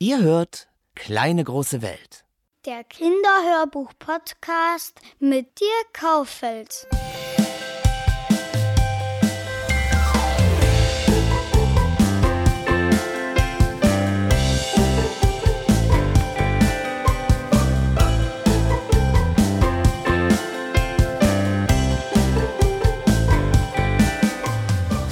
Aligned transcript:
Ihr 0.00 0.20
hört 0.20 0.66
Kleine 0.96 1.44
große 1.44 1.80
Welt. 1.80 2.24
Der 2.66 2.82
Kinderhörbuch-Podcast 2.82 5.00
mit 5.20 5.60
dir 5.60 5.66
Kaufeld. 5.92 6.88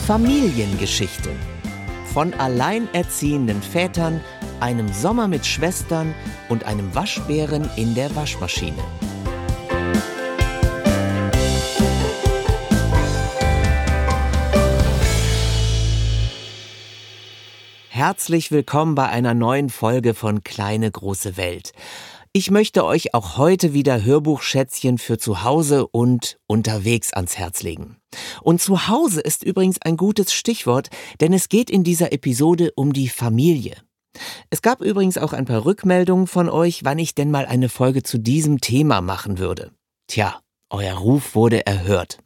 Familiengeschichte. 0.07 1.31
Von 2.13 2.35
alleinerziehenden 2.35 3.63
Vätern, 3.63 4.21
einem 4.63 4.93
Sommer 4.93 5.27
mit 5.27 5.45
Schwestern 5.45 6.15
und 6.49 6.65
einem 6.65 6.95
Waschbären 6.95 7.69
in 7.75 7.97
der 7.97 8.15
Waschmaschine. 8.15 8.79
Herzlich 17.89 18.53
willkommen 18.53 18.95
bei 18.95 19.09
einer 19.09 19.35
neuen 19.35 19.69
Folge 19.69 20.15
von 20.15 20.45
Kleine 20.45 20.89
große 20.93 21.37
Welt. 21.37 21.73
Ich 22.33 22.53
möchte 22.53 22.85
euch 22.85 23.15
auch 23.15 23.37
heute 23.37 23.75
wieder 23.75 24.05
Hörbuchschätzchen 24.05 24.99
für 24.99 25.19
zu 25.19 25.43
Hause 25.43 25.89
und 25.89 26.39
unterwegs 26.47 27.13
ans 27.13 27.37
Herz 27.37 27.65
legen. 27.65 27.97
Und 28.43 28.63
zu 28.63 28.87
Hause 28.87 29.23
ist 29.23 29.43
übrigens 29.43 29.83
ein 29.83 29.97
gutes 29.97 30.33
Stichwort, 30.33 30.89
denn 31.21 31.33
es 31.33 31.49
geht 31.49 31.69
in 31.69 31.83
dieser 31.83 32.13
Episode 32.13 32.71
um 32.77 32.93
die 32.93 33.09
Familie. 33.09 33.77
Es 34.51 34.63
gab 34.63 34.81
übrigens 34.81 35.19
auch 35.19 35.33
ein 35.33 35.45
paar 35.45 35.65
Rückmeldungen 35.65 36.27
von 36.27 36.49
euch, 36.49 36.85
wann 36.85 36.99
ich 36.99 37.15
denn 37.15 37.31
mal 37.31 37.47
eine 37.47 37.69
Folge 37.69 38.03
zu 38.03 38.19
diesem 38.19 38.61
Thema 38.61 39.01
machen 39.01 39.39
würde. 39.39 39.73
Tja, 40.07 40.41
euer 40.71 40.95
Ruf 40.95 41.35
wurde 41.35 41.67
erhört. 41.67 42.19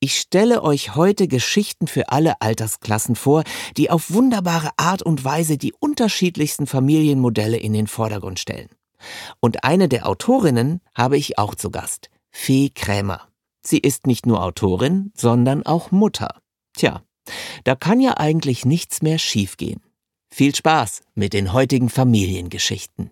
Ich 0.00 0.18
stelle 0.18 0.62
euch 0.62 0.94
heute 0.94 1.26
Geschichten 1.26 1.86
für 1.86 2.10
alle 2.10 2.40
Altersklassen 2.40 3.16
vor, 3.16 3.42
die 3.76 3.90
auf 3.90 4.12
wunderbare 4.12 4.70
Art 4.76 5.02
und 5.02 5.24
Weise 5.24 5.58
die 5.58 5.72
unterschiedlichsten 5.72 6.66
Familienmodelle 6.66 7.56
in 7.56 7.72
den 7.72 7.86
Vordergrund 7.86 8.38
stellen. 8.38 8.68
Und 9.40 9.64
eine 9.64 9.88
der 9.88 10.06
Autorinnen 10.08 10.80
habe 10.94 11.16
ich 11.16 11.38
auch 11.38 11.54
zu 11.54 11.70
Gast, 11.70 12.10
Fee 12.30 12.70
Krämer. 12.70 13.28
Sie 13.62 13.78
ist 13.78 14.06
nicht 14.06 14.26
nur 14.26 14.42
Autorin, 14.42 15.12
sondern 15.14 15.64
auch 15.64 15.90
Mutter. 15.90 16.40
Tja, 16.74 17.02
da 17.64 17.74
kann 17.74 18.00
ja 18.00 18.16
eigentlich 18.16 18.64
nichts 18.64 19.02
mehr 19.02 19.18
schiefgehen. 19.18 19.80
Viel 20.30 20.54
Spaß 20.54 21.02
mit 21.14 21.32
den 21.32 21.52
heutigen 21.52 21.88
Familiengeschichten. 21.88 23.10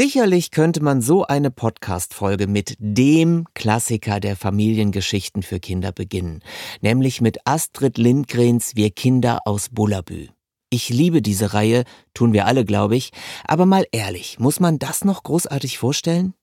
Sicherlich 0.00 0.52
könnte 0.52 0.80
man 0.80 1.02
so 1.02 1.24
eine 1.24 1.50
Podcast-Folge 1.50 2.46
mit 2.46 2.76
dem 2.78 3.46
Klassiker 3.54 4.20
der 4.20 4.36
Familiengeschichten 4.36 5.42
für 5.42 5.58
Kinder 5.58 5.90
beginnen, 5.90 6.44
nämlich 6.80 7.20
mit 7.20 7.38
Astrid 7.44 7.98
Lindgrens 7.98 8.76
Wir 8.76 8.90
Kinder 8.92 9.40
aus 9.44 9.70
Bullabü. 9.70 10.28
Ich 10.70 10.88
liebe 10.88 11.20
diese 11.20 11.52
Reihe, 11.52 11.82
tun 12.14 12.32
wir 12.32 12.46
alle, 12.46 12.64
glaube 12.64 12.94
ich, 12.94 13.10
aber 13.44 13.66
mal 13.66 13.86
ehrlich, 13.90 14.38
muss 14.38 14.60
man 14.60 14.78
das 14.78 15.04
noch 15.04 15.24
großartig 15.24 15.78
vorstellen? 15.78 16.34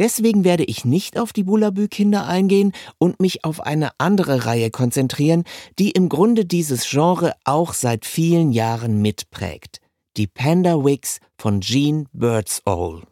Deswegen 0.00 0.42
werde 0.42 0.64
ich 0.64 0.84
nicht 0.84 1.20
auf 1.20 1.32
die 1.32 1.44
Bullabü-Kinder 1.44 2.26
eingehen 2.26 2.72
und 2.98 3.20
mich 3.20 3.44
auf 3.44 3.60
eine 3.60 3.90
andere 3.98 4.44
Reihe 4.44 4.72
konzentrieren, 4.72 5.44
die 5.78 5.92
im 5.92 6.08
Grunde 6.08 6.46
dieses 6.46 6.90
Genre 6.90 7.34
auch 7.44 7.74
seit 7.74 8.06
vielen 8.06 8.50
Jahren 8.50 9.00
mitprägt 9.00 9.82
die 10.16 10.26
Panda 10.26 10.84
Wigs 10.84 11.18
von 11.42 11.60
Jean 11.60 12.08
Birdsall. 12.12 13.02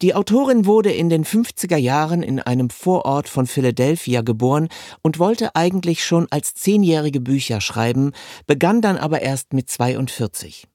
Die 0.00 0.14
Autorin 0.14 0.64
wurde 0.64 0.92
in 0.92 1.08
den 1.08 1.24
50er 1.24 1.76
Jahren 1.76 2.22
in 2.22 2.38
einem 2.38 2.70
Vorort 2.70 3.28
von 3.28 3.48
Philadelphia 3.48 4.20
geboren 4.20 4.68
und 5.02 5.18
wollte 5.18 5.56
eigentlich 5.56 6.04
schon 6.04 6.28
als 6.30 6.54
Zehnjährige 6.54 7.20
Bücher 7.20 7.60
schreiben, 7.60 8.12
begann 8.46 8.80
dann 8.80 8.96
aber 8.96 9.22
erst 9.22 9.54
mit 9.54 9.68
42. 9.68 10.68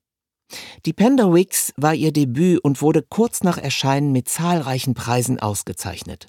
Die 0.85 0.91
Panda 0.91 1.34
Wigs 1.34 1.72
war 1.78 1.94
ihr 1.94 2.12
Debüt 2.12 2.62
und 2.66 2.81
wurde 2.81 3.01
kurz 3.01 3.44
nach 3.44 3.57
Erscheinen 3.57 4.12
mit 4.12 4.28
zahlreichen 4.28 4.94
Preisen 4.94 5.39
ausgezeichnet. 5.39 6.28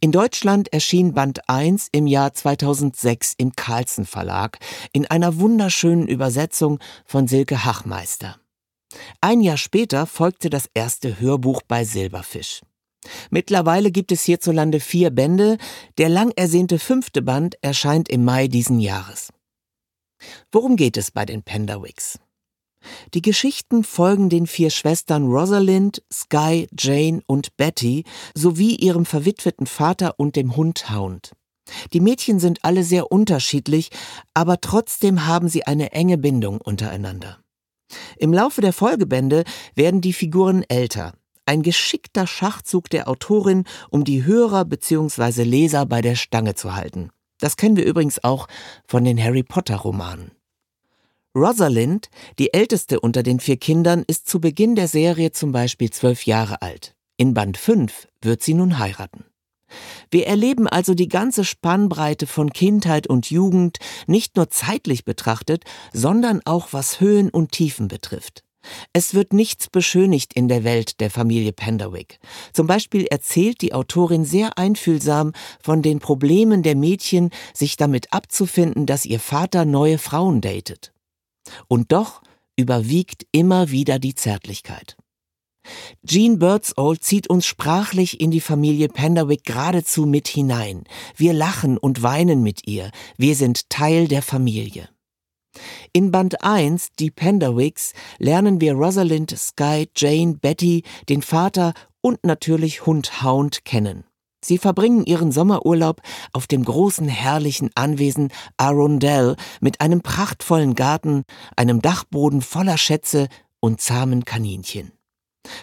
In 0.00 0.12
Deutschland 0.12 0.70
erschien 0.70 1.14
Band 1.14 1.48
1 1.48 1.88
im 1.92 2.06
Jahr 2.06 2.34
2006 2.34 3.32
im 3.38 3.56
Carlsen 3.56 4.04
Verlag 4.04 4.58
in 4.92 5.06
einer 5.06 5.38
wunderschönen 5.38 6.08
Übersetzung 6.08 6.78
von 7.06 7.26
Silke 7.26 7.64
Hachmeister. 7.64 8.36
Ein 9.20 9.40
Jahr 9.40 9.56
später 9.56 10.06
folgte 10.06 10.50
das 10.50 10.68
erste 10.74 11.20
Hörbuch 11.20 11.62
bei 11.66 11.84
Silberfisch. 11.84 12.62
Mittlerweile 13.30 13.90
gibt 13.90 14.12
es 14.12 14.24
hierzulande 14.24 14.80
vier 14.80 15.10
Bände, 15.10 15.58
der 15.98 16.08
lang 16.08 16.32
ersehnte 16.32 16.78
fünfte 16.78 17.22
Band 17.22 17.56
erscheint 17.62 18.08
im 18.08 18.24
Mai 18.24 18.48
diesen 18.48 18.80
Jahres. 18.80 19.32
Worum 20.50 20.76
geht 20.76 20.96
es 20.96 21.10
bei 21.10 21.24
den 21.24 21.42
Penderwicks? 21.42 22.18
Die 23.14 23.22
Geschichten 23.22 23.84
folgen 23.84 24.28
den 24.28 24.46
vier 24.46 24.70
Schwestern 24.70 25.26
Rosalind, 25.26 26.02
Sky, 26.12 26.68
Jane 26.78 27.22
und 27.26 27.56
Betty 27.56 28.04
sowie 28.34 28.76
ihrem 28.76 29.04
verwitweten 29.06 29.66
Vater 29.66 30.14
und 30.18 30.36
dem 30.36 30.56
Hund 30.56 30.90
Hound. 30.90 31.32
Die 31.92 32.00
Mädchen 32.00 32.38
sind 32.38 32.64
alle 32.64 32.84
sehr 32.84 33.10
unterschiedlich, 33.10 33.90
aber 34.34 34.60
trotzdem 34.60 35.26
haben 35.26 35.48
sie 35.48 35.66
eine 35.66 35.92
enge 35.92 36.16
Bindung 36.16 36.60
untereinander. 36.60 37.38
Im 38.18 38.32
Laufe 38.32 38.60
der 38.60 38.72
Folgebände 38.72 39.44
werden 39.74 40.00
die 40.00 40.12
Figuren 40.12 40.64
älter. 40.68 41.12
Ein 41.44 41.62
geschickter 41.62 42.26
Schachzug 42.26 42.90
der 42.90 43.08
Autorin, 43.08 43.64
um 43.90 44.04
die 44.04 44.24
Hörer 44.24 44.64
bzw. 44.64 45.44
Leser 45.44 45.86
bei 45.86 46.02
der 46.02 46.16
Stange 46.16 46.54
zu 46.54 46.74
halten. 46.74 47.10
Das 47.38 47.56
kennen 47.56 47.76
wir 47.76 47.84
übrigens 47.84 48.24
auch 48.24 48.48
von 48.86 49.04
den 49.04 49.22
Harry 49.22 49.42
Potter 49.42 49.76
Romanen. 49.76 50.32
Rosalind, 51.36 52.08
die 52.38 52.54
älteste 52.54 52.98
unter 52.98 53.22
den 53.22 53.40
vier 53.40 53.58
Kindern, 53.58 54.04
ist 54.06 54.26
zu 54.26 54.40
Beginn 54.40 54.74
der 54.74 54.88
Serie 54.88 55.32
zum 55.32 55.52
Beispiel 55.52 55.90
zwölf 55.90 56.24
Jahre 56.24 56.62
alt. 56.62 56.94
In 57.18 57.34
Band 57.34 57.58
5 57.58 58.08
wird 58.22 58.42
sie 58.42 58.54
nun 58.54 58.78
heiraten. 58.78 59.24
Wir 60.10 60.26
erleben 60.26 60.66
also 60.68 60.94
die 60.94 61.08
ganze 61.08 61.44
Spannbreite 61.44 62.26
von 62.26 62.52
Kindheit 62.52 63.06
und 63.06 63.30
Jugend 63.30 63.78
nicht 64.06 64.36
nur 64.36 64.50
zeitlich 64.50 65.04
betrachtet, 65.04 65.64
sondern 65.92 66.40
auch 66.44 66.68
was 66.72 67.00
Höhen 67.00 67.30
und 67.30 67.52
Tiefen 67.52 67.88
betrifft. 67.88 68.42
Es 68.92 69.14
wird 69.14 69.32
nichts 69.32 69.68
beschönigt 69.70 70.32
in 70.34 70.48
der 70.48 70.64
Welt 70.64 71.00
der 71.00 71.10
Familie 71.10 71.52
Penderwick. 71.52 72.18
Zum 72.52 72.66
Beispiel 72.66 73.06
erzählt 73.06 73.60
die 73.60 73.72
Autorin 73.72 74.24
sehr 74.24 74.58
einfühlsam 74.58 75.32
von 75.62 75.82
den 75.82 76.00
Problemen 76.00 76.62
der 76.62 76.76
Mädchen, 76.76 77.30
sich 77.54 77.76
damit 77.76 78.12
abzufinden, 78.12 78.86
dass 78.86 79.06
ihr 79.06 79.20
Vater 79.20 79.64
neue 79.64 79.98
Frauen 79.98 80.40
datet. 80.40 80.92
Und 81.68 81.92
doch 81.92 82.22
überwiegt 82.56 83.26
immer 83.32 83.70
wieder 83.70 83.98
die 83.98 84.14
Zärtlichkeit. 84.14 84.96
Jean 86.06 86.38
Birdsall 86.38 86.98
zieht 86.98 87.28
uns 87.28 87.46
sprachlich 87.46 88.20
in 88.20 88.30
die 88.30 88.40
Familie 88.40 88.88
Penderwick 88.88 89.44
geradezu 89.44 90.06
mit 90.06 90.28
hinein. 90.28 90.84
Wir 91.16 91.32
lachen 91.32 91.78
und 91.78 92.02
weinen 92.02 92.42
mit 92.42 92.66
ihr. 92.66 92.90
Wir 93.16 93.34
sind 93.34 93.68
Teil 93.70 94.08
der 94.08 94.22
Familie. 94.22 94.88
In 95.92 96.10
Band 96.10 96.44
1, 96.44 96.90
die 96.98 97.10
Penderwicks, 97.10 97.92
lernen 98.18 98.60
wir 98.60 98.74
Rosalind, 98.74 99.36
Sky, 99.36 99.88
Jane, 99.96 100.34
Betty, 100.34 100.82
den 101.08 101.22
Vater 101.22 101.72
und 102.00 102.24
natürlich 102.24 102.86
Hund 102.86 103.22
Hound 103.22 103.64
kennen. 103.64 104.04
Sie 104.44 104.58
verbringen 104.58 105.04
ihren 105.04 105.32
Sommerurlaub 105.32 106.02
auf 106.32 106.46
dem 106.46 106.64
großen 106.64 107.08
herrlichen 107.08 107.70
Anwesen 107.74 108.30
Arundel 108.56 109.36
mit 109.60 109.80
einem 109.80 110.02
prachtvollen 110.02 110.74
Garten, 110.74 111.24
einem 111.56 111.82
Dachboden 111.82 112.42
voller 112.42 112.78
Schätze 112.78 113.28
und 113.58 113.80
zahmen 113.80 114.24
Kaninchen. 114.24 114.92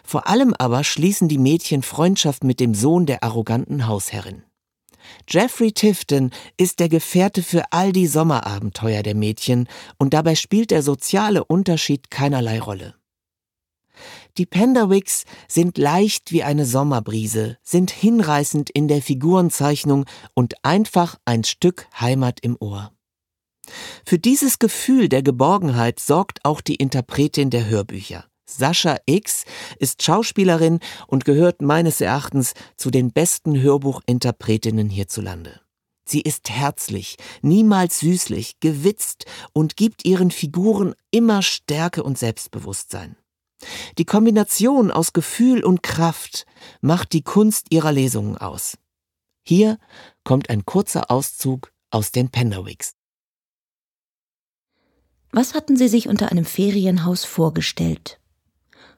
Vor 0.04 0.28
allem 0.28 0.54
aber 0.58 0.84
schließen 0.84 1.28
die 1.28 1.38
Mädchen 1.38 1.84
Freundschaft 1.84 2.44
mit 2.44 2.60
dem 2.60 2.74
Sohn 2.74 3.06
der 3.06 3.24
arroganten 3.24 3.88
Hausherrin. 3.88 4.44
Jeffrey 5.28 5.72
Tifton 5.72 6.32
ist 6.58 6.80
der 6.80 6.90
Gefährte 6.90 7.44
für 7.44 7.64
all 7.72 7.92
die 7.92 8.08
Sommerabenteuer 8.08 9.04
der 9.04 9.16
Mädchen 9.16 9.68
und 9.98 10.14
dabei 10.14 10.36
spielt 10.36 10.72
der 10.72 10.82
soziale 10.82 11.44
Unterschied 11.44 12.10
keinerlei 12.10 12.60
Rolle. 12.60 12.96
Die 14.38 14.46
Penderwicks 14.48 15.26
sind 15.48 15.78
leicht 15.78 16.32
wie 16.32 16.44
eine 16.44 16.66
Sommerbrise, 16.66 17.58
sind 17.62 17.92
hinreißend 17.92 18.72
in 18.72 18.88
der 18.88 19.02
Figurenzeichnung 19.02 20.06
und 20.34 20.56
einfach 20.64 21.18
ein 21.26 21.44
Stück 21.44 21.88
Heimat 22.00 22.40
im 22.42 22.58
Ohr. 22.60 22.92
Für 24.06 24.18
dieses 24.18 24.60
Gefühl 24.60 25.08
der 25.08 25.22
Geborgenheit 25.22 26.00
sorgt 26.00 26.44
auch 26.44 26.62
die 26.62 26.76
Interpretin 26.76 27.50
der 27.50 27.68
Hörbücher. 27.68 28.26
Sascha 28.58 28.98
X 29.06 29.46
ist 29.80 30.04
Schauspielerin 30.04 30.80
und 31.08 31.26
gehört 31.26 31.62
meines 31.62 32.02
Erachtens 32.02 32.54
zu 32.78 32.92
den 32.92 33.12
besten 33.12 33.60
Hörbuchinterpretinnen 33.62 34.90
hierzulande. 34.90 35.62
Sie 36.06 36.22
ist 36.22 36.50
herzlich, 36.50 37.18
niemals 37.42 38.00
süßlich, 38.00 38.60
gewitzt 38.60 39.26
und 39.54 39.78
gibt 39.78 40.06
ihren 40.06 40.32
Figuren 40.32 40.96
immer 41.12 41.42
Stärke 41.42 42.04
und 42.04 42.18
Selbstbewusstsein. 42.18 43.16
Die 43.98 44.06
Kombination 44.06 44.92
aus 44.92 45.14
Gefühl 45.14 45.64
und 45.64 45.84
Kraft 45.84 46.46
macht 46.82 47.14
die 47.14 47.22
Kunst 47.22 47.68
ihrer 47.70 47.92
Lesungen 47.92 48.38
aus. 48.38 48.78
Hier 49.46 49.78
kommt 50.24 50.50
ein 50.50 50.66
kurzer 50.66 51.10
Auszug 51.10 51.72
aus 51.90 52.12
den 52.12 52.30
Penderwicks. 52.30 52.94
Was 55.32 55.54
hatten 55.54 55.78
Sie 55.78 55.88
sich 55.88 56.08
unter 56.08 56.32
einem 56.32 56.46
Ferienhaus 56.46 57.26
vorgestellt? 57.26 58.20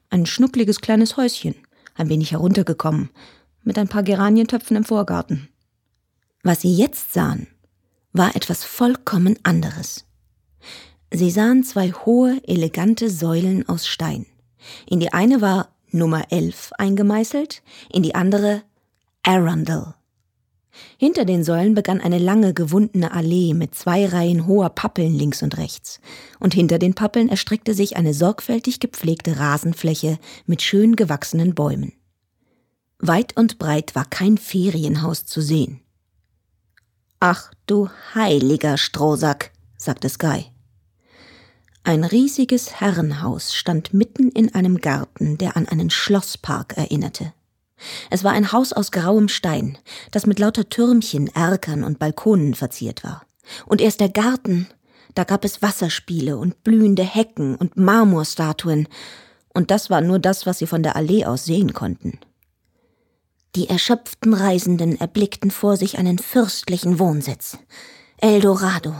Ein 0.09 0.25
schnuckliges 0.25 0.81
kleines 0.81 1.17
Häuschen, 1.17 1.55
ein 1.95 2.09
wenig 2.09 2.31
heruntergekommen, 2.31 3.09
mit 3.63 3.77
ein 3.77 3.87
paar 3.87 4.03
Geranientöpfen 4.03 4.77
im 4.77 4.83
Vorgarten. 4.83 5.49
Was 6.43 6.61
Sie 6.61 6.75
jetzt 6.75 7.13
sahen, 7.13 7.47
war 8.13 8.35
etwas 8.35 8.63
vollkommen 8.63 9.37
anderes. 9.43 10.05
Sie 11.11 11.31
sahen 11.31 11.63
zwei 11.63 11.91
hohe, 11.91 12.39
elegante 12.47 13.09
Säulen 13.09 13.67
aus 13.67 13.87
Stein. 13.87 14.25
In 14.87 14.99
die 14.99 15.11
eine 15.11 15.41
war 15.41 15.69
Nummer 15.91 16.31
11 16.31 16.71
eingemeißelt, 16.77 17.63
in 17.91 18.03
die 18.03 18.15
andere 18.15 18.61
Arundel. 19.23 19.94
Hinter 20.97 21.25
den 21.25 21.43
Säulen 21.43 21.75
begann 21.75 22.01
eine 22.01 22.19
lange, 22.19 22.53
gewundene 22.53 23.11
Allee 23.11 23.53
mit 23.53 23.75
zwei 23.75 24.05
Reihen 24.05 24.47
hoher 24.47 24.69
Pappeln 24.69 25.13
links 25.13 25.43
und 25.43 25.57
rechts. 25.57 25.99
Und 26.39 26.53
hinter 26.53 26.79
den 26.79 26.93
Pappeln 26.93 27.29
erstreckte 27.29 27.73
sich 27.73 27.97
eine 27.97 28.13
sorgfältig 28.13 28.79
gepflegte 28.79 29.39
Rasenfläche 29.39 30.17
mit 30.45 30.61
schön 30.61 30.95
gewachsenen 30.95 31.55
Bäumen. 31.55 31.93
Weit 32.99 33.35
und 33.37 33.59
breit 33.59 33.95
war 33.95 34.05
kein 34.05 34.37
Ferienhaus 34.37 35.25
zu 35.25 35.41
sehen. 35.41 35.81
Ach 37.19 37.51
du 37.65 37.89
heiliger 38.13 38.77
Strohsack, 38.77 39.51
sagte 39.77 40.09
Sky. 40.09 40.45
Ein 41.83 42.03
riesiges 42.03 42.79
Herrenhaus 42.79 43.53
stand 43.53 43.93
mitten 43.93 44.29
in 44.29 44.55
einem 44.55 44.79
Garten, 44.79 45.37
der 45.37 45.55
an 45.55 45.67
einen 45.67 45.91
Schlosspark 45.91 46.77
erinnerte. 46.77 47.33
Es 48.09 48.23
war 48.23 48.31
ein 48.31 48.51
Haus 48.51 48.73
aus 48.73 48.91
grauem 48.91 49.27
Stein, 49.27 49.77
das 50.11 50.25
mit 50.25 50.39
lauter 50.39 50.69
Türmchen, 50.69 51.27
Erkern 51.27 51.83
und 51.83 51.99
Balkonen 51.99 52.53
verziert 52.53 53.03
war. 53.03 53.25
Und 53.65 53.81
erst 53.81 53.99
der 53.99 54.09
Garten, 54.09 54.67
da 55.13 55.23
gab 55.23 55.45
es 55.45 55.61
Wasserspiele 55.61 56.37
und 56.37 56.63
blühende 56.63 57.03
Hecken 57.03 57.55
und 57.55 57.77
Marmorstatuen, 57.77 58.87
und 59.53 59.71
das 59.71 59.89
war 59.89 60.01
nur 60.01 60.19
das, 60.19 60.45
was 60.45 60.57
sie 60.57 60.67
von 60.67 60.83
der 60.83 60.97
Allee 60.97 61.25
aus 61.25 61.45
sehen 61.45 61.73
konnten. 61.73 62.19
Die 63.55 63.69
erschöpften 63.69 64.33
Reisenden 64.33 64.99
erblickten 64.99 65.49
vor 65.49 65.77
sich 65.77 65.97
einen 65.97 66.19
fürstlichen 66.19 66.99
Wohnsitz. 66.99 67.57
Eldorado, 68.17 68.93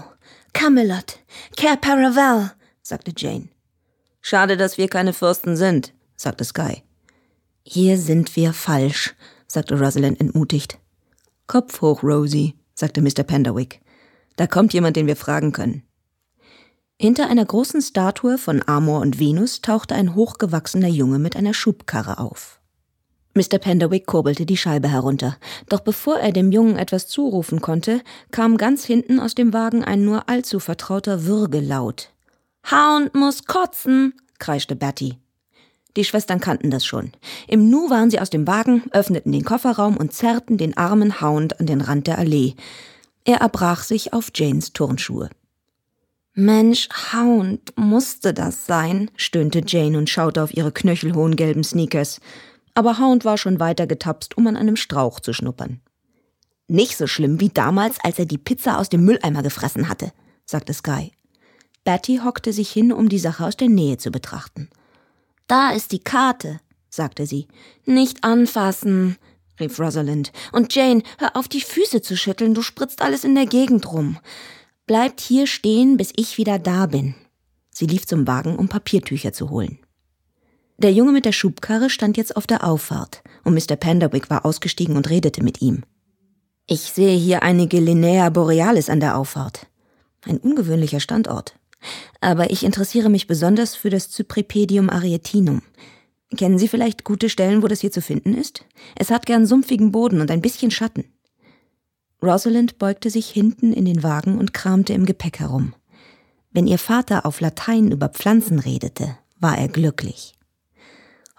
Camelot, 0.53 1.19
Cair 1.57 1.75
Paravel, 1.75 2.51
sagte 2.81 3.11
Jane. 3.15 3.49
Schade, 4.21 4.55
dass 4.55 4.77
wir 4.77 4.87
keine 4.87 5.11
Fürsten 5.11 5.57
sind, 5.57 5.93
sagte 6.15 6.45
Sky. 6.45 6.84
Hier 7.67 7.97
sind 7.97 8.35
wir 8.35 8.53
falsch, 8.53 9.15
sagte 9.47 9.79
Rosalind 9.79 10.21
entmutigt. 10.21 10.77
Kopf 11.47 11.81
hoch, 11.81 12.03
Rosie, 12.03 12.53
sagte 12.75 13.01
Mr. 13.01 13.23
Penderwick. 13.23 13.81
Da 14.35 14.45
kommt 14.45 14.73
jemand, 14.73 14.95
den 14.95 15.07
wir 15.07 15.15
fragen 15.15 15.51
können. 15.51 15.81
Hinter 17.01 17.27
einer 17.27 17.43
großen 17.43 17.81
Statue 17.81 18.37
von 18.37 18.61
Amor 18.67 19.01
und 19.01 19.19
Venus 19.19 19.61
tauchte 19.61 19.95
ein 19.95 20.13
hochgewachsener 20.13 20.87
Junge 20.87 21.17
mit 21.17 21.35
einer 21.35 21.55
Schubkarre 21.55 22.19
auf. 22.19 22.61
Mr. 23.33 23.57
Penderwick 23.57 24.05
kurbelte 24.05 24.45
die 24.45 24.57
Scheibe 24.57 24.87
herunter, 24.87 25.35
doch 25.67 25.79
bevor 25.79 26.17
er 26.17 26.31
dem 26.31 26.51
Jungen 26.51 26.77
etwas 26.77 27.07
zurufen 27.07 27.61
konnte, 27.61 28.01
kam 28.29 28.57
ganz 28.57 28.85
hinten 28.85 29.19
aus 29.19 29.33
dem 29.33 29.53
Wagen 29.53 29.83
ein 29.83 30.05
nur 30.05 30.29
allzu 30.29 30.59
vertrauter 30.59 31.25
Würgelaut. 31.25 32.11
Hound 32.71 33.15
muss 33.15 33.45
kotzen, 33.45 34.13
kreischte 34.37 34.75
Betty. 34.75 35.17
Die 35.97 36.03
Schwestern 36.03 36.39
kannten 36.39 36.71
das 36.71 36.85
schon. 36.85 37.11
Im 37.47 37.69
Nu 37.69 37.89
waren 37.89 38.09
sie 38.11 38.19
aus 38.19 38.29
dem 38.29 38.47
Wagen, 38.47 38.83
öffneten 38.91 39.31
den 39.31 39.45
Kofferraum 39.45 39.97
und 39.97 40.13
zerrten 40.13 40.57
den 40.57 40.75
armen 40.75 41.21
Hound 41.21 41.59
an 41.59 41.65
den 41.65 41.81
Rand 41.81 42.07
der 42.07 42.17
Allee. 42.17 42.55
Er 43.23 43.37
erbrach 43.37 43.83
sich 43.83 44.13
auf 44.13 44.31
Janes 44.33 44.73
Turnschuhe. 44.73 45.29
Mensch, 46.33 46.89
Hound, 47.13 47.73
musste 47.77 48.33
das 48.33 48.65
sein? 48.65 49.09
stöhnte 49.15 49.63
Jane 49.65 49.97
und 49.97 50.09
schaute 50.09 50.43
auf 50.43 50.53
ihre 50.53 50.73
knöchelhohen 50.73 51.37
gelben 51.37 51.63
Sneakers. 51.63 52.19
Aber 52.73 52.99
Hound 52.99 53.23
war 53.23 53.37
schon 53.37 53.61
weiter 53.61 53.87
getapst, 53.87 54.37
um 54.37 54.45
an 54.47 54.57
einem 54.57 54.75
Strauch 54.75 55.21
zu 55.21 55.31
schnuppern. 55.31 55.79
Nicht 56.67 56.97
so 56.97 57.07
schlimm 57.07 57.39
wie 57.39 57.49
damals, 57.49 57.99
als 58.03 58.19
er 58.19 58.25
die 58.25 58.37
Pizza 58.37 58.79
aus 58.79 58.89
dem 58.89 59.05
Mülleimer 59.05 59.43
gefressen 59.43 59.87
hatte, 59.87 60.11
sagte 60.45 60.73
Sky. 60.73 61.13
Betty 61.85 62.19
hockte 62.23 62.51
sich 62.51 62.69
hin, 62.69 62.91
um 62.91 63.07
die 63.07 63.19
Sache 63.19 63.45
aus 63.45 63.55
der 63.55 63.69
Nähe 63.69 63.97
zu 63.97 64.11
betrachten. 64.11 64.69
Da 65.47 65.71
ist 65.71 65.91
die 65.91 65.99
Karte, 65.99 66.59
sagte 66.89 67.25
sie. 67.25 67.47
Nicht 67.85 68.23
anfassen, 68.23 69.17
rief 69.59 69.79
Rosalind. 69.79 70.31
Und 70.51 70.73
Jane, 70.73 71.03
hör 71.17 71.35
auf, 71.35 71.47
die 71.47 71.61
Füße 71.61 72.01
zu 72.01 72.17
schütteln, 72.17 72.53
du 72.53 72.61
spritzt 72.61 73.01
alles 73.01 73.23
in 73.23 73.35
der 73.35 73.45
Gegend 73.45 73.91
rum. 73.91 74.17
Bleibt 74.87 75.21
hier 75.21 75.47
stehen, 75.47 75.97
bis 75.97 76.11
ich 76.15 76.37
wieder 76.37 76.59
da 76.59 76.85
bin. 76.87 77.15
Sie 77.71 77.85
lief 77.85 78.05
zum 78.05 78.27
Wagen, 78.27 78.55
um 78.55 78.69
Papiertücher 78.69 79.33
zu 79.33 79.49
holen. 79.49 79.79
Der 80.77 80.91
Junge 80.91 81.11
mit 81.11 81.25
der 81.25 81.31
Schubkarre 81.31 81.89
stand 81.89 82.17
jetzt 82.17 82.35
auf 82.35 82.47
der 82.47 82.63
Auffahrt, 82.65 83.23
und 83.43 83.53
Mr. 83.53 83.75
Penderwick 83.75 84.29
war 84.29 84.45
ausgestiegen 84.45 84.97
und 84.97 85.09
redete 85.09 85.43
mit 85.43 85.61
ihm. 85.61 85.83
Ich 86.67 86.81
sehe 86.81 87.17
hier 87.17 87.43
einige 87.43 87.79
Linnea 87.79 88.29
Borealis 88.29 88.89
an 88.89 88.99
der 88.99 89.17
Auffahrt. 89.17 89.67
Ein 90.23 90.37
ungewöhnlicher 90.37 90.99
Standort. 90.99 91.55
Aber 92.21 92.51
ich 92.51 92.63
interessiere 92.63 93.09
mich 93.09 93.27
besonders 93.27 93.75
für 93.75 93.89
das 93.89 94.11
Cypripedium 94.11 94.89
arietinum. 94.89 95.61
Kennen 96.35 96.57
Sie 96.57 96.67
vielleicht 96.67 97.03
gute 97.03 97.29
Stellen, 97.29 97.63
wo 97.63 97.67
das 97.67 97.81
hier 97.81 97.91
zu 97.91 98.01
finden 98.01 98.33
ist? 98.33 98.65
Es 98.95 99.11
hat 99.11 99.25
gern 99.25 99.45
sumpfigen 99.45 99.91
Boden 99.91 100.21
und 100.21 100.31
ein 100.31 100.41
bisschen 100.41 100.71
Schatten. 100.71 101.05
Rosalind 102.21 102.79
beugte 102.79 103.09
sich 103.09 103.29
hinten 103.29 103.71
in 103.71 103.85
den 103.85 104.03
Wagen 104.03 104.37
und 104.37 104.53
kramte 104.53 104.93
im 104.93 105.05
Gepäck 105.05 105.39
herum. 105.39 105.73
Wenn 106.51 106.67
ihr 106.67 106.79
Vater 106.79 107.25
auf 107.25 107.41
Latein 107.41 107.91
über 107.91 108.09
Pflanzen 108.09 108.59
redete, 108.59 109.17
war 109.39 109.57
er 109.57 109.67
glücklich. 109.67 110.33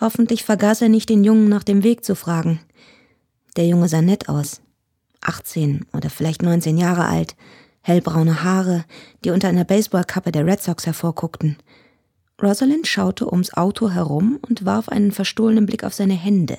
Hoffentlich 0.01 0.45
vergaß 0.45 0.83
er 0.83 0.89
nicht 0.89 1.09
den 1.09 1.25
Jungen 1.25 1.49
nach 1.49 1.65
dem 1.65 1.83
Weg 1.83 2.05
zu 2.05 2.15
fragen. 2.15 2.61
Der 3.57 3.67
Junge 3.67 3.89
sah 3.89 4.03
nett 4.03 4.29
aus. 4.29 4.61
18 5.23 5.87
oder 5.93 6.11
vielleicht 6.11 6.43
19 6.43 6.77
Jahre 6.77 7.07
alt, 7.07 7.35
hellbraune 7.87 8.43
Haare, 8.43 8.85
die 9.25 9.31
unter 9.31 9.49
einer 9.49 9.65
Baseballkappe 9.65 10.33
der 10.33 10.45
Red 10.45 10.61
Sox 10.61 10.87
hervorguckten. 10.87 11.57
Rosalind 12.43 12.87
schaute 12.87 13.31
ums 13.31 13.55
Auto 13.55 13.91
herum 13.91 14.41
und 14.49 14.65
warf 14.65 14.89
einen 14.89 15.13
verstohlenen 15.13 15.67
Blick 15.67 15.85
auf 15.85 15.95
seine 15.95 16.15
Hände. 16.15 16.59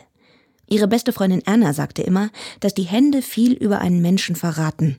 Ihre 0.70 0.88
beste 0.88 1.12
Freundin 1.12 1.44
Anna 1.46 1.74
sagte 1.74 2.02
immer, 2.02 2.30
dass 2.62 2.74
die 2.74 2.84
Hände 2.84 3.22
viel 3.22 3.54
über 3.54 3.80
einen 3.80 4.02
Menschen 4.02 4.36
verraten. 4.36 4.98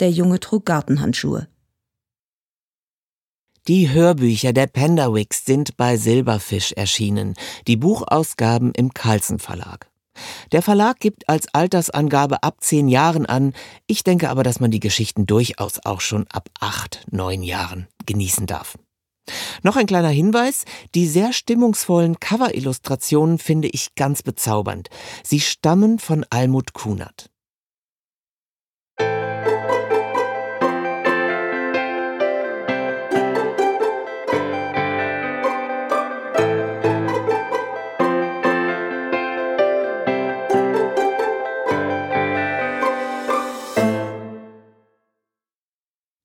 Der 0.00 0.10
Junge 0.10 0.40
trug 0.40 0.64
Gartenhandschuhe. 0.64 1.48
Die 3.68 3.90
Hörbücher 3.90 4.54
der 4.54 4.66
Penderwicks 4.66 5.44
sind 5.44 5.76
bei 5.76 5.98
Silberfisch 5.98 6.72
erschienen, 6.72 7.34
die 7.66 7.76
Buchausgaben 7.76 8.72
im 8.72 8.94
Carlsen 8.94 9.38
Verlag. 9.38 9.89
Der 10.52 10.62
Verlag 10.62 11.00
gibt 11.00 11.28
als 11.28 11.52
Altersangabe 11.54 12.42
ab 12.42 12.58
zehn 12.60 12.88
Jahren 12.88 13.26
an. 13.26 13.52
Ich 13.86 14.04
denke 14.04 14.30
aber, 14.30 14.42
dass 14.42 14.60
man 14.60 14.70
die 14.70 14.80
Geschichten 14.80 15.26
durchaus 15.26 15.84
auch 15.84 16.00
schon 16.00 16.26
ab 16.28 16.48
acht, 16.60 17.06
neun 17.10 17.42
Jahren 17.42 17.88
genießen 18.06 18.46
darf. 18.46 18.76
Noch 19.62 19.76
ein 19.76 19.86
kleiner 19.86 20.08
Hinweis, 20.08 20.64
die 20.94 21.06
sehr 21.06 21.32
stimmungsvollen 21.32 22.18
Cover-Illustrationen 22.18 23.38
finde 23.38 23.68
ich 23.68 23.94
ganz 23.94 24.22
bezaubernd. 24.22 24.88
Sie 25.22 25.40
stammen 25.40 25.98
von 25.98 26.24
Almut 26.30 26.72
Kunert. 26.72 27.29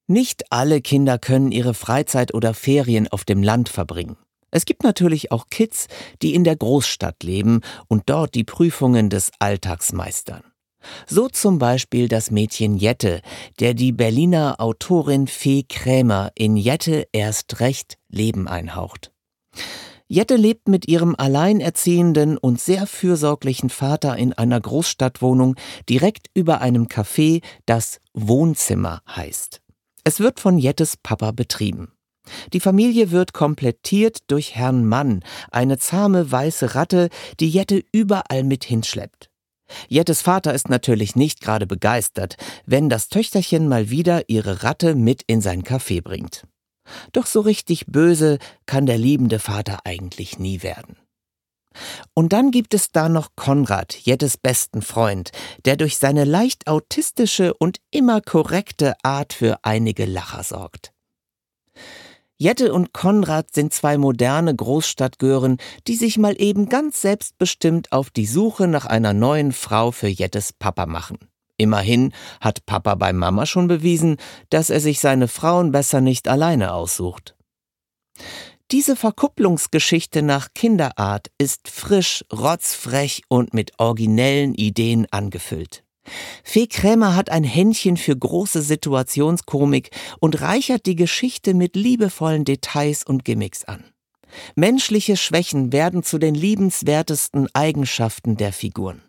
Nicht 0.08 0.52
alle 0.52 0.82
Kinder 0.82 1.18
können 1.18 1.52
ihre 1.52 1.74
Freizeit 1.74 2.34
oder 2.34 2.54
Ferien 2.54 3.08
auf 3.08 3.24
dem 3.24 3.42
Land 3.42 3.70
verbringen. 3.70 4.18
Es 4.52 4.66
gibt 4.66 4.84
natürlich 4.84 5.32
auch 5.32 5.48
Kids, 5.50 5.88
die 6.22 6.36
in 6.36 6.44
der 6.44 6.56
Großstadt 6.56 7.24
leben 7.24 7.62
und 7.88 8.04
dort 8.06 8.36
die 8.36 8.44
Prüfungen 8.44 9.10
des 9.10 9.32
Alltags 9.40 9.92
meistern. 9.92 10.44
So 11.08 11.28
zum 11.28 11.58
Beispiel 11.58 12.08
das 12.08 12.30
Mädchen 12.30 12.78
Jette, 12.78 13.22
der 13.60 13.74
die 13.74 13.92
Berliner 13.92 14.56
Autorin 14.60 15.28
Fee 15.28 15.64
Krämer 15.68 16.32
in 16.36 16.56
Jette 16.56 17.08
erst 17.12 17.60
recht 17.60 17.98
Leben 18.08 18.48
einhaucht. 18.48 19.12
Jette 20.08 20.36
lebt 20.36 20.68
mit 20.68 20.88
ihrem 20.88 21.16
alleinerziehenden 21.18 22.38
und 22.38 22.62
sehr 22.62 22.86
fürsorglichen 22.86 23.72
Vater 23.72 24.16
in 24.18 24.34
einer 24.34 24.62
Großstadtwohnung 24.62 25.56
direkt 25.90 26.28
über 26.36 26.62
einem 26.62 26.86
Café, 26.86 27.44
das 27.66 28.00
Wohnzimmer 28.14 29.02
heißt. 29.10 29.65
Es 30.08 30.20
wird 30.20 30.40
von 30.40 30.60
Jettes 30.60 30.98
Papa 30.98 31.32
betrieben. 31.32 31.92
Die 32.54 32.60
Familie 32.60 33.10
wird 33.10 33.34
komplettiert 33.34 34.20
durch 34.28 34.56
Herrn 34.56 34.86
Mann, 34.86 35.24
eine 35.52 35.80
zahme 35.80 36.32
weiße 36.32 36.76
Ratte, 36.76 37.10
die 37.40 37.50
Jette 37.50 37.84
überall 37.92 38.44
mit 38.44 38.64
hinschleppt. 38.64 39.32
Jettes 39.88 40.22
Vater 40.22 40.54
ist 40.54 40.70
natürlich 40.70 41.16
nicht 41.16 41.42
gerade 41.42 41.66
begeistert, 41.66 42.38
wenn 42.68 42.88
das 42.88 43.10
Töchterchen 43.10 43.68
mal 43.68 43.90
wieder 43.90 44.30
ihre 44.30 44.62
Ratte 44.62 44.94
mit 44.94 45.24
in 45.26 45.42
sein 45.42 45.64
Café 45.64 46.04
bringt. 46.04 46.46
Doch 47.12 47.26
so 47.26 47.40
richtig 47.40 47.88
böse 47.88 48.38
kann 48.68 48.86
der 48.86 49.00
liebende 49.00 49.40
Vater 49.40 49.80
eigentlich 49.86 50.38
nie 50.38 50.62
werden. 50.62 50.98
Und 52.14 52.34
dann 52.34 52.52
gibt 52.52 52.74
es 52.74 52.92
da 52.92 53.10
noch 53.10 53.30
Konrad, 53.36 53.96
Jettes 53.96 54.38
besten 54.38 54.82
Freund, 54.82 55.32
der 55.66 55.76
durch 55.76 55.98
seine 55.98 56.24
leicht 56.24 56.68
autistische 56.68 57.54
und 57.54 57.80
immer 57.92 58.22
korrekte 58.22 58.96
Art 59.04 59.34
für 59.34 59.60
einige 59.64 60.06
Lacher 60.06 60.44
sorgt. 60.44 60.92
Jette 62.38 62.74
und 62.74 62.92
Konrad 62.92 63.54
sind 63.54 63.74
zwei 63.74 63.98
moderne 63.98 64.54
Großstadtgören, 64.54 65.58
die 65.88 65.96
sich 65.96 66.18
mal 66.18 66.36
eben 66.38 66.68
ganz 66.68 67.02
selbstbestimmt 67.02 67.94
auf 67.94 68.10
die 68.10 68.26
Suche 68.26 68.68
nach 68.68 68.86
einer 68.86 69.14
neuen 69.14 69.54
Frau 69.54 69.92
für 69.92 70.08
Jettes 70.10 70.52
Papa 70.52 70.86
machen. 70.86 71.18
Immerhin 71.58 72.14
hat 72.42 72.66
Papa 72.66 72.96
bei 72.96 73.14
Mama 73.14 73.46
schon 73.46 73.68
bewiesen, 73.68 74.18
dass 74.50 74.70
er 74.70 74.82
sich 74.82 75.00
seine 75.00 75.30
Frauen 75.30 75.72
besser 75.72 76.02
nicht 76.02 76.28
alleine 76.28 76.74
aussucht. 76.74 77.36
Diese 78.72 78.96
Verkupplungsgeschichte 78.96 80.24
nach 80.24 80.50
Kinderart 80.56 81.28
ist 81.38 81.68
frisch, 81.68 82.26
rotzfrech 82.34 83.22
und 83.28 83.54
mit 83.54 83.80
originellen 83.80 84.56
Ideen 84.56 85.06
angefüllt. 85.12 85.84
Fee 86.44 86.66
Krämer 86.66 87.16
hat 87.16 87.30
ein 87.30 87.44
Händchen 87.44 87.96
für 87.96 88.18
große 88.18 88.64
Situationskomik 88.64 89.92
und 90.20 90.42
reichert 90.42 90.88
die 90.88 90.96
Geschichte 90.96 91.54
mit 91.54 91.76
liebevollen 91.76 92.44
Details 92.44 93.04
und 93.04 93.24
Gimmicks 93.24 93.66
an. 93.66 93.84
Menschliche 94.56 95.16
Schwächen 95.16 95.72
werden 95.72 96.02
zu 96.02 96.18
den 96.18 96.34
liebenswertesten 96.34 97.48
Eigenschaften 97.54 98.36
der 98.36 98.52
Figuren. 98.52 99.04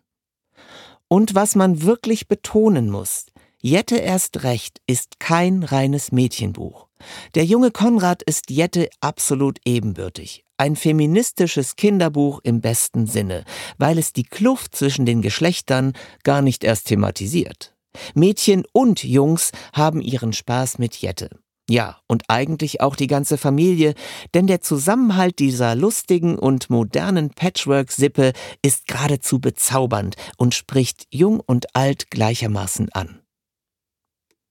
Und 1.08 1.34
was 1.34 1.54
man 1.54 1.82
wirklich 1.82 2.28
betonen 2.28 2.90
muss, 2.90 3.26
Jette 3.62 3.96
erst 3.96 4.42
recht 4.42 4.80
ist 4.86 5.18
kein 5.18 5.62
reines 5.62 6.12
Mädchenbuch. 6.12 6.85
Der 7.34 7.44
junge 7.44 7.70
Konrad 7.70 8.22
ist 8.22 8.50
Jette 8.50 8.88
absolut 9.00 9.58
ebenbürtig. 9.64 10.44
Ein 10.58 10.76
feministisches 10.76 11.76
Kinderbuch 11.76 12.40
im 12.42 12.60
besten 12.60 13.06
Sinne, 13.06 13.44
weil 13.78 13.98
es 13.98 14.12
die 14.12 14.24
Kluft 14.24 14.74
zwischen 14.74 15.04
den 15.04 15.20
Geschlechtern 15.20 15.92
gar 16.24 16.40
nicht 16.40 16.64
erst 16.64 16.86
thematisiert. 16.88 17.74
Mädchen 18.14 18.64
und 18.72 19.04
Jungs 19.04 19.52
haben 19.72 20.00
ihren 20.00 20.32
Spaß 20.32 20.78
mit 20.78 20.96
Jette. 20.96 21.30
Ja, 21.68 21.98
und 22.06 22.24
eigentlich 22.28 22.80
auch 22.80 22.94
die 22.94 23.08
ganze 23.08 23.38
Familie, 23.38 23.94
denn 24.34 24.46
der 24.46 24.60
Zusammenhalt 24.60 25.40
dieser 25.40 25.74
lustigen 25.74 26.38
und 26.38 26.70
modernen 26.70 27.30
Patchwork-Sippe 27.30 28.32
ist 28.62 28.86
geradezu 28.86 29.40
bezaubernd 29.40 30.14
und 30.36 30.54
spricht 30.54 31.06
jung 31.10 31.40
und 31.40 31.74
alt 31.74 32.10
gleichermaßen 32.10 32.92
an. 32.92 33.20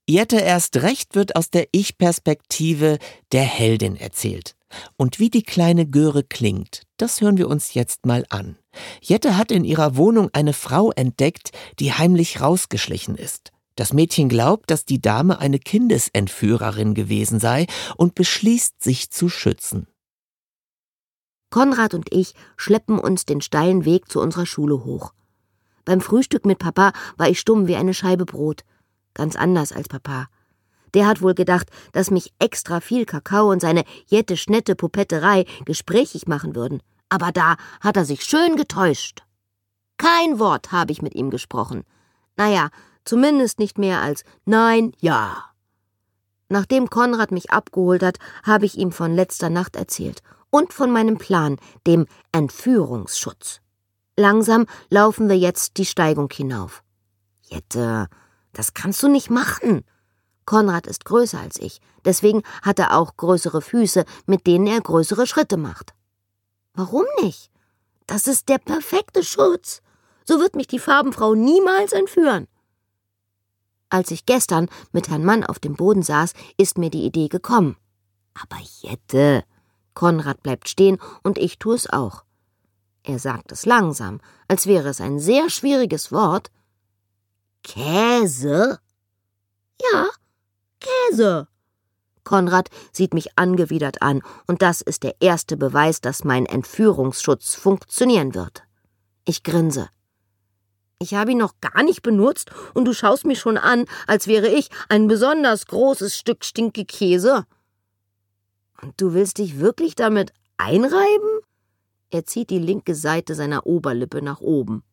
Jette 0.07 0.38
erst 0.38 0.77
recht 0.77 1.15
wird 1.15 1.35
aus 1.35 1.50
der 1.50 1.67
Ich-Perspektive 1.71 3.00
der 3.31 3.43
Heldin 3.43 3.95
erzählt. 3.95 4.55
Und 4.97 5.19
wie 5.19 5.29
die 5.29 5.41
kleine 5.41 5.88
Göre 5.88 6.24
klingt, 6.24 6.83
das 6.97 7.21
hören 7.21 7.38
wir 7.38 7.47
uns 7.47 7.74
jetzt 7.74 8.05
mal 8.05 8.25
an. 8.29 8.57
Jette 9.01 9.38
hat 9.38 9.51
in 9.51 9.63
ihrer 9.63 9.95
Wohnung 9.95 10.29
eine 10.33 10.53
Frau 10.53 10.91
entdeckt, 10.91 11.51
die 11.79 11.93
heimlich 11.93 12.41
rausgeschlichen 12.41 13.15
ist. 13.15 13.51
Das 13.75 13.93
Mädchen 13.93 14.29
glaubt, 14.29 14.69
dass 14.69 14.85
die 14.85 15.01
Dame 15.01 15.39
eine 15.39 15.59
Kindesentführerin 15.59 16.93
gewesen 16.93 17.39
sei 17.39 17.65
und 17.97 18.15
beschließt, 18.15 18.83
sich 18.83 19.09
zu 19.09 19.27
schützen. 19.27 19.88
Konrad 21.50 21.93
und 21.93 22.13
ich 22.13 22.33
schleppen 22.57 23.00
uns 23.00 23.25
den 23.25 23.41
steilen 23.41 23.85
Weg 23.85 24.09
zu 24.12 24.21
unserer 24.21 24.45
Schule 24.45 24.85
hoch. 24.85 25.13
Beim 25.83 26.01
Frühstück 26.01 26.45
mit 26.45 26.59
Papa 26.59 26.93
war 27.17 27.29
ich 27.29 27.39
stumm 27.39 27.67
wie 27.67 27.75
eine 27.75 27.93
Scheibe 27.93 28.25
Brot. 28.25 28.63
Ganz 29.15 29.36
anders 29.36 29.72
als 29.72 29.88
Papa. 29.88 30.27
Der 30.93 31.07
hat 31.07 31.22
wohl 31.22 31.34
gedacht, 31.34 31.69
dass 31.93 32.12
mich 32.12 32.34
extra 32.38 32.79
viel 32.79 33.05
Kakao 33.05 33.51
und 33.51 33.60
seine 33.60 33.84
jette 34.05 34.38
schnette 34.38 34.75
Pupetterei 34.75 35.45
gesprächig 35.65 36.27
machen 36.27 36.55
würden. 36.55 36.84
Aber 37.10 37.31
da 37.31 37.55
hat 37.81 37.98
er 37.98 38.05
sich 38.05 38.24
schön 38.24 38.55
getäuscht. 38.55 39.24
Kein 39.98 40.39
Wort 40.39 40.72
habe 40.72 40.91
ich 40.91 41.01
mit 41.01 41.15
ihm 41.15 41.31
gesprochen. 41.31 41.84
Naja, 42.38 42.69
zumindest 43.03 43.60
nicht 43.60 43.77
mehr 43.77 44.01
als 44.01 44.24
Nein, 44.45 44.93
ja. 45.00 45.45
Nachdem 46.50 46.89
Konrad 46.89 47.31
mich 47.31 47.51
abgeholt 47.51 48.03
hat, 48.03 48.19
habe 48.43 48.65
ich 48.65 48.77
ihm 48.77 48.91
von 48.91 49.13
letzter 49.13 49.50
Nacht 49.50 49.75
erzählt 49.75 50.22
und 50.50 50.74
von 50.74 50.91
meinem 50.91 51.17
Plan, 51.17 51.57
dem 51.88 52.05
Entführungsschutz. 52.31 53.62
Langsam 54.17 54.65
laufen 54.89 55.27
wir 55.27 55.38
jetzt 55.38 55.77
die 55.77 55.86
Steigung 55.86 56.29
hinauf. 56.31 56.84
Jette, 57.41 58.07
das 58.55 58.74
kannst 58.74 59.03
du 59.03 59.07
nicht 59.07 59.29
machen. 59.29 59.83
Konrad 60.45 60.88
ist 60.88 61.05
größer 61.05 61.39
als 61.39 61.59
ich, 61.59 61.81
deswegen 62.05 62.43
hat 62.62 62.79
er 62.79 62.97
auch 62.97 63.17
größere 63.17 63.62
Füße, 63.62 64.05
mit 64.25 64.47
denen 64.47 64.67
er 64.67 64.81
größere 64.81 65.27
Schritte 65.27 65.57
macht. 65.57 65.93
Warum 66.74 67.05
nicht? 67.21 67.51
Das 68.07 68.27
ist 68.27 68.50
der 68.50 68.59
perfekte 68.59 69.24
Schutz. 69.24 69.81
So 70.24 70.39
wird 70.39 70.55
mich 70.55 70.67
die 70.67 70.79
Farbenfrau 70.79 71.35
niemals 71.35 71.91
entführen. 71.91 72.47
Als 73.89 74.12
ich 74.12 74.25
gestern 74.25 74.69
mit 74.91 75.09
Herrn 75.09 75.24
Mann 75.24 75.43
auf 75.43 75.59
dem 75.59 75.75
Boden 75.75 76.01
saß, 76.01 76.33
ist 76.57 76.77
mir 76.77 76.89
die 76.89 77.05
Idee 77.05 77.27
gekommen. 77.27 77.77
Aber 78.33 78.62
Jette. 78.81 79.43
Konrad 79.93 80.43
bleibt 80.43 80.67
stehen 80.67 80.97
und 81.24 81.38
ich 81.38 81.57
tue 81.57 81.75
es 81.75 81.89
auch. 81.89 82.25
Er 83.03 83.19
sagt 83.19 83.51
es 83.51 83.65
langsam, 83.65 84.19
als 84.47 84.67
wäre 84.67 84.89
es 84.89 85.00
ein 85.00 85.19
sehr 85.19 85.50
schwieriges 85.50 86.12
Wort. 86.12 86.51
Käse? 87.65 88.79
Ja, 89.81 90.07
Käse. 90.79 91.48
Konrad 92.24 92.69
sieht 92.91 93.13
mich 93.13 93.38
angewidert 93.38 94.01
an, 94.01 94.22
und 94.48 94.62
das 94.62 94.81
ist 94.81 95.03
der 95.03 95.15
erste 95.19 95.57
Beweis, 95.57 96.00
dass 96.00 96.24
mein 96.24 96.45
Entführungsschutz 96.45 97.55
funktionieren 97.55 98.36
wird. 98.36 98.63
Ich 99.25 99.43
grinse. 99.43 99.89
Ich 101.00 101.15
habe 101.15 101.31
ihn 101.31 101.39
noch 101.39 101.60
gar 101.60 101.84
nicht 101.84 102.03
benutzt, 102.03 102.51
und 102.75 102.86
du 102.86 102.93
schaust 102.93 103.25
mich 103.25 103.39
schon 103.39 103.57
an, 103.57 103.86
als 104.05 104.27
wäre 104.27 104.48
ich 104.48 104.69
ein 104.88 105.07
besonders 105.07 105.65
großes 105.65 106.15
Stück 106.15 106.45
Stinkekäse. 106.45 107.45
Und 108.81 108.93
du 109.01 109.13
willst 109.13 109.39
dich 109.39 109.60
wirklich 109.60 109.95
damit 109.95 110.34
einreiben? 110.57 111.39
Er 112.12 112.25
zieht 112.25 112.51
die 112.51 112.60
linke 112.60 112.93
Seite 112.93 113.34
seiner 113.34 113.65
Oberlippe 113.65 114.22
nach 114.22 114.39
oben. 114.39 114.84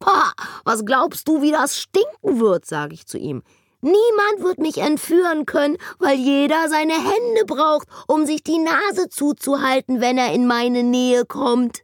Pah, 0.00 0.32
was 0.64 0.84
glaubst 0.84 1.28
du, 1.28 1.42
wie 1.42 1.52
das 1.52 1.78
stinken 1.78 2.40
wird, 2.40 2.66
sage 2.66 2.94
ich 2.94 3.06
zu 3.06 3.18
ihm. 3.18 3.42
Niemand 3.82 4.42
wird 4.42 4.58
mich 4.58 4.78
entführen 4.78 5.46
können, 5.46 5.78
weil 5.98 6.18
jeder 6.18 6.68
seine 6.68 6.94
Hände 6.94 7.44
braucht, 7.46 7.88
um 8.08 8.26
sich 8.26 8.42
die 8.42 8.58
Nase 8.58 9.08
zuzuhalten, 9.08 10.00
wenn 10.00 10.18
er 10.18 10.32
in 10.32 10.46
meine 10.46 10.82
Nähe 10.82 11.24
kommt. 11.24 11.82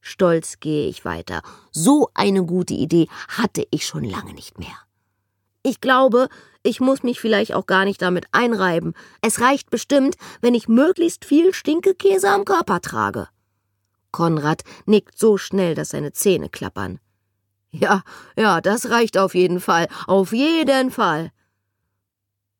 Stolz 0.00 0.58
gehe 0.60 0.88
ich 0.88 1.04
weiter. 1.04 1.42
So 1.72 2.08
eine 2.14 2.44
gute 2.44 2.74
Idee 2.74 3.08
hatte 3.28 3.66
ich 3.70 3.86
schon 3.86 4.04
lange 4.04 4.34
nicht 4.34 4.58
mehr. 4.58 4.76
Ich 5.62 5.80
glaube, 5.80 6.28
ich 6.62 6.80
muss 6.80 7.02
mich 7.02 7.20
vielleicht 7.20 7.54
auch 7.54 7.66
gar 7.66 7.84
nicht 7.84 8.02
damit 8.02 8.26
einreiben. 8.30 8.94
Es 9.20 9.40
reicht 9.40 9.70
bestimmt, 9.70 10.16
wenn 10.40 10.54
ich 10.54 10.68
möglichst 10.68 11.24
viel 11.24 11.52
Stinkekäse 11.52 12.30
am 12.30 12.44
Körper 12.44 12.80
trage. 12.80 13.28
Konrad 14.12 14.62
nickt 14.84 15.18
so 15.18 15.36
schnell, 15.38 15.74
dass 15.74 15.90
seine 15.90 16.12
Zähne 16.12 16.48
klappern. 16.48 17.00
Ja, 17.78 18.02
ja, 18.38 18.62
das 18.62 18.88
reicht 18.88 19.18
auf 19.18 19.34
jeden 19.34 19.60
Fall, 19.60 19.88
auf 20.06 20.32
jeden 20.32 20.90
Fall. 20.90 21.30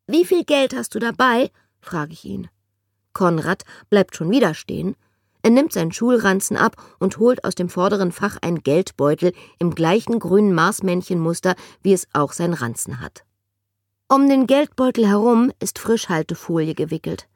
Wie 0.06 0.26
viel 0.26 0.44
Geld 0.44 0.76
hast 0.76 0.94
du 0.94 0.99
dabei? 0.99 1.50
frage 1.80 2.12
ich 2.12 2.26
ihn. 2.26 2.49
Konrad 3.14 3.64
bleibt 3.88 4.14
schon 4.14 4.30
wieder 4.30 4.52
stehen. 4.52 4.94
Er 5.42 5.50
nimmt 5.50 5.73
seinen 5.73 5.92
Schulranzen 5.92 6.58
ab 6.58 6.76
und 6.99 7.16
holt 7.16 7.44
aus 7.44 7.54
dem 7.54 7.70
vorderen 7.70 8.12
Fach 8.12 8.37
einen 8.42 8.62
Geldbeutel 8.62 9.32
im 9.58 9.75
gleichen 9.75 10.18
grünen 10.18 10.52
Marsmännchenmuster, 10.52 11.54
wie 11.82 11.94
es 11.94 12.08
auch 12.12 12.32
sein 12.32 12.52
Ranzen 12.52 13.00
hat. 13.00 13.25
Um 14.08 14.28
den 14.28 14.46
Geldbeutel 14.46 15.08
herum 15.08 15.50
ist 15.61 15.78
Frischhaltefolie 15.78 16.75
gewickelt. 16.75 17.26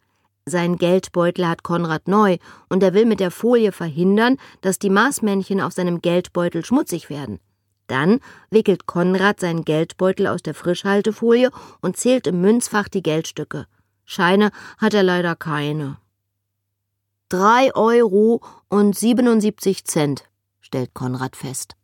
Sein 0.45 0.77
Geldbeutel 0.77 1.49
hat 1.49 1.63
Konrad 1.63 2.09
neu 2.09 2.37
und 2.69 2.83
er 2.83 2.93
will 2.93 3.07
mit 3.07 3.21
der 3.21 3.31
Folie 3.31 3.73
verhindern, 3.73 4.37
dass 4.61 4.79
die 4.79 4.91
Marsmännchen 4.91 5.63
auf 5.63 5.73
seinem 5.73 6.03
Geldbeutel 6.03 6.65
schmutzig 6.65 7.09
werden. 7.09 7.41
Dann 7.91 8.21
wickelt 8.51 8.87
Konrad 8.87 9.41
seinen 9.41 9.65
Geldbeutel 9.65 10.29
aus 10.29 10.43
der 10.43 10.55
Frischhaltefolie 10.55 11.51
und 11.81 11.97
zählt 11.97 12.29
im 12.29 12.41
Münzfach 12.41 12.89
die 12.89 13.03
Geldstücke. 13.03 13.67
Scheine 14.05 14.53
hat 14.79 14.95
er 14.95 15.03
leider 15.03 15.35
keine. 15.35 15.99
Drei 17.29 17.75
Euro 17.75 18.43
und 18.69 18.97
77 18.97 19.85
Cent, 19.85 20.25
stellt 20.61 20.95
Konrad 20.95 21.35
fest. 21.35 21.75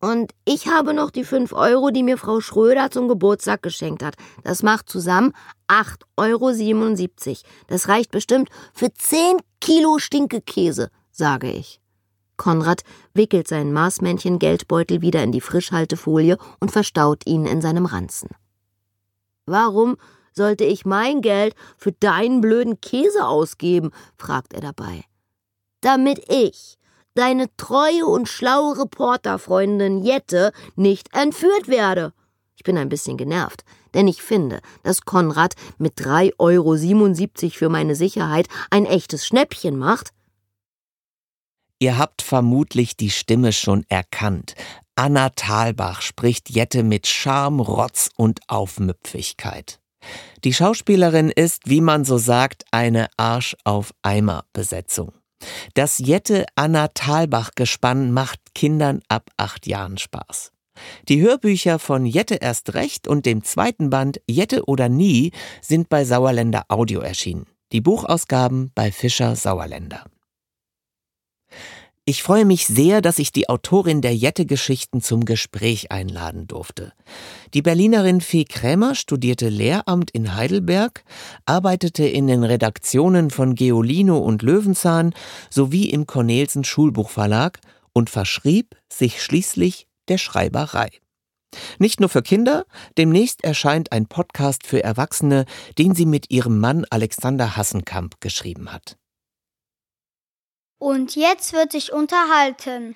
Und 0.00 0.32
ich 0.44 0.66
habe 0.66 0.94
noch 0.94 1.12
die 1.12 1.24
fünf 1.24 1.52
Euro, 1.52 1.90
die 1.90 2.02
mir 2.02 2.18
Frau 2.18 2.40
Schröder 2.40 2.90
zum 2.90 3.06
Geburtstag 3.06 3.62
geschenkt 3.62 4.02
hat. 4.02 4.16
Das 4.42 4.64
macht 4.64 4.88
zusammen 4.88 5.32
8,77 5.68 7.28
Euro. 7.28 7.38
Das 7.68 7.88
reicht 7.88 8.10
bestimmt 8.10 8.48
für 8.72 8.92
zehn 8.92 9.36
Kilo 9.60 10.00
Stinkekäse, 10.00 10.90
sage 11.12 11.52
ich. 11.52 11.80
Konrad 12.36 12.82
wickelt 13.12 13.48
seinen 13.48 13.72
Maßmännchen-Geldbeutel 13.72 15.00
wieder 15.02 15.22
in 15.22 15.32
die 15.32 15.40
Frischhaltefolie 15.40 16.38
und 16.60 16.70
verstaut 16.70 17.26
ihn 17.26 17.46
in 17.46 17.60
seinem 17.60 17.86
Ranzen. 17.86 18.30
Warum 19.46 19.96
sollte 20.32 20.64
ich 20.64 20.84
mein 20.84 21.20
Geld 21.20 21.54
für 21.76 21.92
deinen 21.92 22.40
blöden 22.40 22.80
Käse 22.80 23.26
ausgeben? 23.26 23.90
fragt 24.16 24.52
er 24.52 24.60
dabei. 24.60 25.04
Damit 25.80 26.30
ich, 26.30 26.78
deine 27.14 27.54
treue 27.56 28.06
und 28.06 28.28
schlaue 28.28 28.78
Reporterfreundin 28.78 30.02
Jette, 30.02 30.52
nicht 30.74 31.14
entführt 31.14 31.68
werde. 31.68 32.12
Ich 32.56 32.64
bin 32.64 32.78
ein 32.78 32.88
bisschen 32.88 33.16
genervt, 33.16 33.64
denn 33.92 34.08
ich 34.08 34.22
finde, 34.22 34.60
dass 34.82 35.02
Konrad 35.02 35.54
mit 35.76 35.98
3,77 35.98 36.34
Euro 36.38 37.50
für 37.50 37.68
meine 37.68 37.94
Sicherheit 37.94 38.48
ein 38.70 38.86
echtes 38.86 39.26
Schnäppchen 39.26 39.78
macht. 39.78 40.13
Ihr 41.78 41.98
habt 41.98 42.22
vermutlich 42.22 42.96
die 42.96 43.10
Stimme 43.10 43.52
schon 43.52 43.84
erkannt. 43.88 44.54
Anna 44.96 45.30
Thalbach 45.30 46.02
spricht 46.02 46.50
Jette 46.50 46.82
mit 46.82 47.06
Charme, 47.06 47.60
Rotz 47.60 48.10
und 48.16 48.40
Aufmüpfigkeit. 48.48 49.80
Die 50.44 50.54
Schauspielerin 50.54 51.30
ist, 51.30 51.62
wie 51.66 51.80
man 51.80 52.04
so 52.04 52.18
sagt, 52.18 52.64
eine 52.70 53.08
Arsch 53.16 53.56
auf 53.64 53.92
Eimer 54.02 54.44
Besetzung. 54.52 55.12
Das 55.74 55.98
Jette 55.98 56.46
Anna 56.54 56.88
Thalbach 56.88 57.50
Gespann 57.54 58.12
macht 58.12 58.40
Kindern 58.54 59.02
ab 59.08 59.30
acht 59.36 59.66
Jahren 59.66 59.98
Spaß. 59.98 60.52
Die 61.08 61.20
Hörbücher 61.20 61.78
von 61.78 62.06
Jette 62.06 62.36
erst 62.36 62.74
recht 62.74 63.06
und 63.06 63.26
dem 63.26 63.44
zweiten 63.44 63.90
Band 63.90 64.20
Jette 64.28 64.64
oder 64.64 64.88
nie 64.88 65.32
sind 65.60 65.88
bei 65.88 66.04
Sauerländer 66.04 66.64
Audio 66.68 67.00
erschienen. 67.00 67.46
Die 67.72 67.80
Buchausgaben 67.80 68.72
bei 68.74 68.92
Fischer 68.92 69.36
Sauerländer. 69.36 70.04
Ich 72.06 72.22
freue 72.22 72.44
mich 72.44 72.66
sehr, 72.66 73.00
dass 73.00 73.18
ich 73.18 73.32
die 73.32 73.48
Autorin 73.48 74.02
der 74.02 74.14
Jette-Geschichten 74.14 75.00
zum 75.00 75.24
Gespräch 75.24 75.90
einladen 75.90 76.46
durfte. 76.46 76.92
Die 77.54 77.62
Berlinerin 77.62 78.20
Fee 78.20 78.44
Krämer 78.44 78.94
studierte 78.94 79.48
Lehramt 79.48 80.10
in 80.10 80.34
Heidelberg, 80.34 81.02
arbeitete 81.46 82.06
in 82.06 82.26
den 82.26 82.44
Redaktionen 82.44 83.30
von 83.30 83.54
Geolino 83.54 84.18
und 84.18 84.42
Löwenzahn 84.42 85.14
sowie 85.48 85.88
im 85.88 86.06
Cornelsen 86.06 86.64
Schulbuchverlag 86.64 87.60
und 87.94 88.10
verschrieb 88.10 88.76
sich 88.92 89.22
schließlich 89.22 89.86
der 90.08 90.18
Schreiberei. 90.18 90.90
Nicht 91.78 92.00
nur 92.00 92.10
für 92.10 92.22
Kinder, 92.22 92.66
demnächst 92.98 93.42
erscheint 93.44 93.92
ein 93.92 94.08
Podcast 94.08 94.66
für 94.66 94.84
Erwachsene, 94.84 95.46
den 95.78 95.94
sie 95.94 96.04
mit 96.04 96.30
ihrem 96.30 96.60
Mann 96.60 96.84
Alexander 96.90 97.56
Hassenkamp 97.56 98.20
geschrieben 98.20 98.74
hat. 98.74 98.98
Und 100.84 101.16
jetzt 101.16 101.54
wird 101.54 101.72
sich 101.72 101.94
unterhalten. 101.94 102.94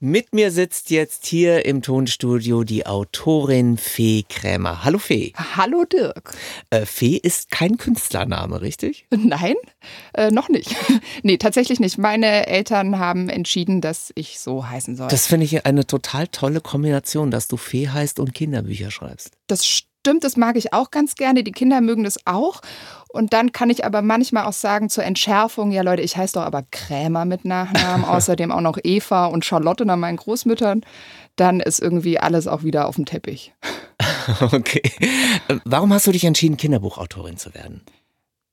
Mit 0.00 0.32
mir 0.32 0.50
sitzt 0.50 0.88
jetzt 0.88 1.26
hier 1.26 1.66
im 1.66 1.82
Tonstudio 1.82 2.64
die 2.64 2.86
Autorin 2.86 3.76
Fee 3.76 4.24
Krämer. 4.26 4.84
Hallo 4.84 4.96
Fee. 4.96 5.34
Hallo 5.36 5.84
Dirk. 5.84 6.34
Äh, 6.70 6.86
Fee 6.86 7.18
ist 7.18 7.50
kein 7.50 7.76
Künstlername, 7.76 8.62
richtig? 8.62 9.06
Nein, 9.10 9.54
äh, 10.14 10.30
noch 10.30 10.48
nicht. 10.48 10.74
nee, 11.22 11.36
tatsächlich 11.36 11.78
nicht. 11.78 11.98
Meine 11.98 12.46
Eltern 12.46 12.98
haben 12.98 13.28
entschieden, 13.28 13.82
dass 13.82 14.12
ich 14.14 14.40
so 14.40 14.66
heißen 14.66 14.96
soll. 14.96 15.08
Das 15.08 15.26
finde 15.26 15.44
ich 15.44 15.66
eine 15.66 15.86
total 15.86 16.26
tolle 16.26 16.62
Kombination, 16.62 17.30
dass 17.30 17.48
du 17.48 17.58
Fee 17.58 17.90
heißt 17.90 18.18
und 18.18 18.32
Kinderbücher 18.32 18.90
schreibst. 18.90 19.34
Das 19.46 19.66
stimmt, 19.66 19.91
das 20.02 20.36
mag 20.36 20.56
ich 20.56 20.72
auch 20.72 20.90
ganz 20.90 21.14
gerne. 21.14 21.44
Die 21.44 21.52
Kinder 21.52 21.80
mögen 21.80 22.04
das 22.04 22.26
auch. 22.26 22.60
Und 23.08 23.32
dann 23.32 23.52
kann 23.52 23.68
ich 23.68 23.84
aber 23.84 24.00
manchmal 24.00 24.44
auch 24.44 24.52
sagen 24.52 24.88
zur 24.88 25.04
Entschärfung, 25.04 25.70
ja 25.70 25.82
Leute, 25.82 26.02
ich 26.02 26.16
heiße 26.16 26.34
doch 26.34 26.42
aber 26.42 26.64
Krämer 26.70 27.24
mit 27.24 27.44
Nachnamen, 27.44 28.04
außerdem 28.08 28.50
auch 28.50 28.60
noch 28.62 28.78
Eva 28.82 29.26
und 29.26 29.44
Charlotte 29.44 29.84
nach 29.84 29.96
meinen 29.96 30.16
Großmüttern. 30.16 30.82
Dann 31.36 31.60
ist 31.60 31.80
irgendwie 31.80 32.18
alles 32.18 32.46
auch 32.46 32.62
wieder 32.62 32.88
auf 32.88 32.96
dem 32.96 33.06
Teppich. 33.06 33.52
Okay. 34.40 34.82
Warum 35.64 35.92
hast 35.92 36.06
du 36.06 36.12
dich 36.12 36.24
entschieden, 36.24 36.56
Kinderbuchautorin 36.56 37.38
zu 37.38 37.54
werden? 37.54 37.82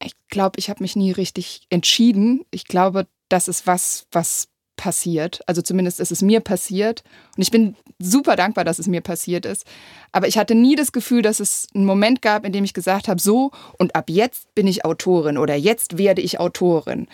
Ich 0.03 0.13
glaube, 0.27 0.57
ich 0.57 0.69
habe 0.69 0.81
mich 0.81 0.95
nie 0.95 1.11
richtig 1.11 1.67
entschieden. 1.69 2.43
Ich 2.49 2.65
glaube, 2.65 3.05
das 3.29 3.47
ist 3.47 3.67
was, 3.67 4.07
was 4.11 4.47
passiert. 4.79 5.41
Also 5.45 5.61
zumindest 5.61 5.99
ist 5.99 6.11
es 6.11 6.21
mir 6.21 6.39
passiert. 6.39 7.03
Und 7.35 7.43
ich 7.43 7.51
bin 7.51 7.75
super 7.99 8.37
dankbar, 8.37 8.63
dass 8.63 8.79
es 8.79 8.87
mir 8.87 9.01
passiert 9.01 9.45
ist. 9.45 9.67
Aber 10.13 10.27
ich 10.29 10.37
hatte 10.37 10.55
nie 10.55 10.77
das 10.77 10.93
Gefühl, 10.93 11.21
dass 11.21 11.41
es 11.41 11.67
einen 11.75 11.83
Moment 11.83 12.21
gab, 12.21 12.45
in 12.45 12.53
dem 12.53 12.63
ich 12.63 12.73
gesagt 12.73 13.09
habe, 13.09 13.19
so 13.19 13.51
und 13.77 13.93
ab 13.93 14.09
jetzt 14.09 14.55
bin 14.55 14.67
ich 14.67 14.85
Autorin 14.85 15.37
oder 15.37 15.55
jetzt 15.55 15.97
werde 15.97 16.21
ich 16.21 16.39
Autorin. 16.39 17.07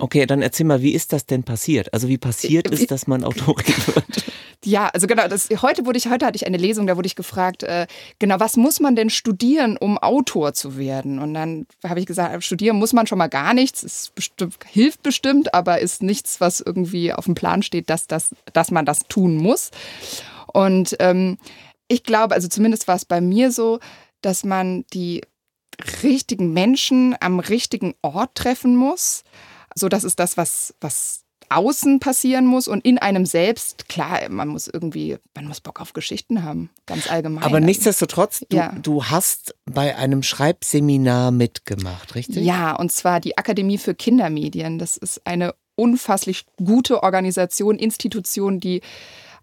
Okay, 0.00 0.26
dann 0.26 0.42
erzähl 0.42 0.64
mal, 0.64 0.80
wie 0.80 0.94
ist 0.94 1.12
das 1.12 1.26
denn 1.26 1.42
passiert? 1.42 1.92
Also 1.92 2.08
wie 2.08 2.18
passiert 2.18 2.70
es, 2.70 2.86
dass 2.86 3.08
man 3.08 3.24
Autorin 3.24 3.74
wird? 3.86 4.24
Ja, 4.64 4.88
also 4.88 5.06
genau, 5.06 5.26
das, 5.28 5.48
heute 5.62 5.86
wurde 5.86 5.98
ich, 5.98 6.08
heute 6.08 6.26
hatte 6.26 6.36
ich 6.36 6.46
eine 6.46 6.56
Lesung, 6.56 6.86
da 6.86 6.96
wurde 6.96 7.06
ich 7.06 7.16
gefragt, 7.16 7.64
äh, 7.64 7.86
genau, 8.18 8.38
was 8.38 8.56
muss 8.56 8.80
man 8.80 8.96
denn 8.96 9.10
studieren, 9.10 9.76
um 9.76 9.98
Autor 9.98 10.52
zu 10.52 10.76
werden? 10.76 11.18
Und 11.18 11.34
dann 11.34 11.66
habe 11.84 12.00
ich 12.00 12.06
gesagt, 12.06 12.44
studieren 12.44 12.76
muss 12.76 12.92
man 12.92 13.06
schon 13.06 13.18
mal 13.18 13.28
gar 13.28 13.54
nichts, 13.54 13.82
es 13.82 14.10
bestimmt, 14.10 14.56
hilft 14.66 15.02
bestimmt, 15.02 15.54
aber 15.54 15.80
ist 15.80 16.02
nichts, 16.02 16.40
was 16.40 16.60
irgendwie 16.60 17.12
auf 17.12 17.24
dem 17.24 17.34
Plan 17.34 17.62
steht, 17.62 17.90
dass, 17.90 18.06
das, 18.06 18.34
dass 18.52 18.70
man 18.70 18.84
das 18.84 19.06
tun 19.08 19.36
muss. 19.36 19.70
Und 20.52 20.96
ähm, 21.00 21.38
ich 21.88 22.04
glaube, 22.04 22.34
also 22.34 22.48
zumindest 22.48 22.86
war 22.88 22.96
es 22.96 23.04
bei 23.04 23.20
mir 23.20 23.50
so, 23.50 23.80
dass 24.22 24.44
man 24.44 24.84
die 24.92 25.22
richtigen 26.02 26.52
Menschen 26.52 27.16
am 27.20 27.40
richtigen 27.40 27.94
Ort 28.02 28.34
treffen 28.34 28.76
muss. 28.76 29.24
So, 29.78 29.88
das 29.88 30.04
ist 30.04 30.18
das, 30.18 30.36
was, 30.36 30.74
was 30.80 31.24
außen 31.50 32.00
passieren 32.00 32.46
muss 32.46 32.68
und 32.68 32.84
in 32.84 32.98
einem 32.98 33.26
selbst, 33.26 33.88
klar, 33.88 34.28
man 34.28 34.48
muss 34.48 34.68
irgendwie, 34.68 35.16
man 35.34 35.46
muss 35.46 35.60
Bock 35.60 35.80
auf 35.80 35.92
Geschichten 35.92 36.42
haben, 36.42 36.70
ganz 36.86 37.10
allgemein. 37.10 37.44
Aber 37.44 37.60
nichtsdestotrotz, 37.60 38.44
du, 38.48 38.56
ja. 38.56 38.74
du 38.82 39.04
hast 39.04 39.54
bei 39.64 39.96
einem 39.96 40.22
Schreibseminar 40.22 41.30
mitgemacht, 41.30 42.14
richtig? 42.14 42.44
Ja, 42.44 42.76
und 42.76 42.92
zwar 42.92 43.20
die 43.20 43.38
Akademie 43.38 43.78
für 43.78 43.94
Kindermedien. 43.94 44.78
Das 44.78 44.96
ist 44.96 45.26
eine 45.26 45.54
unfasslich 45.74 46.44
gute 46.62 47.02
Organisation, 47.02 47.78
Institution, 47.78 48.60
die 48.60 48.82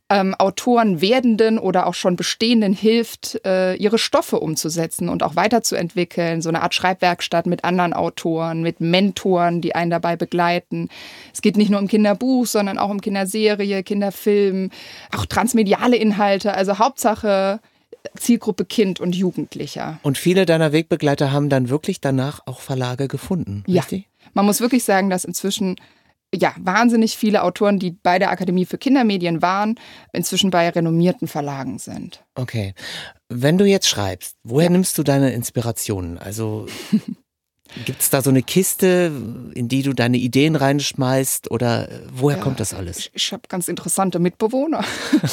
ähm, 0.09 0.35
Autoren 0.35 1.01
werdenden 1.01 1.57
oder 1.57 1.87
auch 1.87 1.95
schon 1.95 2.15
bestehenden 2.15 2.73
hilft, 2.73 3.41
äh, 3.45 3.73
ihre 3.75 3.97
Stoffe 3.97 4.39
umzusetzen 4.39 5.09
und 5.09 5.23
auch 5.23 5.35
weiterzuentwickeln. 5.35 6.41
So 6.41 6.49
eine 6.49 6.61
Art 6.61 6.75
Schreibwerkstatt 6.75 7.47
mit 7.47 7.63
anderen 7.63 7.93
Autoren, 7.93 8.61
mit 8.61 8.81
Mentoren, 8.81 9.61
die 9.61 9.73
einen 9.73 9.89
dabei 9.89 10.15
begleiten. 10.15 10.89
Es 11.33 11.41
geht 11.41 11.57
nicht 11.57 11.71
nur 11.71 11.79
um 11.79 11.87
Kinderbuch, 11.87 12.45
sondern 12.45 12.77
auch 12.77 12.89
um 12.89 13.01
Kinderserie, 13.01 13.81
Kinderfilm, 13.81 14.69
auch 15.15 15.25
transmediale 15.25 15.95
Inhalte. 15.95 16.53
Also 16.53 16.77
Hauptsache 16.77 17.59
Zielgruppe 18.15 18.65
Kind 18.65 18.99
und 18.99 19.15
Jugendlicher. 19.15 19.99
Und 20.03 20.19
viele 20.19 20.45
deiner 20.45 20.71
Wegbegleiter 20.71 21.31
haben 21.31 21.49
dann 21.49 21.69
wirklich 21.69 22.01
danach 22.01 22.41
auch 22.45 22.59
Verlage 22.59 23.07
gefunden, 23.07 23.63
richtig? 23.67 24.01
Ja. 24.01 24.29
Man 24.33 24.45
muss 24.45 24.61
wirklich 24.61 24.83
sagen, 24.83 25.09
dass 25.09 25.25
inzwischen 25.25 25.77
ja, 26.35 26.53
wahnsinnig 26.59 27.17
viele 27.17 27.43
Autoren, 27.43 27.79
die 27.79 27.91
bei 27.91 28.19
der 28.19 28.29
Akademie 28.29 28.65
für 28.65 28.77
Kindermedien 28.77 29.41
waren, 29.41 29.79
inzwischen 30.13 30.49
bei 30.49 30.69
renommierten 30.69 31.27
Verlagen 31.27 31.79
sind. 31.79 32.23
Okay. 32.35 32.73
Wenn 33.29 33.57
du 33.57 33.65
jetzt 33.65 33.87
schreibst, 33.87 34.35
woher 34.43 34.65
ja. 34.65 34.71
nimmst 34.71 34.97
du 34.97 35.03
deine 35.03 35.33
Inspirationen? 35.33 36.17
Also 36.17 36.67
gibt 37.85 38.01
es 38.01 38.09
da 38.09 38.21
so 38.21 38.29
eine 38.29 38.43
Kiste, 38.43 39.11
in 39.53 39.67
die 39.67 39.81
du 39.81 39.93
deine 39.93 40.17
Ideen 40.17 40.55
reinschmeißt 40.55 41.51
oder 41.51 41.89
äh, 41.89 41.99
woher 42.13 42.37
ja, 42.37 42.43
kommt 42.43 42.59
das 42.59 42.73
alles? 42.73 42.99
Ich, 42.99 43.11
ich 43.13 43.33
habe 43.33 43.43
ganz 43.49 43.67
interessante 43.67 44.19
Mitbewohner. 44.19 44.83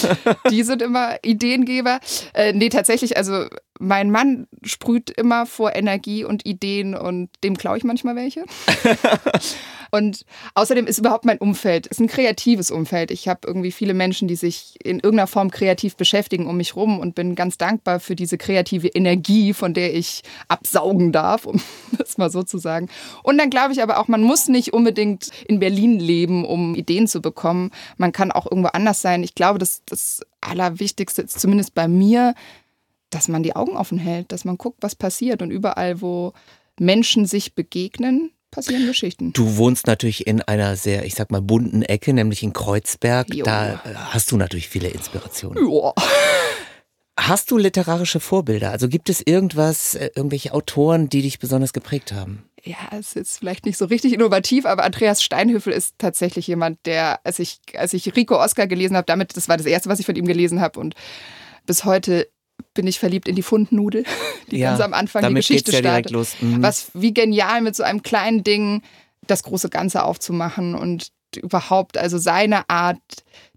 die 0.51 0.63
sind 0.63 0.83
immer 0.83 1.17
Ideengeber. 1.23 2.01
Äh, 2.35 2.53
nee, 2.53 2.71
tatsächlich, 2.71 3.17
also 3.17 3.47
mein 3.79 4.11
Mann 4.11 4.47
sprüht 4.65 5.11
immer 5.11 5.47
vor 5.47 5.75
Energie 5.75 6.25
und 6.25 6.47
Ideen 6.47 6.95
und 6.95 7.31
dem 7.43 7.57
klaue 7.57 7.79
ich 7.79 7.85
manchmal 7.85 8.17
welche. 8.17 8.45
und 9.91 10.25
außerdem 10.55 10.87
ist 10.87 10.99
überhaupt 10.99 11.25
mein 11.25 11.39
Umfeld, 11.39 11.87
ist 11.87 12.01
ein 12.01 12.07
kreatives 12.07 12.71
Umfeld. 12.71 13.11
Ich 13.11 13.29
habe 13.29 13.41
irgendwie 13.47 13.73
viele 13.73 13.95
Menschen, 13.95 14.29
die 14.29 14.37
sich 14.37 14.77
in 14.85 14.97
irgendeiner 14.97 15.27
Form 15.27 15.51
kreativ 15.51 15.97
beschäftigen 15.97 16.47
um 16.47 16.57
mich 16.57 16.77
rum 16.77 17.01
und 17.01 17.15
bin 17.15 17.35
ganz 17.35 17.59
dankbar 17.59 17.99
für 17.99 18.15
diese 18.15 18.39
kreative 18.39 18.89
Energie, 18.89 19.53
von 19.53 19.75
der 19.75 19.95
ich 19.95 20.23
absaugen 20.49 21.11
darf, 21.13 21.47
um 21.47 21.61
das 21.99 22.19
mal 22.19 22.31
so 22.31 22.43
zu 22.43 22.59
sagen. 22.59 22.89
Und 23.23 23.39
dann 23.39 23.51
glaube 23.51 23.73
ich 23.73 23.83
aber 23.83 23.99
auch, 23.99 24.09
man 24.09 24.23
muss 24.23 24.49
nicht 24.49 24.73
unbedingt 24.73 25.31
in 25.47 25.59
Berlin 25.59 25.99
leben, 25.99 26.45
um 26.45 26.75
Ideen 26.75 27.09
zu 27.09 27.21
bekommen. 27.23 27.71
Man 27.97 28.13
kann 28.13 28.33
auch 28.33 28.47
irgendwo 28.47 28.69
anders 28.69 29.03
sein. 29.03 29.23
Ich 29.23 29.35
glaube, 29.35 29.59
das, 29.59 29.83
das 29.87 30.21
Allerwichtigste 30.41 31.23
ist 31.23 31.41
zumindest 31.41 31.75
bei 31.75 31.89
mir, 31.89 32.35
dass 33.13 33.29
man 33.29 33.43
die 33.43 33.55
Augen 33.55 33.77
offen 33.77 33.99
hält, 33.99 34.33
dass 34.33 34.45
man 34.45 34.59
guckt, 34.59 34.79
was 34.81 34.95
passiert. 34.95 35.43
Und 35.43 35.51
überall, 35.51 36.01
wo 36.01 36.33
Menschen 36.79 37.27
sich 37.27 37.55
begegnen, 37.55 38.33
passieren 38.51 38.87
Geschichten. 38.87 39.33
Du 39.33 39.57
wohnst 39.57 39.87
natürlich 39.87 40.27
in 40.27 40.43
einer 40.43 40.77
sehr, 40.77 41.05
ich 41.05 41.15
sag 41.15 41.31
mal, 41.31 41.43
bunten 41.43 41.83
Ecke, 41.83 42.13
nämlich 42.13 42.43
in 42.43 42.53
Kreuzberg. 42.53 43.35
Jo. 43.35 43.45
Da 43.45 43.75
äh, 43.75 43.95
hast 43.95 44.31
du 44.31 44.37
natürlich 44.37 44.69
viele 44.69 44.89
Inspirationen. 44.89 45.71
Ja. 45.71 45.93
Hast 47.19 47.51
du 47.51 47.59
literarische 47.59 48.21
Vorbilder? 48.21 48.71
Also 48.71 48.89
gibt 48.89 49.11
es 49.11 49.21
irgendwas, 49.25 49.95
äh, 49.95 50.11
irgendwelche 50.15 50.55
Autoren, 50.55 51.09
die 51.09 51.23
dich 51.23 51.39
besonders 51.39 51.73
geprägt 51.73 52.13
haben? 52.13 52.45
Ja, 52.65 52.77
es 52.99 53.17
ist 53.17 53.39
vielleicht 53.39 53.67
nicht 53.67 53.77
so 53.77 53.87
richtig 53.87 54.13
innovativ, 54.13 54.67
aber 54.67 54.85
Andreas 54.85 55.23
Steinhöfel 55.23 55.73
ist 55.73 55.97
tatsächlich 55.99 56.47
jemand, 56.47 56.79
der, 56.87 57.21
als 57.25 57.39
ich, 57.39 57.61
als 57.77 57.93
ich 57.93 58.15
Rico 58.17 58.37
Oscar 58.41 58.67
gelesen 58.67 58.97
habe, 58.97 59.05
damit, 59.05 59.37
das 59.37 59.49
war 59.49 59.57
das 59.57 59.67
erste, 59.67 59.89
was 59.89 59.99
ich 59.99 60.07
von 60.07 60.17
ihm 60.17 60.27
gelesen 60.27 60.61
habe 60.61 60.79
und 60.79 60.95
bis 61.67 61.85
heute 61.85 62.29
bin 62.75 62.87
ich 62.87 62.99
verliebt 62.99 63.29
in 63.29 63.37
die 63.37 63.43
Fundnudel, 63.43 64.05
die 64.51 64.59
ja, 64.59 64.71
ganz 64.71 64.81
am 64.81 64.95
Anfang 64.95 65.27
die 65.29 65.35
Geschichte 65.35 65.73
ja 65.73 65.79
startet. 65.79 66.13
Mhm. 66.41 66.63
Was 66.63 66.91
wie 66.95 67.15
genial 67.15 67.61
mit 67.61 67.77
so 67.77 67.83
einem 67.83 68.03
kleinen 68.03 68.45
Ding 68.45 68.83
das 69.27 69.43
große 69.43 69.69
Ganze 69.69 70.05
aufzumachen 70.05 70.75
und 70.75 71.13
überhaupt, 71.37 71.97
also 71.97 72.19
seine 72.19 72.69
Art, 72.69 72.99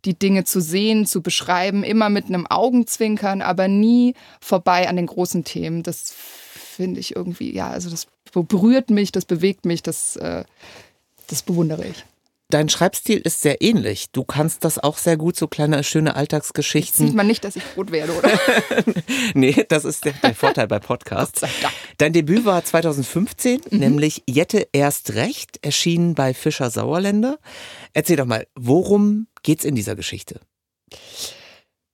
die 0.05 0.17
Dinge 0.17 0.43
zu 0.43 0.61
sehen, 0.61 1.05
zu 1.05 1.21
beschreiben, 1.21 1.83
immer 1.83 2.09
mit 2.09 2.25
einem 2.25 2.47
Augenzwinkern, 2.47 3.41
aber 3.41 3.67
nie 3.67 4.13
vorbei 4.39 4.87
an 4.87 4.95
den 4.95 5.07
großen 5.07 5.43
Themen. 5.43 5.83
Das 5.83 6.13
finde 6.13 6.99
ich 6.99 7.15
irgendwie, 7.15 7.53
ja, 7.53 7.69
also 7.69 7.89
das 7.89 8.07
berührt 8.31 8.89
mich, 8.89 9.11
das 9.11 9.25
bewegt 9.25 9.65
mich, 9.65 9.81
das, 9.81 10.15
äh, 10.17 10.43
das 11.27 11.41
bewundere 11.41 11.87
ich. 11.87 12.05
Dein 12.49 12.69
Schreibstil 12.69 13.17
ist 13.17 13.41
sehr 13.41 13.61
ähnlich. 13.61 14.11
Du 14.11 14.23
kannst 14.23 14.63
das 14.63 14.77
auch 14.77 14.97
sehr 14.97 15.17
gut, 15.17 15.35
so 15.35 15.47
kleine, 15.47 15.83
schöne 15.83 16.15
Alltagsgeschichten. 16.15 17.07
Sieht 17.07 17.15
man 17.15 17.25
nicht, 17.25 17.43
dass 17.43 17.55
ich 17.55 17.63
rot 17.75 17.91
werde, 17.91 18.15
oder? 18.15 18.29
nee, 19.33 19.65
das 19.67 19.83
ist 19.83 20.05
der, 20.05 20.13
der 20.13 20.35
Vorteil 20.35 20.67
bei 20.67 20.77
Podcasts. 20.77 21.41
Dein 21.97 22.13
Debüt 22.13 22.45
war 22.45 22.63
2015, 22.63 23.61
mhm. 23.71 23.79
nämlich 23.79 24.21
Jette 24.29 24.67
erst 24.73 25.15
recht, 25.15 25.65
erschienen 25.65 26.13
bei 26.13 26.35
Fischer 26.35 26.69
Sauerländer. 26.69 27.39
Erzähl 27.93 28.17
doch 28.17 28.25
mal, 28.25 28.45
worum 28.55 29.25
geht's 29.41 29.65
in 29.65 29.73
dieser 29.73 29.95
Geschichte? 29.95 30.39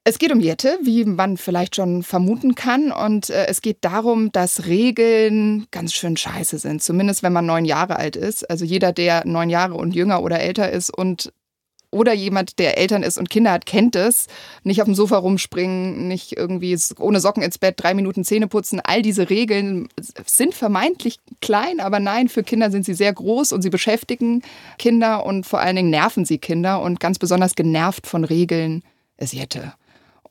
Es 0.03 0.17
geht 0.17 0.31
um 0.31 0.39
Jette, 0.39 0.79
wie 0.81 1.05
man 1.05 1.37
vielleicht 1.37 1.75
schon 1.75 2.01
vermuten 2.01 2.55
kann. 2.55 2.91
Und 2.91 3.29
äh, 3.29 3.45
es 3.45 3.61
geht 3.61 3.77
darum, 3.81 4.31
dass 4.31 4.65
Regeln 4.65 5.67
ganz 5.69 5.93
schön 5.93 6.17
scheiße 6.17 6.57
sind. 6.57 6.81
Zumindest 6.81 7.21
wenn 7.21 7.33
man 7.33 7.45
neun 7.45 7.65
Jahre 7.65 7.97
alt 7.97 8.15
ist. 8.15 8.49
Also 8.49 8.65
jeder, 8.65 8.93
der 8.93 9.27
neun 9.27 9.51
Jahre 9.51 9.75
und 9.75 9.93
jünger 9.93 10.23
oder 10.23 10.39
älter 10.39 10.71
ist 10.71 10.89
und 10.89 11.31
oder 11.93 12.13
jemand, 12.13 12.57
der 12.57 12.77
Eltern 12.77 13.03
ist 13.03 13.17
und 13.17 13.29
Kinder 13.29 13.51
hat, 13.51 13.65
kennt 13.65 13.97
es. 13.97 14.27
Nicht 14.63 14.81
auf 14.81 14.85
dem 14.85 14.95
Sofa 14.95 15.17
rumspringen, 15.17 16.07
nicht 16.07 16.37
irgendwie 16.37 16.77
ohne 16.97 17.19
Socken 17.19 17.43
ins 17.43 17.57
Bett, 17.57 17.75
drei 17.77 17.93
Minuten 17.93 18.23
Zähne 18.23 18.47
putzen. 18.47 18.79
All 18.81 19.01
diese 19.01 19.29
Regeln 19.29 19.89
sind 20.25 20.53
vermeintlich 20.55 21.19
klein, 21.41 21.81
aber 21.81 21.99
nein, 21.99 22.29
für 22.29 22.43
Kinder 22.43 22.71
sind 22.71 22.85
sie 22.85 22.93
sehr 22.93 23.11
groß 23.11 23.51
und 23.51 23.61
sie 23.61 23.69
beschäftigen 23.69 24.41
Kinder 24.79 25.25
und 25.25 25.45
vor 25.45 25.59
allen 25.59 25.75
Dingen 25.75 25.89
nerven 25.89 26.23
sie 26.23 26.37
Kinder. 26.37 26.81
Und 26.81 27.01
ganz 27.01 27.19
besonders 27.19 27.55
genervt 27.55 28.07
von 28.07 28.23
Regeln 28.23 28.83
ist 29.17 29.33
Jette. 29.33 29.73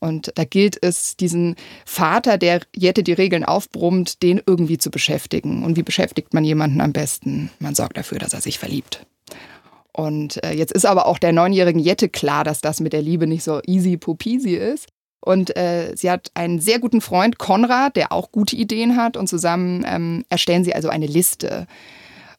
Und 0.01 0.33
da 0.35 0.45
gilt 0.45 0.83
es, 0.83 1.17
diesen 1.17 1.57
Vater, 1.85 2.39
der 2.39 2.63
Jette 2.75 3.03
die 3.03 3.13
Regeln 3.13 3.45
aufbrummt, 3.45 4.23
den 4.23 4.41
irgendwie 4.45 4.79
zu 4.79 4.91
beschäftigen. 4.91 5.63
Und 5.63 5.77
wie 5.77 5.83
beschäftigt 5.83 6.33
man 6.33 6.45
jemanden 6.45 6.81
am 6.81 6.93
besten? 6.93 7.51
Man 7.59 7.75
sorgt 7.75 7.99
dafür, 7.99 8.19
dass 8.19 8.33
er 8.33 8.41
sich 8.41 8.59
verliebt. 8.59 9.07
Und 9.93 10.43
äh, 10.43 10.53
jetzt 10.53 10.73
ist 10.73 10.87
aber 10.87 11.07
auch 11.07 11.19
der 11.19 11.33
neunjährigen 11.33 11.81
Jette 11.81 12.09
klar, 12.09 12.45
dass 12.45 12.63
das 12.63 12.81
mit 12.81 12.95
der 12.95 13.03
Liebe 13.03 13.27
nicht 13.27 13.45
so 13.45 13.61
easy 13.67 13.99
popisi 13.99 14.55
ist. 14.55 14.89
Und 15.21 15.55
äh, 15.57 15.93
sie 15.95 16.11
hat 16.11 16.31
einen 16.33 16.61
sehr 16.61 16.79
guten 16.79 17.03
Freund, 17.03 17.37
Konrad, 17.39 17.97
der 17.97 18.11
auch 18.11 18.33
gute 18.33 18.57
Ideen 18.57 18.97
hat. 18.97 19.19
Und 19.19 19.29
zusammen 19.29 19.85
ähm, 19.87 20.25
erstellen 20.31 20.65
sie 20.65 20.75
also 20.75 20.89
eine 20.89 21.07
Liste 21.07 21.67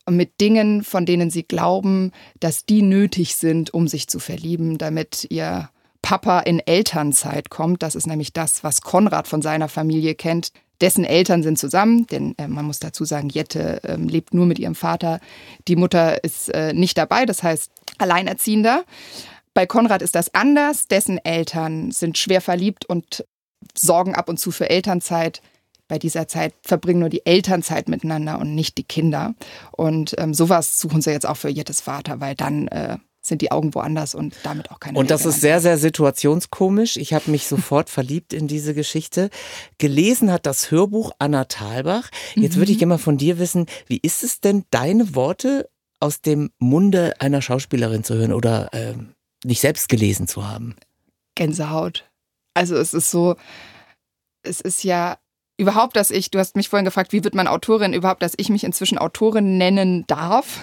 mit 0.10 0.42
Dingen, 0.42 0.84
von 0.84 1.06
denen 1.06 1.30
sie 1.30 1.44
glauben, 1.44 2.12
dass 2.40 2.66
die 2.66 2.82
nötig 2.82 3.36
sind, 3.36 3.72
um 3.72 3.88
sich 3.88 4.08
zu 4.08 4.18
verlieben, 4.18 4.80
damit 4.80 5.28
ihr 5.30 5.70
Papa 6.02 6.40
in 6.40 6.60
Elternzeit 6.60 7.50
kommt. 7.50 7.84
Das 7.84 7.96
ist 7.96 8.08
nämlich 8.08 8.34
das, 8.34 8.64
was 8.64 8.82
Konrad 8.82 9.28
von 9.28 9.42
seiner 9.42 9.70
Familie 9.70 10.16
kennt. 10.16 10.52
Dessen 10.82 11.06
Eltern 11.06 11.44
sind 11.44 11.60
zusammen, 11.60 12.08
denn 12.08 12.36
äh, 12.40 12.48
man 12.48 12.66
muss 12.66 12.80
dazu 12.80 13.06
sagen, 13.06 13.30
Jette 13.30 13.84
äh, 13.84 13.96
lebt 13.98 14.34
nur 14.34 14.48
mit 14.48 14.58
ihrem 14.58 14.74
Vater. 14.74 15.20
Die 15.68 15.76
Mutter 15.76 16.24
ist 16.24 16.50
äh, 16.50 16.74
nicht 16.74 16.98
dabei, 16.98 17.26
das 17.26 17.44
heißt 17.44 17.72
Alleinerziehender. 18.00 18.84
Bei 19.54 19.68
Konrad 19.68 20.02
ist 20.02 20.16
das 20.16 20.34
anders. 20.34 20.88
Dessen 20.88 21.24
Eltern 21.24 21.92
sind 21.92 22.18
schwer 22.18 22.42
verliebt 22.42 22.86
und 22.86 23.26
sorgen 23.78 24.16
ab 24.16 24.28
und 24.28 24.38
zu 24.38 24.50
für 24.50 24.70
Elternzeit. 24.70 25.42
Bei 25.88 26.00
dieser 26.00 26.28
Zeit 26.28 26.54
verbringen 26.64 27.02
nur 27.02 27.10
die 27.10 27.26
Elternzeit 27.26 27.90
miteinander 27.90 28.40
und 28.40 28.56
nicht 28.56 28.78
die 28.78 28.84
Kinder. 28.84 29.36
Und 29.72 30.16
ähm, 30.18 30.34
sowas 30.34 30.80
suchen 30.80 31.02
sie 31.02 31.12
jetzt 31.12 31.28
auch 31.28 31.38
für 31.38 31.50
Jettes 31.50 31.82
Vater, 31.82 32.22
weil 32.22 32.34
dann 32.34 32.70
äh, 32.70 32.98
sind 33.22 33.42
die 33.42 33.52
Augen 33.52 33.74
woanders 33.76 34.16
und 34.16 34.36
damit 34.44 34.72
auch 34.72 34.80
keine. 34.80 34.98
Und 34.98 35.12
das 35.12 35.26
ist 35.26 35.42
sehr, 35.42 35.62
sehr 35.62 35.78
situationskomisch. 35.78 36.98
Ich 36.98 37.14
habe 37.14 37.30
mich 37.30 37.48
sofort 37.48 37.90
verliebt 37.92 38.34
in 38.34 38.48
diese 38.48 38.74
Geschichte. 38.74 39.30
Gelesen 39.78 40.32
hat 40.32 40.46
das 40.46 40.72
Hörbuch 40.72 41.12
Anna 41.20 41.46
Thalbach. 41.46 42.10
Jetzt 42.36 42.56
mhm. 42.56 42.62
würde 42.62 42.72
ich 42.72 42.80
gerne 42.80 42.96
mal 42.96 42.98
von 42.98 43.18
dir 43.18 43.38
wissen, 43.38 43.68
wie 43.88 44.00
ist 44.02 44.24
es 44.24 44.42
denn, 44.42 44.66
deine 44.72 45.16
Worte 45.16 45.70
aus 46.00 46.22
dem 46.22 46.50
Munde 46.58 47.14
einer 47.20 47.42
Schauspielerin 47.42 48.04
zu 48.04 48.16
hören 48.16 48.34
oder 48.34 48.74
äh, 48.74 48.96
nicht 49.44 49.62
selbst 49.62 49.88
gelesen 49.88 50.28
zu 50.28 50.48
haben? 50.48 50.76
Gänsehaut. 51.36 52.10
Also 52.56 52.76
es 52.76 52.94
ist 52.94 53.12
so, 53.12 53.36
es 54.42 54.62
ist 54.62 54.84
ja 54.84 55.18
überhaupt, 55.58 55.96
dass 55.96 56.10
ich, 56.10 56.32
du 56.32 56.40
hast 56.40 56.56
mich 56.56 56.70
vorhin 56.70 56.86
gefragt, 56.86 57.14
wie 57.14 57.24
wird 57.24 57.36
man 57.36 57.48
Autorin, 57.48 57.94
überhaupt, 57.94 58.24
dass 58.24 58.34
ich 58.38 58.50
mich 58.50 58.64
inzwischen 58.64 58.98
Autorin 58.98 59.60
nennen 59.60 60.06
darf 60.08 60.60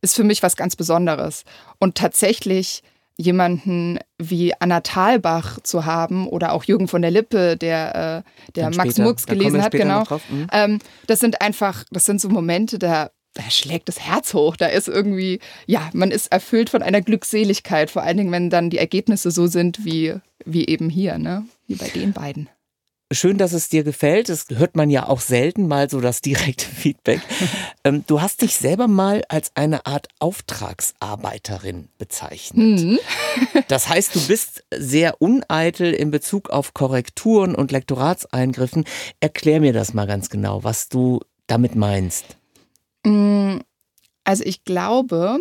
ist 0.00 0.16
für 0.16 0.24
mich 0.24 0.42
was 0.42 0.56
ganz 0.56 0.76
Besonderes. 0.76 1.44
Und 1.78 1.96
tatsächlich 1.96 2.82
jemanden 3.18 3.98
wie 4.18 4.52
Anna 4.58 4.80
Thalbach 4.80 5.58
zu 5.62 5.86
haben 5.86 6.28
oder 6.28 6.52
auch 6.52 6.64
Jürgen 6.64 6.86
von 6.88 7.02
der 7.02 7.10
Lippe, 7.10 7.56
der, 7.56 8.24
äh, 8.26 8.52
der 8.52 8.64
Max 8.70 8.94
später, 8.94 9.02
Mux 9.04 9.26
gelesen 9.26 9.62
hat, 9.62 9.72
genau. 9.72 10.04
Mhm. 10.28 10.46
Ähm, 10.52 10.78
das 11.06 11.20
sind 11.20 11.40
einfach, 11.40 11.84
das 11.90 12.04
sind 12.04 12.20
so 12.20 12.28
Momente, 12.28 12.78
da, 12.78 13.10
da 13.34 13.42
schlägt 13.50 13.88
das 13.88 14.00
Herz 14.00 14.34
hoch. 14.34 14.56
Da 14.56 14.66
ist 14.66 14.88
irgendwie, 14.88 15.40
ja, 15.66 15.88
man 15.94 16.10
ist 16.10 16.30
erfüllt 16.30 16.68
von 16.68 16.82
einer 16.82 17.00
Glückseligkeit, 17.00 17.90
vor 17.90 18.02
allen 18.02 18.18
Dingen, 18.18 18.32
wenn 18.32 18.50
dann 18.50 18.70
die 18.70 18.78
Ergebnisse 18.78 19.30
so 19.30 19.46
sind 19.46 19.84
wie, 19.84 20.14
wie 20.44 20.66
eben 20.66 20.90
hier, 20.90 21.18
ne? 21.18 21.46
Wie 21.66 21.74
bei 21.74 21.88
den 21.88 22.12
beiden. 22.12 22.48
Schön, 23.12 23.38
dass 23.38 23.52
es 23.52 23.68
dir 23.68 23.84
gefällt. 23.84 24.28
Das 24.28 24.46
hört 24.48 24.74
man 24.74 24.90
ja 24.90 25.08
auch 25.08 25.20
selten 25.20 25.68
mal 25.68 25.88
so 25.88 26.00
das 26.00 26.22
direkte 26.22 26.66
Feedback. 26.74 27.20
Ähm, 27.84 28.02
du 28.08 28.20
hast 28.20 28.42
dich 28.42 28.56
selber 28.56 28.88
mal 28.88 29.22
als 29.28 29.52
eine 29.54 29.86
Art 29.86 30.08
Auftragsarbeiterin 30.18 31.88
bezeichnet. 31.98 32.80
Mhm. 32.80 32.98
Das 33.68 33.88
heißt, 33.88 34.14
du 34.14 34.26
bist 34.26 34.64
sehr 34.74 35.20
uneitel 35.20 35.92
in 35.92 36.10
Bezug 36.10 36.50
auf 36.50 36.72
Korrekturen 36.72 37.54
und 37.54 37.70
Lektoratseingriffen. 37.70 38.84
Erklär 39.20 39.60
mir 39.60 39.72
das 39.72 39.92
mal 39.92 40.06
ganz 40.06 40.30
genau, 40.30 40.64
was 40.64 40.88
du 40.88 41.20
damit 41.46 41.74
meinst. 41.74 42.24
Mm, 43.04 43.58
also 44.24 44.42
ich 44.44 44.64
glaube, 44.64 45.38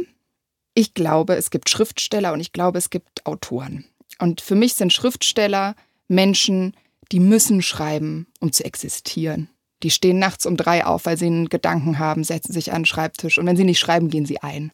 ich 0.74 0.94
glaube, 0.94 1.36
es 1.36 1.52
gibt 1.52 1.70
Schriftsteller 1.70 2.34
und 2.34 2.42
ich 2.42 2.52
glaube, 2.52 2.78
es 2.78 2.90
gibt 2.90 3.26
Autoren. 3.26 3.86
Und 4.20 4.42
für 4.42 4.56
mich 4.56 4.74
sind 4.74 4.92
Schriftsteller 4.92 5.76
Menschen, 6.08 6.76
die 7.12 7.20
müssen 7.20 7.62
schreiben, 7.62 8.28
um 8.40 8.52
zu 8.52 8.64
existieren. 8.66 9.50
Die 9.84 9.92
stehen 9.92 10.20
nachts 10.20 10.46
um 10.46 10.58
drei 10.58 10.86
auf, 10.86 11.06
weil 11.06 11.18
sie 11.18 11.28
einen 11.28 11.50
Gedanken 11.50 12.00
haben, 12.00 12.24
setzen 12.24 12.54
sich 12.54 12.72
an 12.72 12.82
den 12.82 12.86
Schreibtisch 12.86 13.38
und 13.38 13.46
wenn 13.46 13.58
sie 13.58 13.64
nicht 13.64 13.80
schreiben, 13.80 14.10
gehen 14.10 14.26
sie 14.26 14.42
ein. 14.42 14.72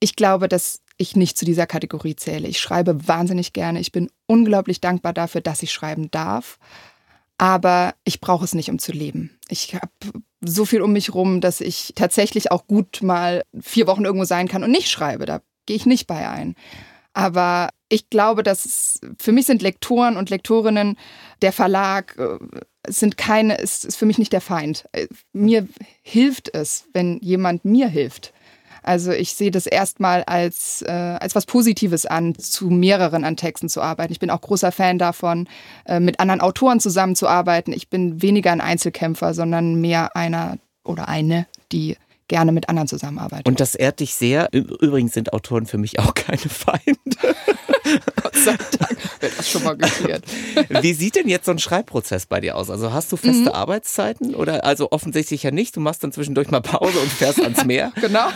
Ich 0.00 0.16
glaube, 0.16 0.48
dass 0.48 0.80
ich 0.98 1.16
nicht 1.16 1.38
zu 1.38 1.44
dieser 1.44 1.66
Kategorie 1.66 2.16
zähle. 2.16 2.48
Ich 2.48 2.58
schreibe 2.58 3.06
wahnsinnig 3.08 3.52
gerne. 3.52 3.80
Ich 3.80 3.92
bin 3.92 4.10
unglaublich 4.26 4.80
dankbar 4.80 5.12
dafür, 5.12 5.40
dass 5.40 5.62
ich 5.62 5.72
schreiben 5.72 6.10
darf. 6.10 6.58
Aber 7.38 7.94
ich 8.02 8.20
brauche 8.20 8.44
es 8.44 8.54
nicht, 8.54 8.68
um 8.68 8.80
zu 8.80 8.90
leben. 8.90 9.38
Ich 9.48 9.74
habe 9.76 9.92
so 10.40 10.64
viel 10.64 10.82
um 10.82 10.92
mich 10.92 11.14
rum, 11.14 11.40
dass 11.40 11.60
ich 11.60 11.92
tatsächlich 11.94 12.50
auch 12.50 12.66
gut 12.66 13.00
mal 13.00 13.44
vier 13.60 13.86
Wochen 13.86 14.04
irgendwo 14.04 14.24
sein 14.24 14.48
kann 14.48 14.64
und 14.64 14.72
nicht 14.72 14.90
schreibe. 14.90 15.24
Da 15.24 15.40
gehe 15.66 15.76
ich 15.76 15.86
nicht 15.86 16.08
bei 16.08 16.28
ein. 16.28 16.56
Aber 17.12 17.70
ich 17.88 18.10
glaube, 18.10 18.42
dass 18.42 19.00
für 19.18 19.32
mich 19.32 19.46
sind 19.46 19.62
Lektoren 19.62 20.16
und 20.16 20.30
Lektorinnen 20.30 20.96
der 21.42 21.52
Verlag, 21.52 22.16
äh, 22.18 22.38
sind 22.86 23.16
keine, 23.16 23.56
ist, 23.56 23.84
ist 23.84 23.96
für 23.96 24.06
mich 24.06 24.18
nicht 24.18 24.32
der 24.32 24.40
Feind. 24.40 24.88
Äh, 24.92 25.08
mir 25.32 25.68
hilft 26.02 26.54
es, 26.54 26.84
wenn 26.92 27.18
jemand 27.20 27.64
mir 27.64 27.88
hilft. 27.88 28.32
Also 28.82 29.12
ich 29.12 29.34
sehe 29.34 29.50
das 29.50 29.66
erstmal 29.66 30.24
als, 30.24 30.82
äh, 30.82 30.90
als 30.90 31.34
was 31.34 31.46
Positives 31.46 32.06
an, 32.06 32.34
zu 32.36 32.70
mehreren 32.70 33.24
an 33.24 33.36
Texten 33.36 33.68
zu 33.68 33.82
arbeiten. 33.82 34.12
Ich 34.12 34.20
bin 34.20 34.30
auch 34.30 34.40
großer 34.40 34.72
Fan 34.72 34.98
davon, 34.98 35.48
äh, 35.84 36.00
mit 36.00 36.20
anderen 36.20 36.40
Autoren 36.40 36.80
zusammenzuarbeiten. 36.80 37.74
Ich 37.74 37.88
bin 37.88 38.22
weniger 38.22 38.52
ein 38.52 38.60
Einzelkämpfer, 38.60 39.34
sondern 39.34 39.80
mehr 39.80 40.16
einer 40.16 40.58
oder 40.84 41.08
eine, 41.08 41.46
die 41.70 41.96
gerne 42.28 42.52
mit 42.52 42.68
anderen 42.68 42.88
zusammenarbeitet. 42.88 43.46
Und 43.46 43.60
das 43.60 43.74
ehrt 43.74 44.00
dich 44.00 44.14
sehr. 44.14 44.48
Übrigens 44.52 45.14
sind 45.14 45.32
Autoren 45.32 45.66
für 45.66 45.78
mich 45.78 45.98
auch 45.98 46.14
keine 46.14 46.38
Feinde. 46.38 47.36
Gott 48.22 48.36
sei 48.36 48.56
Dank 48.78 48.98
wird 49.20 49.38
das 49.38 49.50
schon 49.50 49.64
mal 49.64 49.76
geklärt. 49.76 50.24
Wie 50.68 50.92
sieht 50.92 51.16
denn 51.16 51.28
jetzt 51.28 51.46
so 51.46 51.52
ein 51.52 51.58
Schreibprozess 51.58 52.26
bei 52.26 52.40
dir 52.40 52.56
aus? 52.56 52.70
Also 52.70 52.92
hast 52.92 53.10
du 53.12 53.16
feste 53.16 53.42
mhm. 53.42 53.48
Arbeitszeiten 53.48 54.34
oder 54.34 54.64
also 54.64 54.90
offensichtlich 54.90 55.42
ja 55.42 55.50
nicht? 55.50 55.76
Du 55.76 55.80
machst 55.80 56.02
dann 56.04 56.12
zwischendurch 56.12 56.50
mal 56.50 56.60
Pause 56.60 56.98
und 56.98 57.10
fährst 57.10 57.40
ans 57.40 57.64
Meer. 57.64 57.92
genau. 58.00 58.28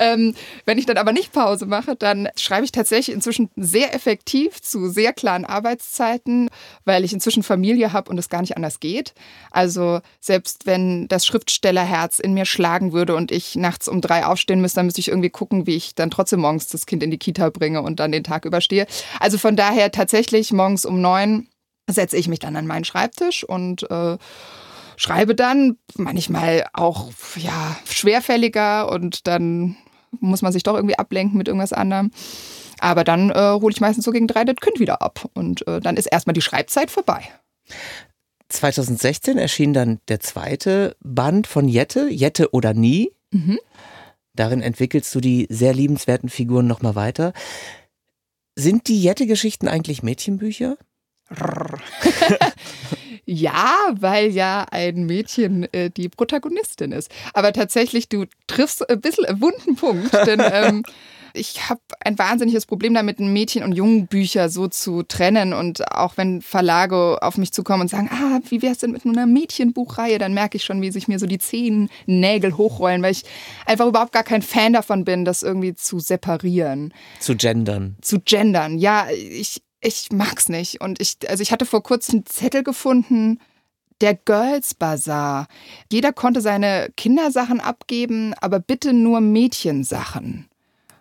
Ähm, 0.00 0.34
wenn 0.64 0.78
ich 0.78 0.86
dann 0.86 0.96
aber 0.96 1.12
nicht 1.12 1.32
Pause 1.32 1.66
mache, 1.66 1.96
dann 1.96 2.28
schreibe 2.36 2.64
ich 2.64 2.72
tatsächlich 2.72 3.14
inzwischen 3.14 3.50
sehr 3.56 3.94
effektiv 3.94 4.60
zu 4.60 4.88
sehr 4.88 5.12
klaren 5.12 5.44
Arbeitszeiten, 5.44 6.50
weil 6.84 7.04
ich 7.04 7.12
inzwischen 7.12 7.42
Familie 7.42 7.92
habe 7.92 8.10
und 8.10 8.18
es 8.18 8.28
gar 8.28 8.40
nicht 8.40 8.56
anders 8.56 8.80
geht. 8.80 9.14
Also 9.50 10.00
selbst 10.20 10.66
wenn 10.66 11.08
das 11.08 11.26
Schriftstellerherz 11.26 12.18
in 12.18 12.34
mir 12.34 12.44
schlagen 12.44 12.92
würde 12.92 13.03
und 13.12 13.30
ich 13.30 13.56
nachts 13.56 13.88
um 13.88 14.00
drei 14.00 14.24
aufstehen 14.24 14.60
müsste, 14.60 14.76
dann 14.76 14.86
müsste 14.86 15.00
ich 15.00 15.08
irgendwie 15.08 15.30
gucken, 15.30 15.66
wie 15.66 15.76
ich 15.76 15.94
dann 15.94 16.10
trotzdem 16.10 16.40
morgens 16.40 16.68
das 16.68 16.86
Kind 16.86 17.02
in 17.02 17.10
die 17.10 17.18
Kita 17.18 17.50
bringe 17.50 17.82
und 17.82 18.00
dann 18.00 18.12
den 18.12 18.24
Tag 18.24 18.44
überstehe. 18.44 18.86
Also 19.20 19.38
von 19.38 19.56
daher 19.56 19.92
tatsächlich 19.92 20.52
morgens 20.52 20.84
um 20.84 21.00
neun 21.00 21.48
setze 21.88 22.16
ich 22.16 22.28
mich 22.28 22.38
dann 22.38 22.56
an 22.56 22.66
meinen 22.66 22.84
Schreibtisch 22.84 23.44
und 23.44 23.88
äh, 23.90 24.16
schreibe 24.96 25.34
dann 25.34 25.76
manchmal 25.96 26.66
auch 26.72 27.10
ja 27.36 27.76
schwerfälliger 27.84 28.90
und 28.90 29.26
dann 29.26 29.76
muss 30.20 30.42
man 30.42 30.52
sich 30.52 30.62
doch 30.62 30.74
irgendwie 30.74 30.98
ablenken 30.98 31.36
mit 31.36 31.48
irgendwas 31.48 31.72
anderem. 31.72 32.10
Aber 32.80 33.04
dann 33.04 33.30
äh, 33.30 33.58
hole 33.60 33.72
ich 33.72 33.80
meistens 33.80 34.04
so 34.04 34.10
gegen 34.10 34.26
drei 34.26 34.44
das 34.44 34.56
Kind 34.56 34.80
wieder 34.80 35.02
ab 35.02 35.28
und 35.34 35.66
äh, 35.66 35.80
dann 35.80 35.96
ist 35.96 36.06
erstmal 36.06 36.34
die 36.34 36.42
Schreibzeit 36.42 36.90
vorbei. 36.90 37.22
2016 38.54 39.38
erschien 39.38 39.72
dann 39.72 40.00
der 40.08 40.20
zweite 40.20 40.96
Band 41.00 41.46
von 41.46 41.68
Jette, 41.68 42.08
Jette 42.08 42.52
oder 42.52 42.74
nie. 42.74 43.12
Mhm. 43.30 43.58
Darin 44.34 44.62
entwickelst 44.62 45.14
du 45.14 45.20
die 45.20 45.46
sehr 45.50 45.74
liebenswerten 45.74 46.28
Figuren 46.28 46.66
nochmal 46.66 46.94
weiter. 46.94 47.32
Sind 48.56 48.88
die 48.88 49.00
Jette-Geschichten 49.00 49.68
eigentlich 49.68 50.02
Mädchenbücher? 50.02 50.76
ja, 53.24 53.74
weil 53.92 54.30
ja 54.30 54.66
ein 54.70 55.06
Mädchen 55.06 55.72
äh, 55.72 55.90
die 55.90 56.08
Protagonistin 56.08 56.92
ist. 56.92 57.10
Aber 57.32 57.52
tatsächlich, 57.52 58.08
du 58.08 58.26
triffst 58.46 58.88
ein 58.88 59.00
bisschen 59.00 59.24
einen 59.24 59.40
wunden 59.40 59.76
Punkt, 59.76 60.12
denn 60.12 60.40
ähm, 60.40 60.82
ich 61.34 61.68
habe 61.68 61.80
ein 62.00 62.16
wahnsinniges 62.16 62.64
Problem 62.64 62.94
damit, 62.94 63.18
Mädchen- 63.18 63.64
und 63.64 63.72
Jungenbücher 63.72 64.48
so 64.48 64.68
zu 64.68 65.02
trennen. 65.02 65.52
Und 65.52 65.90
auch 65.92 66.16
wenn 66.16 66.40
Verlage 66.40 67.18
auf 67.22 67.36
mich 67.36 67.52
zukommen 67.52 67.82
und 67.82 67.88
sagen, 67.88 68.08
ah, 68.12 68.40
wie 68.48 68.62
wär's 68.62 68.78
denn 68.78 68.92
mit 68.92 69.04
einer 69.04 69.26
Mädchenbuchreihe, 69.26 70.18
dann 70.18 70.32
merke 70.32 70.56
ich 70.56 70.64
schon, 70.64 70.80
wie 70.80 70.92
sich 70.92 71.08
mir 71.08 71.18
so 71.18 71.26
die 71.26 71.38
Zehennägel 71.38 72.56
hochrollen, 72.56 73.02
weil 73.02 73.12
ich 73.12 73.24
einfach 73.66 73.86
überhaupt 73.86 74.12
gar 74.12 74.22
kein 74.22 74.42
Fan 74.42 74.72
davon 74.72 75.04
bin, 75.04 75.24
das 75.24 75.42
irgendwie 75.42 75.74
zu 75.74 75.98
separieren. 75.98 76.94
Zu 77.18 77.36
gendern. 77.36 77.96
Zu 78.00 78.20
gendern, 78.20 78.78
ja. 78.78 79.08
Ich, 79.10 79.60
ich 79.80 80.08
mag's 80.12 80.48
nicht. 80.48 80.80
Und 80.80 81.00
ich, 81.00 81.18
also 81.28 81.42
ich 81.42 81.50
hatte 81.50 81.66
vor 81.66 81.82
kurzem 81.82 82.14
einen 82.14 82.26
Zettel 82.26 82.62
gefunden, 82.62 83.40
der 84.00 84.14
Girls 84.14 84.74
Bazaar. 84.74 85.48
Jeder 85.90 86.12
konnte 86.12 86.40
seine 86.40 86.90
Kindersachen 86.96 87.60
abgeben, 87.60 88.34
aber 88.40 88.60
bitte 88.60 88.92
nur 88.92 89.20
Mädchensachen. 89.20 90.48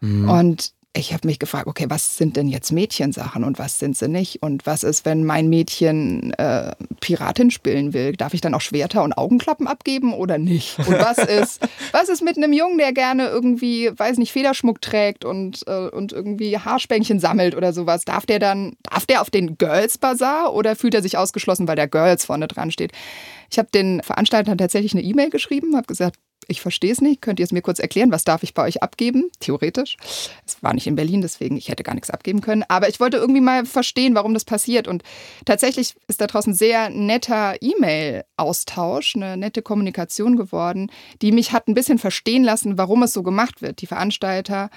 Mhm. 0.03 0.29
Und 0.29 0.73
ich 0.95 1.11
habe 1.11 1.25
mich 1.25 1.39
gefragt, 1.39 1.65
okay, 1.65 1.85
was 1.89 2.17
sind 2.17 2.37
denn 2.37 2.47
jetzt 2.47 2.71
Mädchensachen 2.71 3.43
und 3.43 3.57
was 3.57 3.79
sind 3.79 3.97
sie 3.97 4.07
nicht? 4.07 4.43
Und 4.43 4.67
was 4.67 4.83
ist, 4.83 5.05
wenn 5.05 5.23
mein 5.23 5.49
Mädchen 5.49 6.33
äh, 6.33 6.73
Piratin 6.99 7.49
spielen 7.49 7.93
will? 7.93 8.13
Darf 8.13 8.35
ich 8.35 8.41
dann 8.41 8.53
auch 8.53 8.61
Schwerter 8.61 9.03
und 9.03 9.17
Augenklappen 9.17 9.65
abgeben 9.65 10.13
oder 10.13 10.37
nicht? 10.37 10.77
Und 10.77 10.99
was 10.99 11.17
ist, 11.17 11.67
was 11.91 12.09
ist 12.09 12.21
mit 12.21 12.37
einem 12.37 12.53
Jungen, 12.53 12.77
der 12.77 12.93
gerne 12.93 13.27
irgendwie, 13.27 13.89
weiß 13.95 14.19
nicht, 14.19 14.31
Federschmuck 14.31 14.81
trägt 14.81 15.25
und, 15.25 15.65
äh, 15.65 15.89
und 15.89 16.13
irgendwie 16.13 16.59
Haarspänkchen 16.59 17.19
sammelt 17.19 17.55
oder 17.55 17.73
sowas? 17.73 18.05
Darf 18.05 18.27
der 18.27 18.37
dann, 18.37 18.73
darf 18.83 19.07
der 19.07 19.21
auf 19.21 19.31
den 19.31 19.57
Girls 19.57 19.97
Bazaar 19.97 20.53
oder 20.53 20.75
fühlt 20.75 20.93
er 20.93 21.01
sich 21.01 21.17
ausgeschlossen, 21.17 21.67
weil 21.67 21.75
der 21.75 21.87
Girls 21.87 22.25
vorne 22.25 22.47
dran 22.47 22.69
steht? 22.69 22.91
Ich 23.49 23.57
habe 23.57 23.69
den 23.73 24.03
Veranstaltern 24.03 24.59
tatsächlich 24.59 24.93
eine 24.93 25.03
E-Mail 25.03 25.31
geschrieben, 25.31 25.75
habe 25.75 25.87
gesagt, 25.87 26.17
ich 26.47 26.61
verstehe 26.61 26.91
es 26.91 27.01
nicht. 27.01 27.21
Könnt 27.21 27.39
ihr 27.39 27.43
es 27.43 27.51
mir 27.51 27.61
kurz 27.61 27.79
erklären? 27.79 28.11
Was 28.11 28.23
darf 28.23 28.43
ich 28.43 28.53
bei 28.53 28.63
euch 28.63 28.81
abgeben? 28.83 29.29
Theoretisch. 29.39 29.97
Es 30.45 30.61
war 30.61 30.73
nicht 30.73 30.87
in 30.87 30.95
Berlin, 30.95 31.21
deswegen 31.21 31.57
ich 31.57 31.69
hätte 31.69 31.83
gar 31.83 31.93
nichts 31.93 32.09
abgeben 32.09 32.41
können. 32.41 32.63
Aber 32.67 32.89
ich 32.89 32.99
wollte 32.99 33.17
irgendwie 33.17 33.41
mal 33.41 33.65
verstehen, 33.65 34.15
warum 34.15 34.33
das 34.33 34.45
passiert. 34.45 34.87
Und 34.87 35.03
tatsächlich 35.45 35.95
ist 36.07 36.21
da 36.21 36.27
draußen 36.27 36.53
sehr 36.53 36.89
netter 36.89 37.55
E-Mail-Austausch, 37.61 39.15
eine 39.15 39.37
nette 39.37 39.61
Kommunikation 39.61 40.35
geworden, 40.35 40.91
die 41.21 41.31
mich 41.31 41.51
hat 41.51 41.67
ein 41.67 41.73
bisschen 41.73 41.99
verstehen 41.99 42.43
lassen, 42.43 42.77
warum 42.77 43.03
es 43.03 43.13
so 43.13 43.23
gemacht 43.23 43.61
wird. 43.61 43.81
Die 43.81 43.87
Veranstalter, 43.87 44.69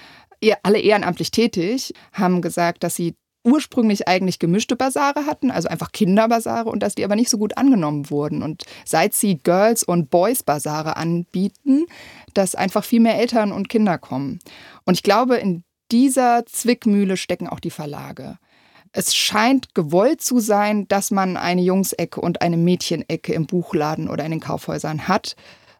alle 0.62 0.78
ehrenamtlich 0.78 1.30
tätig, 1.30 1.92
haben 2.12 2.42
gesagt, 2.42 2.84
dass 2.84 2.94
sie 2.94 3.14
ursprünglich 3.46 4.08
eigentlich 4.08 4.38
gemischte 4.38 4.76
Basare 4.76 5.24
hatten, 5.24 5.50
also 5.50 5.68
einfach 5.68 5.92
Kinderbasare 5.92 6.68
und 6.68 6.82
dass 6.82 6.96
die 6.96 7.04
aber 7.04 7.16
nicht 7.16 7.30
so 7.30 7.38
gut 7.38 7.56
angenommen 7.56 8.10
wurden. 8.10 8.42
Und 8.42 8.64
seit 8.84 9.14
sie 9.14 9.38
Girls- 9.38 9.84
und 9.84 10.10
Boys-Basare 10.10 10.96
anbieten, 10.96 11.86
dass 12.34 12.56
einfach 12.56 12.84
viel 12.84 13.00
mehr 13.00 13.18
Eltern 13.18 13.52
und 13.52 13.68
Kinder 13.68 13.98
kommen. 13.98 14.40
Und 14.84 14.94
ich 14.94 15.02
glaube, 15.02 15.36
in 15.36 15.62
dieser 15.92 16.44
Zwickmühle 16.46 17.16
stecken 17.16 17.48
auch 17.48 17.60
die 17.60 17.70
Verlage. 17.70 18.38
Es 18.92 19.14
scheint 19.14 19.74
gewollt 19.74 20.20
zu 20.20 20.40
sein, 20.40 20.88
dass 20.88 21.10
man 21.10 21.36
eine 21.36 21.62
Jungsecke 21.62 22.20
und 22.20 22.42
eine 22.42 22.56
Mädchenecke 22.56 23.32
im 23.32 23.46
Buchladen 23.46 24.08
oder 24.08 24.24
in 24.24 24.32
den 24.32 24.40
Kaufhäusern 24.40 25.06
hat, 25.06 25.36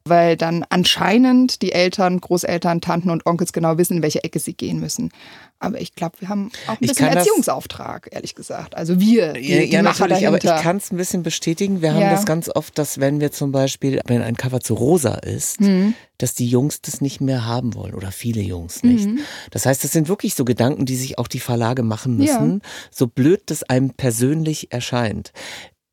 weil 0.09 0.37
dann 0.37 0.65
anscheinend 0.69 1.63
die 1.63 1.73
Eltern, 1.73 2.21
Großeltern, 2.21 2.81
Tanten 2.81 3.11
und 3.11 3.27
Onkels 3.27 3.53
genau 3.53 3.79
wissen, 3.79 3.99
in 3.99 4.03
welche 4.03 4.25
Ecke 4.25 4.39
sie 4.39 4.55
gehen 4.55 4.81
müssen. 4.81 5.11
Aber 5.59 5.81
ich 5.81 5.95
glaube, 5.95 6.17
wir 6.21 6.29
haben 6.29 6.51
auch 6.67 6.75
ein 6.81 6.87
bisschen 6.87 7.07
Erziehungsauftrag, 7.09 8.09
ehrlich 8.11 8.35
gesagt. 8.35 8.77
Also 8.77 9.01
wir, 9.01 9.33
die, 9.33 9.41
ja, 9.41 9.61
die 9.63 9.73
ja 9.73 9.83
Macher 9.83 10.07
natürlich, 10.07 10.25
dahinter. 10.25 10.49
aber 10.49 10.59
ich 10.59 10.63
kann 10.63 10.77
es 10.77 10.93
ein 10.93 10.99
bisschen 10.99 11.23
bestätigen. 11.23 11.81
Wir 11.81 11.95
haben 11.95 12.03
ja. 12.03 12.11
das 12.11 12.27
ganz 12.27 12.51
oft, 12.55 12.77
dass 12.79 13.01
wenn 13.01 13.21
wir 13.21 13.33
zum 13.33 13.53
Beispiel, 13.53 14.01
wenn 14.07 14.21
ein 14.21 14.37
Cover 14.37 14.61
zu 14.61 14.75
rosa 14.75 15.15
ist, 15.15 15.61
mhm. 15.61 15.95
dass 16.19 16.35
die 16.35 16.47
Jungs 16.47 16.83
das 16.83 17.01
nicht 17.01 17.23
mehr 17.23 17.47
haben 17.47 17.75
wollen 17.75 17.95
oder 17.95 18.13
viele 18.13 18.43
Jungs 18.43 18.83
nicht. 18.83 19.07
Mhm. 19.07 19.21
Das 19.51 19.65
heißt, 19.65 19.83
das 19.83 19.93
sind 19.93 20.09
wirklich 20.09 20.35
so 20.35 20.45
Gedanken, 20.45 20.85
die 20.85 20.97
sich 20.97 21.19
auch 21.19 21.29
die 21.29 21.41
Verlage 21.41 21.83
machen 21.83 22.19
müssen, 22.19 22.61
ja. 22.63 22.71
so 22.91 23.07
blöd 23.07 23.43
das 23.47 23.63
einem 23.63 23.91
persönlich 23.91 24.73
erscheint. 24.73 25.33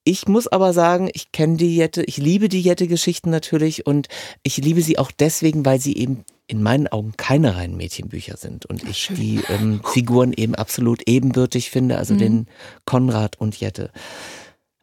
Ich 0.06 0.28
muss 0.28 0.48
aber 0.48 0.74
sagen, 0.74 1.10
ich 1.14 1.32
kenne 1.32 1.56
die 1.56 1.76
Jette, 1.76 2.04
ich 2.04 2.18
liebe 2.18 2.50
die 2.50 2.62
Jette-Geschichten 2.62 3.30
natürlich 3.30 3.86
und 3.86 4.08
ich 4.44 4.58
liebe 4.58 4.82
sie 4.82 4.98
auch 4.98 5.12
deswegen, 5.12 5.66
weil 5.66 5.80
sie 5.80 5.96
eben 5.96 6.26
in 6.48 6.62
meinen 6.62 6.88
Augen 6.88 7.14
keine 7.16 7.56
reinen 7.56 7.78
Mädchenbücher 7.78 8.36
sind 8.36 8.66
und 8.66 8.84
ich 8.84 8.98
Schön. 8.98 9.16
die 9.16 9.42
ähm, 9.50 9.82
Figuren 9.86 10.34
eben 10.34 10.56
absolut 10.56 11.08
ebenbürtig 11.08 11.70
finde, 11.70 11.98
also 11.98 12.16
mhm. 12.16 12.20
den 12.20 12.48
Konrad 12.86 13.40
und 13.40 13.58
Jette. 13.58 13.92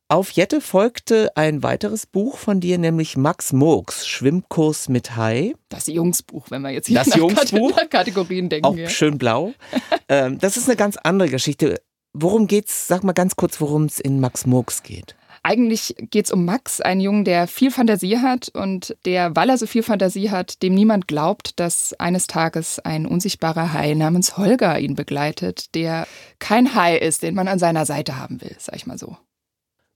Auf 0.09 0.33
Jette 0.33 0.61
folgte 0.61 1.37
ein 1.37 1.63
weiteres 1.63 2.07
Buch 2.07 2.37
von 2.37 2.59
dir, 2.59 2.79
nämlich 2.79 3.17
Max 3.17 3.53
Murks, 3.53 4.09
Schwimmkurs 4.09 4.89
mit 4.89 5.15
Hai. 5.17 5.55
Das 5.69 5.87
Jungsbuch, 5.87 6.51
wenn 6.51 6.63
wir 6.63 6.71
jetzt 6.71 6.89
hier 6.89 6.99
das 6.99 7.09
nach, 7.09 7.17
Jungsbuch, 7.19 7.77
Kategorien 7.91 8.49
denken. 8.49 8.67
Auch 8.67 8.75
ja. 8.75 8.89
schön 8.89 9.19
blau. 9.19 9.53
ähm, 10.09 10.39
das 10.39 10.57
ist 10.57 10.67
eine 10.67 10.77
ganz 10.77 10.97
andere 10.97 11.29
Geschichte. 11.29 11.81
Worum 12.12 12.46
geht's? 12.46 12.88
Sag 12.88 13.05
mal 13.05 13.12
ganz 13.12 13.37
kurz, 13.37 13.61
worum 13.61 13.85
es 13.85 14.01
in 14.01 14.20
Max 14.20 14.46
Murks 14.46 14.83
geht. 14.83 15.14
Eigentlich 15.42 15.94
geht 16.11 16.27
es 16.27 16.33
um 16.33 16.44
Max, 16.44 16.83
einen 16.83 17.01
Jungen, 17.01 17.25
der 17.25 17.46
viel 17.46 17.70
Fantasie 17.70 18.18
hat 18.18 18.51
und 18.51 18.94
der, 19.07 19.35
weil 19.37 19.49
er 19.49 19.57
so 19.57 19.66
viel 19.66 19.83
Fantasie 19.83 20.31
hat, 20.31 20.62
dem 20.62 20.75
niemand 20.75 21.09
glaubt, 21.09 21.59
dass 21.59 21.94
eines 21.94 22.27
Tages 22.27 22.79
ein 22.79 23.07
unsichtbarer 23.07 23.73
Hai 23.73 23.94
namens 23.94 24.37
Holger 24.37 24.79
ihn 24.79 24.96
begleitet, 24.96 25.75
der 25.75 26.07
kein 26.40 26.75
Hai 26.75 26.99
ist, 26.99 27.23
den 27.23 27.35
man 27.35 27.49
an 27.49 27.59
seiner 27.59 27.87
Seite 27.87 28.18
haben 28.18 28.42
will, 28.42 28.55
sag 28.59 28.77
ich 28.77 28.87
mal 28.87 28.99
so. 28.99 29.16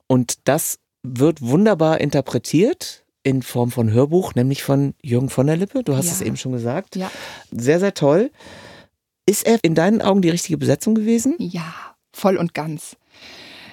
Und 0.07 0.49
das 0.49 0.79
wird 1.03 1.43
wunderbar 1.43 2.01
interpretiert 2.01 3.05
in 3.23 3.43
Form 3.43 3.71
von 3.71 3.91
Hörbuch, 3.91 4.35
nämlich 4.35 4.63
von 4.63 4.95
Jürgen 5.03 5.29
von 5.29 5.47
der 5.47 5.57
Lippe. 5.57 5.83
Du 5.83 5.95
hast 5.95 6.07
ja. 6.07 6.13
es 6.13 6.21
eben 6.23 6.37
schon 6.39 6.53
gesagt. 6.53 6.97
Ja. 6.97 7.11
Sehr, 7.51 7.81
sehr 7.81 7.93
toll. 7.93 8.31
Ist 9.27 9.47
er 9.47 9.59
in 9.63 9.75
deinen 9.75 10.01
Augen 10.01 10.23
die 10.23 10.31
richtige 10.31 10.59
Besetzung 10.59 10.95
gewesen? 10.95 11.35
Ja, 11.39 11.94
voll 12.15 12.37
und 12.37 12.55
ganz. 12.55 12.97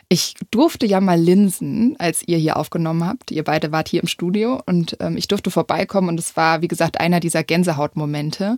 Ich 0.10 0.36
durfte 0.52 0.86
ja 0.86 1.00
mal 1.00 1.18
linsen, 1.18 1.96
als 1.98 2.22
ihr 2.28 2.38
hier 2.38 2.58
aufgenommen 2.58 3.06
habt. 3.06 3.32
Ihr 3.32 3.46
beide 3.46 3.72
wart 3.72 3.88
hier 3.88 4.02
im 4.02 4.08
Studio 4.08 4.62
und 4.66 4.98
ähm, 5.00 5.16
ich 5.16 5.30
durfte 5.30 5.52
vorbeikommen 5.52 6.10
und 6.10 6.20
es 6.20 6.36
war, 6.36 6.62
wie 6.62 6.68
gesagt, 6.68 7.00
einer 7.00 7.22
dieser 7.22 7.46
Gänsehautmomente. 7.46 8.58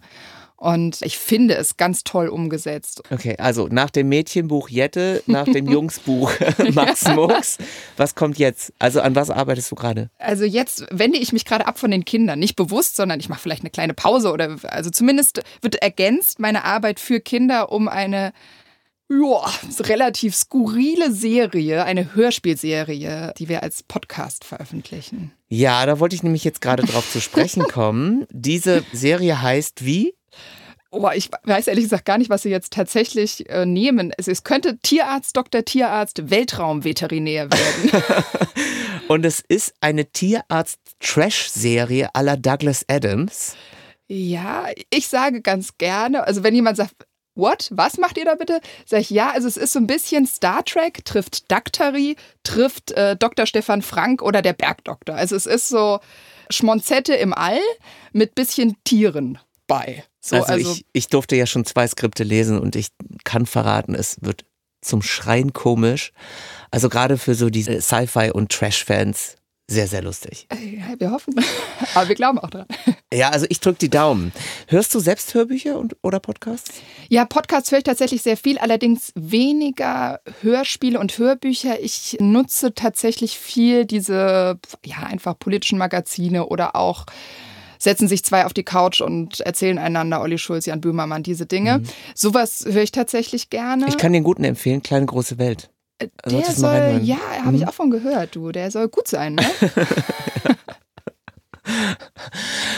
Und 0.63 1.01
ich 1.01 1.17
finde 1.17 1.55
es 1.55 1.75
ganz 1.75 2.05
toll 2.05 2.29
umgesetzt. 2.29 3.03
Okay, 3.11 3.35
also 3.37 3.67
nach 3.69 3.89
dem 3.89 4.07
Mädchenbuch 4.07 4.69
Jette, 4.69 5.21
nach 5.27 5.43
dem 5.43 5.67
Jungsbuch 5.69 6.31
Max 6.71 7.05
Mux, 7.09 7.57
was 7.97 8.15
kommt 8.15 8.39
jetzt? 8.39 8.71
Also 8.79 9.01
an 9.01 9.13
was 9.13 9.29
arbeitest 9.29 9.69
du 9.69 9.75
gerade? 9.75 10.09
Also 10.19 10.45
jetzt 10.45 10.85
wende 10.89 11.19
ich 11.19 11.33
mich 11.33 11.43
gerade 11.43 11.67
ab 11.67 11.77
von 11.77 11.91
den 11.91 12.05
Kindern, 12.05 12.39
nicht 12.39 12.55
bewusst, 12.55 12.95
sondern 12.95 13.19
ich 13.19 13.27
mache 13.27 13.41
vielleicht 13.41 13.61
eine 13.61 13.71
kleine 13.71 13.93
Pause 13.93 14.31
oder 14.31 14.55
also 14.63 14.89
zumindest 14.89 15.43
wird 15.61 15.75
ergänzt 15.75 16.39
meine 16.39 16.63
Arbeit 16.63 16.99
für 16.99 17.19
Kinder 17.19 17.71
um 17.71 17.89
eine 17.89 18.31
ja, 19.21 19.51
relativ 19.81 20.33
skurrile 20.35 21.11
Serie, 21.11 21.85
eine 21.85 22.15
Hörspielserie, 22.15 23.33
die 23.37 23.49
wir 23.49 23.61
als 23.63 23.83
Podcast 23.83 24.45
veröffentlichen. 24.45 25.33
Ja, 25.49 25.85
da 25.85 25.99
wollte 25.99 26.15
ich 26.15 26.23
nämlich 26.23 26.43
jetzt 26.43 26.61
gerade 26.61 26.81
drauf 26.83 27.07
zu 27.11 27.21
sprechen 27.21 27.63
kommen. 27.71 28.25
Diese 28.31 28.83
Serie 28.91 29.39
heißt 29.41 29.85
wie? 29.85 30.15
Oh, 30.91 31.09
ich 31.13 31.29
weiß 31.43 31.67
ehrlich 31.67 31.83
gesagt 31.85 32.05
gar 32.05 32.17
nicht, 32.19 32.29
was 32.29 32.43
sie 32.43 32.49
jetzt 32.49 32.73
tatsächlich 32.73 33.49
äh, 33.49 33.65
nehmen. 33.65 34.11
Es, 34.15 34.27
es 34.27 34.43
könnte 34.43 34.77
Tierarzt, 34.77 35.35
Dr. 35.35 35.65
Tierarzt, 35.65 36.29
Weltraumveterinär 36.29 37.49
werden. 37.51 38.03
Und 39.07 39.25
es 39.25 39.39
ist 39.39 39.73
eine 39.81 40.05
Tierarzt-Trash-Serie 40.05 42.13
à 42.13 42.21
la 42.21 42.35
Douglas 42.35 42.85
Adams. 42.87 43.55
Ja, 44.07 44.67
ich 44.91 45.07
sage 45.07 45.41
ganz 45.41 45.79
gerne, 45.79 46.27
also 46.27 46.43
wenn 46.43 46.53
jemand 46.53 46.77
sagt, 46.77 47.07
What? 47.35 47.69
Was 47.71 47.97
macht 47.97 48.17
ihr 48.17 48.25
da 48.25 48.35
bitte? 48.35 48.59
Sag 48.85 49.01
ich, 49.01 49.09
ja, 49.09 49.31
also 49.31 49.47
es 49.47 49.57
ist 49.57 49.73
so 49.73 49.79
ein 49.79 49.87
bisschen 49.87 50.27
Star 50.27 50.63
Trek, 50.63 51.03
trifft 51.05 51.51
Daktari, 51.51 52.15
trifft 52.43 52.91
äh, 52.91 53.15
Dr. 53.15 53.45
Stefan 53.45 53.81
Frank 53.81 54.21
oder 54.21 54.41
der 54.41 54.53
Bergdoktor. 54.53 55.15
Also 55.15 55.35
es 55.35 55.45
ist 55.45 55.69
so 55.69 55.99
Schmonzette 56.49 57.15
im 57.15 57.33
All 57.33 57.59
mit 58.11 58.35
bisschen 58.35 58.75
Tieren 58.83 59.39
bei. 59.67 60.03
So, 60.19 60.35
also, 60.37 60.53
also 60.53 60.71
ich, 60.71 60.85
ich 60.93 61.07
durfte 61.07 61.35
ja 61.35 61.45
schon 61.45 61.65
zwei 61.65 61.87
Skripte 61.87 62.23
lesen 62.23 62.59
und 62.59 62.75
ich 62.75 62.89
kann 63.23 63.45
verraten, 63.45 63.95
es 63.95 64.17
wird 64.21 64.45
zum 64.81 65.01
Schreien 65.01 65.53
komisch. 65.53 66.11
Also 66.71 66.89
gerade 66.89 67.17
für 67.17 67.35
so 67.35 67.49
diese 67.49 67.81
Sci-Fi- 67.81 68.31
und 68.31 68.51
Trash-Fans 68.51 69.37
sehr, 69.73 69.87
sehr 69.87 70.01
lustig. 70.01 70.47
Ja, 70.51 70.99
wir 70.99 71.11
hoffen. 71.11 71.35
Aber 71.95 72.07
wir 72.07 72.15
glauben 72.15 72.39
auch 72.39 72.49
dran. 72.49 72.65
Ja, 73.13 73.29
also 73.29 73.45
ich 73.49 73.59
drücke 73.59 73.79
die 73.79 73.89
Daumen. 73.89 74.31
Hörst 74.67 74.93
du 74.95 74.99
selbst 74.99 75.33
Hörbücher 75.33 75.77
und, 75.77 75.95
oder 76.01 76.19
Podcasts? 76.19 76.71
Ja, 77.09 77.25
Podcasts 77.25 77.71
höre 77.71 77.79
ich 77.79 77.83
tatsächlich 77.83 78.21
sehr 78.21 78.37
viel, 78.37 78.57
allerdings 78.57 79.11
weniger 79.15 80.21
Hörspiele 80.41 80.99
und 80.99 81.17
Hörbücher. 81.17 81.79
Ich 81.81 82.17
nutze 82.19 82.73
tatsächlich 82.73 83.37
viel 83.37 83.85
diese, 83.85 84.59
ja, 84.85 84.97
einfach 84.97 85.37
politischen 85.37 85.77
Magazine 85.77 86.45
oder 86.45 86.75
auch 86.75 87.05
setzen 87.79 88.07
sich 88.07 88.23
zwei 88.23 88.45
auf 88.45 88.53
die 88.53 88.63
Couch 88.63 89.01
und 89.01 89.41
erzählen 89.41 89.77
einander, 89.77 90.21
Olli 90.21 90.37
Schulz, 90.37 90.65
Jan 90.65 90.79
Böhmermann, 90.79 91.21
diese 91.21 91.45
Dinge. 91.45 91.79
Mhm. 91.79 91.85
Sowas 92.15 92.63
höre 92.65 92.83
ich 92.83 92.91
tatsächlich 92.91 93.49
gerne. 93.49 93.87
Ich 93.89 93.97
kann 93.97 94.13
den 94.13 94.23
guten 94.23 94.45
empfehlen, 94.45 94.81
Kleine 94.81 95.05
große 95.05 95.37
Welt. 95.37 95.69
Also 96.23 96.37
der 96.37 96.51
soll, 96.51 96.99
ja, 97.03 97.17
habe 97.39 97.49
hm? 97.49 97.55
ich 97.55 97.67
auch 97.67 97.73
von 97.73 97.89
gehört, 97.91 98.35
du. 98.35 98.51
Der 98.51 98.71
soll 98.71 98.87
gut 98.89 99.07
sein, 99.07 99.35
ne? 99.35 99.45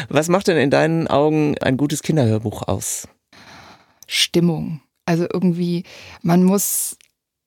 Was 0.10 0.28
macht 0.30 0.48
denn 0.48 0.58
in 0.58 0.70
deinen 0.70 1.08
Augen 1.08 1.58
ein 1.60 1.78
gutes 1.78 2.02
Kinderhörbuch 2.02 2.68
aus? 2.68 3.08
Stimmung. 4.08 4.82
Also 5.06 5.28
irgendwie, 5.32 5.84
man 6.22 6.44
muss, 6.44 6.98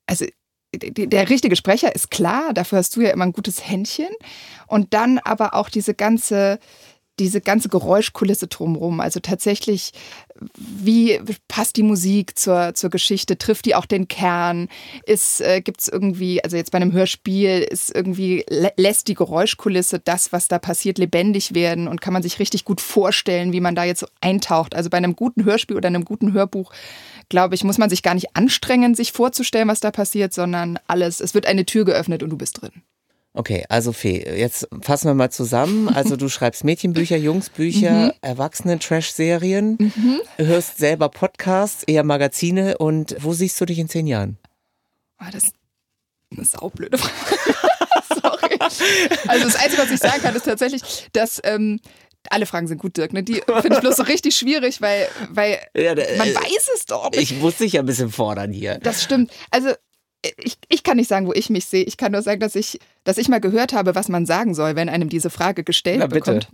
also 0.06 0.26
der 0.74 1.30
richtige 1.30 1.56
Sprecher 1.56 1.94
ist 1.94 2.10
klar, 2.10 2.52
dafür 2.52 2.78
hast 2.78 2.94
du 2.94 3.00
ja 3.00 3.10
immer 3.10 3.24
ein 3.24 3.32
gutes 3.32 3.66
Händchen. 3.68 4.10
Und 4.66 4.92
dann 4.92 5.18
aber 5.18 5.54
auch 5.54 5.70
diese 5.70 5.94
ganze, 5.94 6.58
diese 7.18 7.40
ganze 7.40 7.68
Geräuschkulisse 7.68 8.46
drumherum. 8.46 9.00
Also 9.00 9.20
tatsächlich, 9.20 9.92
wie 10.56 11.20
passt 11.48 11.76
die 11.76 11.82
Musik 11.82 12.38
zur, 12.38 12.74
zur 12.74 12.90
Geschichte? 12.90 13.38
Trifft 13.38 13.64
die 13.66 13.74
auch 13.74 13.86
den 13.86 14.08
Kern? 14.08 14.68
äh, 15.40 15.60
Gibt 15.60 15.80
es 15.80 15.88
irgendwie, 15.88 16.42
also 16.42 16.56
jetzt 16.56 16.70
bei 16.70 16.76
einem 16.76 16.92
Hörspiel, 16.92 17.60
ist 17.60 17.94
irgendwie, 17.94 18.44
lässt 18.76 19.08
die 19.08 19.14
Geräuschkulisse 19.14 19.98
das, 19.98 20.32
was 20.32 20.48
da 20.48 20.58
passiert, 20.58 20.98
lebendig 20.98 21.54
werden 21.54 21.88
und 21.88 22.00
kann 22.00 22.12
man 22.12 22.22
sich 22.22 22.38
richtig 22.38 22.64
gut 22.64 22.80
vorstellen, 22.80 23.52
wie 23.52 23.60
man 23.60 23.74
da 23.74 23.84
jetzt 23.84 24.00
so 24.00 24.06
eintaucht. 24.20 24.74
Also 24.74 24.90
bei 24.90 24.98
einem 24.98 25.16
guten 25.16 25.44
Hörspiel 25.44 25.76
oder 25.76 25.88
einem 25.88 26.04
guten 26.04 26.32
Hörbuch, 26.32 26.72
glaube 27.28 27.54
ich, 27.54 27.64
muss 27.64 27.78
man 27.78 27.90
sich 27.90 28.02
gar 28.02 28.14
nicht 28.14 28.36
anstrengen, 28.36 28.94
sich 28.94 29.12
vorzustellen, 29.12 29.68
was 29.68 29.80
da 29.80 29.90
passiert, 29.90 30.32
sondern 30.32 30.78
alles, 30.86 31.20
es 31.20 31.34
wird 31.34 31.46
eine 31.46 31.66
Tür 31.66 31.84
geöffnet 31.84 32.22
und 32.22 32.30
du 32.30 32.38
bist 32.38 32.62
drin. 32.62 32.82
Okay, 33.38 33.64
also 33.68 33.92
Fee, 33.92 34.18
jetzt 34.36 34.66
fassen 34.82 35.06
wir 35.06 35.14
mal 35.14 35.30
zusammen. 35.30 35.88
Also 35.88 36.16
du 36.16 36.28
schreibst 36.28 36.64
Mädchenbücher, 36.64 37.16
Jungsbücher, 37.16 38.06
mhm. 38.06 38.12
Erwachsenen-Trash-Serien, 38.20 39.76
mhm. 39.78 40.20
hörst 40.38 40.78
selber 40.78 41.08
Podcasts, 41.08 41.84
eher 41.84 42.02
Magazine 42.02 42.78
und 42.78 43.14
wo 43.20 43.32
siehst 43.34 43.60
du 43.60 43.64
dich 43.64 43.78
in 43.78 43.88
zehn 43.88 44.08
Jahren? 44.08 44.38
Oh, 45.20 45.26
das 45.30 45.44
ist 45.44 45.54
eine 46.36 46.44
saublöde 46.44 46.98
Frage. 46.98 47.54
Sorry. 48.20 48.58
Also 49.28 49.44
das 49.44 49.54
Einzige, 49.54 49.82
was 49.82 49.90
ich 49.92 50.00
sagen 50.00 50.20
kann, 50.20 50.34
ist 50.34 50.42
tatsächlich, 50.42 50.82
dass 51.12 51.40
ähm, 51.44 51.78
alle 52.30 52.44
Fragen 52.44 52.66
sind 52.66 52.78
gut, 52.78 52.96
Dirk. 52.96 53.12
Ne? 53.12 53.22
Die 53.22 53.34
finde 53.34 53.74
ich 53.74 53.80
bloß 53.80 53.98
so 53.98 54.02
richtig 54.02 54.34
schwierig, 54.34 54.80
weil, 54.80 55.08
weil 55.30 55.60
ja, 55.76 55.94
man 55.94 56.26
äh, 56.26 56.34
weiß 56.34 56.70
es 56.74 56.86
doch 56.86 57.12
nicht. 57.12 57.22
Ich 57.22 57.38
muss 57.38 57.58
dich 57.58 57.74
ja 57.74 57.82
ein 57.82 57.86
bisschen 57.86 58.10
fordern 58.10 58.50
hier. 58.50 58.78
Das 58.82 59.04
stimmt. 59.04 59.30
Also 59.52 59.74
ich, 60.36 60.58
ich 60.68 60.82
kann 60.82 60.96
nicht 60.96 61.08
sagen, 61.08 61.26
wo 61.26 61.32
ich 61.32 61.50
mich 61.50 61.66
sehe. 61.66 61.84
Ich 61.84 61.96
kann 61.96 62.12
nur 62.12 62.22
sagen, 62.22 62.40
dass 62.40 62.54
ich, 62.54 62.78
dass 63.04 63.18
ich 63.18 63.28
mal 63.28 63.40
gehört 63.40 63.72
habe, 63.72 63.94
was 63.94 64.08
man 64.08 64.26
sagen 64.26 64.54
soll, 64.54 64.76
wenn 64.76 64.88
einem 64.88 65.08
diese 65.08 65.30
Frage 65.30 65.64
gestellt 65.64 65.98
Na, 66.00 66.06
bekommt. 66.06 66.48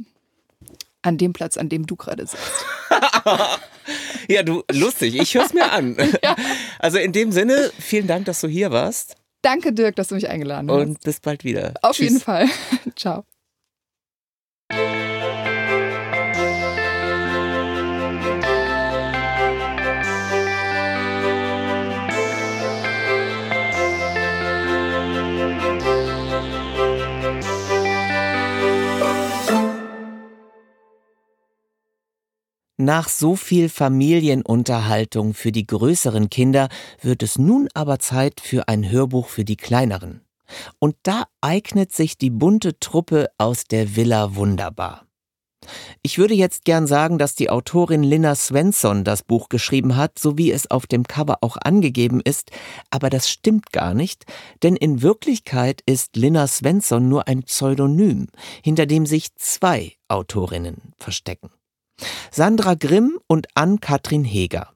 An 1.02 1.18
dem 1.18 1.32
Platz, 1.32 1.56
an 1.56 1.68
dem 1.68 1.86
du 1.86 1.96
gerade 1.96 2.26
sitzt. 2.26 2.64
ja, 4.28 4.42
du, 4.42 4.62
lustig. 4.72 5.18
Ich 5.20 5.34
höre 5.34 5.44
es 5.44 5.52
mir 5.52 5.70
an. 5.70 5.96
ja. 6.24 6.36
Also 6.78 6.98
in 6.98 7.12
dem 7.12 7.32
Sinne, 7.32 7.70
vielen 7.78 8.06
Dank, 8.06 8.24
dass 8.24 8.40
du 8.40 8.48
hier 8.48 8.70
warst. 8.70 9.16
Danke, 9.42 9.72
Dirk, 9.74 9.96
dass 9.96 10.08
du 10.08 10.14
mich 10.14 10.28
eingeladen 10.28 10.70
hast. 10.70 10.76
Und 10.76 11.00
bis 11.02 11.20
bald 11.20 11.44
wieder. 11.44 11.74
Auf 11.82 11.96
Tschüss. 11.96 12.08
jeden 12.08 12.20
Fall. 12.20 12.48
Ciao. 12.96 13.24
Nach 32.84 33.08
so 33.08 33.34
viel 33.34 33.70
Familienunterhaltung 33.70 35.32
für 35.32 35.52
die 35.52 35.66
größeren 35.66 36.28
Kinder 36.28 36.68
wird 37.00 37.22
es 37.22 37.38
nun 37.38 37.66
aber 37.72 37.98
Zeit 37.98 38.42
für 38.42 38.68
ein 38.68 38.90
Hörbuch 38.90 39.28
für 39.28 39.46
die 39.46 39.56
kleineren. 39.56 40.20
Und 40.80 40.94
da 41.02 41.24
eignet 41.40 41.92
sich 41.92 42.18
die 42.18 42.28
bunte 42.28 42.78
Truppe 42.80 43.30
aus 43.38 43.64
der 43.64 43.96
Villa 43.96 44.36
wunderbar. 44.36 45.06
Ich 46.02 46.18
würde 46.18 46.34
jetzt 46.34 46.66
gern 46.66 46.86
sagen, 46.86 47.16
dass 47.16 47.34
die 47.34 47.48
Autorin 47.48 48.02
Lina 48.02 48.34
Svensson 48.34 49.02
das 49.02 49.22
Buch 49.22 49.48
geschrieben 49.48 49.96
hat, 49.96 50.18
so 50.18 50.36
wie 50.36 50.52
es 50.52 50.70
auf 50.70 50.86
dem 50.86 51.04
Cover 51.04 51.38
auch 51.40 51.56
angegeben 51.56 52.20
ist, 52.22 52.50
aber 52.90 53.08
das 53.08 53.30
stimmt 53.30 53.72
gar 53.72 53.94
nicht, 53.94 54.26
denn 54.62 54.76
in 54.76 55.00
Wirklichkeit 55.00 55.80
ist 55.86 56.16
Lina 56.16 56.46
Svensson 56.46 57.08
nur 57.08 57.28
ein 57.28 57.44
Pseudonym, 57.44 58.26
hinter 58.62 58.84
dem 58.84 59.06
sich 59.06 59.34
zwei 59.36 59.94
Autorinnen 60.08 60.92
verstecken. 60.98 61.48
Sandra 62.30 62.74
Grimm 62.74 63.18
und 63.26 63.46
Ann-Kathrin 63.54 64.24
Heger. 64.24 64.72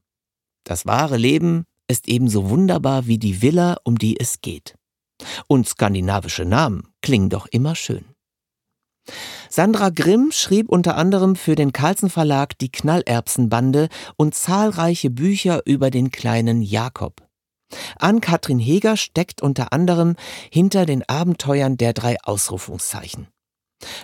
Das 0.65 0.87
wahre 0.87 1.17
Leben 1.17 1.65
ist 1.89 2.09
ebenso 2.09 2.51
wunderbar 2.51 3.07
wie 3.07 3.19
die 3.19 3.43
Villa, 3.43 3.79
um 3.85 3.99
die 3.99 4.21
es 4.21 4.41
geht. 4.41 4.75
Und 5.49 5.67
skandinavische 5.67 6.45
Namen 6.45 6.89
klingen 7.03 7.31
doch 7.31 7.47
immer 7.47 7.75
schön. 7.75 8.05
Sandra 9.49 9.89
Grimm 9.89 10.31
schrieb 10.33 10.69
unter 10.69 10.97
anderem 10.97 11.35
für 11.35 11.55
den 11.55 11.73
Carlsen 11.73 12.11
Verlag 12.11 12.59
die 12.59 12.71
Knallerbsenbande 12.71 13.89
und 14.17 14.35
zahlreiche 14.35 15.11
Bücher 15.11 15.63
über 15.65 15.91
den 15.91 16.11
kleinen 16.11 16.61
Jakob. 16.61 17.27
Ann-Kathrin 17.99 18.59
Heger 18.59 18.97
steckt 18.97 19.43
unter 19.43 19.73
anderem 19.73 20.17
hinter 20.51 20.87
den 20.87 21.09
Abenteuern 21.09 21.77
der 21.77 21.93
drei 21.93 22.17
Ausrufungszeichen. 22.23 23.29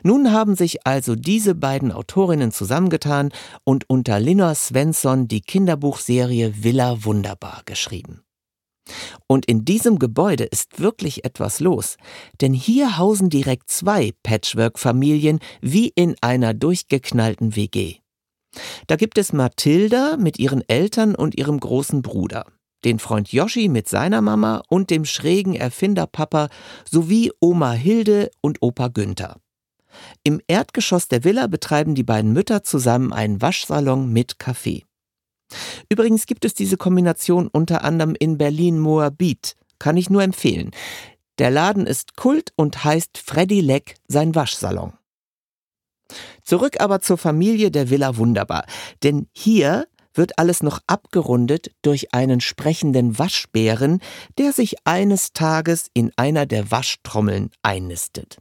Nun 0.03 0.33
haben 0.33 0.55
sich 0.55 0.87
also 0.87 1.17
diese 1.17 1.55
beiden 1.55 1.91
Autorinnen 1.91 2.53
zusammengetan 2.53 3.31
und 3.65 3.89
unter 3.89 4.21
Linor 4.21 4.55
Svensson 4.55 5.29
die 5.29 5.41
Kinderbuchserie 5.41 6.63
Villa 6.63 7.05
Wunderbar 7.05 7.63
geschrieben. 7.65 8.25
Und 9.27 9.47
in 9.47 9.65
diesem 9.65 9.99
Gebäude 9.99 10.45
ist 10.45 10.79
wirklich 10.79 11.25
etwas 11.25 11.61
los, 11.61 11.97
denn 12.41 12.53
hier 12.53 12.99
hausen 12.99 13.31
direkt 13.31 13.71
zwei 13.71 14.13
Patchwork-Familien 14.23 15.41
wie 15.63 15.89
in 15.89 16.15
einer 16.21 16.53
durchgeknallten 16.53 17.57
WG. 17.57 17.97
Da 18.87 18.97
gibt 18.97 19.19
es 19.19 19.33
Mathilda 19.33 20.17
mit 20.19 20.39
ihren 20.39 20.63
Eltern 20.69 21.15
und 21.15 21.37
ihrem 21.37 21.59
großen 21.59 22.03
Bruder, 22.03 22.47
den 22.85 22.99
Freund 22.99 23.33
Yoshi 23.33 23.69
mit 23.69 23.89
seiner 23.89 24.21
Mama 24.21 24.63
und 24.69 24.91
dem 24.91 25.05
schrägen 25.05 25.55
Erfinderpapa 25.55 26.49
sowie 26.89 27.33
Oma 27.41 27.73
Hilde 27.73 28.31
und 28.43 28.59
Opa 28.61 28.89
Günther. 28.89 29.41
Im 30.23 30.41
Erdgeschoss 30.47 31.09
der 31.09 31.25
Villa 31.25 31.47
betreiben 31.47 31.95
die 31.95 32.03
beiden 32.03 32.33
Mütter 32.33 32.63
zusammen 32.63 33.13
einen 33.13 33.41
Waschsalon 33.41 34.13
mit 34.13 34.37
Café. 34.37 34.85
Übrigens 35.89 36.27
gibt 36.27 36.45
es 36.45 36.55
diese 36.55 36.77
Kombination 36.77 37.49
unter 37.49 37.85
anderem 37.85 38.15
in 38.19 38.39
Berlin 38.39 38.79
Moabit. 38.79 39.57
Kann 39.79 39.97
ich 39.97 40.11
nur 40.11 40.23
empfehlen. 40.23 40.71
Der 41.39 41.51
Laden 41.51 41.87
ist 41.87 42.17
Kult 42.17 42.53
und 42.57 42.85
heißt 42.85 43.19
Freddy 43.19 43.61
Leck 43.61 43.97
sein 44.09 44.35
Waschsalon. 44.35 44.93
Zurück 46.43 46.81
aber 46.81 47.01
zur 47.01 47.19
Familie 47.19 47.71
der 47.71 47.91
Villa 47.91 48.17
Wunderbar. 48.17 48.67
Denn 49.03 49.27
hier 49.33 49.87
wird 50.13 50.39
alles 50.39 50.63
noch 50.63 50.81
abgerundet 50.87 51.73
durch 51.83 52.15
einen 52.15 52.41
sprechenden 52.41 53.19
Waschbären, 53.19 54.01
der 54.39 54.53
sich 54.53 54.77
eines 54.85 55.33
Tages 55.33 55.89
in 55.93 56.13
einer 56.17 56.47
der 56.47 56.71
Waschtrommeln 56.71 57.51
einnistet. 57.63 58.39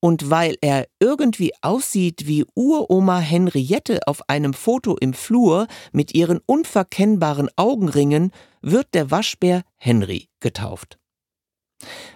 Und 0.00 0.30
weil 0.30 0.56
er 0.62 0.86
irgendwie 0.98 1.52
aussieht 1.60 2.26
wie 2.26 2.46
Uroma 2.54 3.18
Henriette 3.18 4.00
auf 4.06 4.28
einem 4.28 4.54
Foto 4.54 4.96
im 4.96 5.12
Flur 5.12 5.66
mit 5.92 6.14
ihren 6.14 6.40
unverkennbaren 6.46 7.50
Augenringen, 7.56 8.32
wird 8.62 8.88
der 8.94 9.10
Waschbär 9.10 9.62
Henry 9.76 10.28
getauft. 10.40 11.00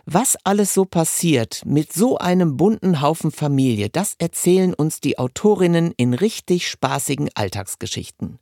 Was 0.04 0.36
alles 0.44 0.74
so 0.74 0.84
passiert 0.84 1.62
mit 1.64 1.92
so 1.92 2.18
einem 2.18 2.56
bunten 2.56 3.00
Haufen 3.00 3.30
Familie, 3.30 3.88
das 3.88 4.14
erzählen 4.18 4.74
uns 4.74 5.00
die 5.00 5.18
Autorinnen 5.18 5.92
in 5.96 6.12
richtig 6.12 6.68
spaßigen 6.68 7.30
Alltagsgeschichten. 7.34 8.38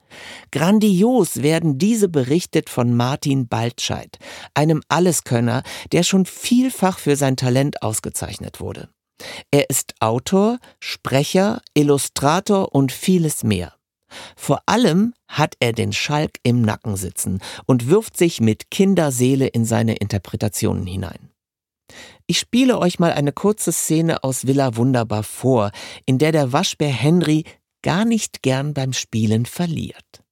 Grandios 0.51 1.43
werden 1.43 1.79
diese 1.79 2.09
berichtet 2.09 2.69
von 2.69 2.95
Martin 2.97 3.47
Baltscheid, 3.47 4.19
einem 4.55 4.83
Alleskönner, 4.89 5.63
der 5.93 6.03
schon 6.03 6.27
vielfach 6.27 6.99
für 6.99 7.15
sein 7.15 7.37
Talent 7.37 7.83
ausgezeichnet 7.83 8.61
wurde. 8.61 8.89
Er 9.51 9.71
ist 9.71 9.95
Autor, 10.01 10.59
Sprecher, 10.81 11.63
Illustrator 11.75 12.75
und 12.75 12.93
vieles 12.93 13.45
mehr. 13.45 13.75
Vor 14.37 14.63
allem 14.67 15.15
hat 15.29 15.57
er 15.61 15.73
den 15.73 15.93
Schalk 15.93 16.39
im 16.43 16.63
Nacken 16.63 16.97
sitzen 16.97 17.41
und 17.67 17.89
wirft 17.89 18.17
sich 18.17 18.41
mit 18.41 18.71
Kinderseele 18.71 19.47
in 19.47 19.65
seine 19.65 19.97
Interpretationen 19.97 20.87
hinein. 20.87 21.31
Ich 22.27 22.39
spiele 22.39 22.79
euch 22.79 22.99
mal 22.99 23.13
eine 23.13 23.33
kurze 23.33 23.73
Szene 23.73 24.23
aus 24.25 24.47
Villa 24.47 24.77
Wunderbar 24.77 25.23
vor, 25.23 25.71
in 26.07 26.19
der 26.19 26.33
der 26.33 26.53
Waschbär 26.53 26.89
Henry 26.89 27.45
gar 27.83 28.05
nicht 28.05 28.43
gern 28.43 28.75
beim 28.75 28.93
Spielen 28.93 29.45
verliert. 29.45 30.23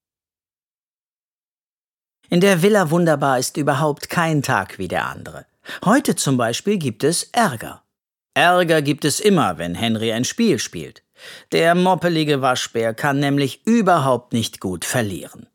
In 2.28 2.40
der 2.40 2.62
Villa 2.62 2.90
Wunderbar 2.90 3.38
ist 3.38 3.56
überhaupt 3.56 4.08
kein 4.08 4.42
Tag 4.42 4.78
wie 4.78 4.88
der 4.88 5.06
andere. 5.06 5.46
Heute 5.84 6.14
zum 6.14 6.36
Beispiel 6.36 6.78
gibt 6.78 7.02
es 7.02 7.24
Ärger. 7.32 7.82
Ärger 8.40 8.80
gibt 8.80 9.04
es 9.04 9.20
immer, 9.20 9.58
wenn 9.58 9.74
Henry 9.74 10.12
ein 10.12 10.24
Spiel 10.24 10.58
spielt. 10.58 11.02
Der 11.52 11.74
moppelige 11.74 12.40
Waschbär 12.40 12.94
kann 12.94 13.20
nämlich 13.20 13.66
überhaupt 13.66 14.32
nicht 14.32 14.60
gut 14.60 14.86
verlieren. 14.86 15.46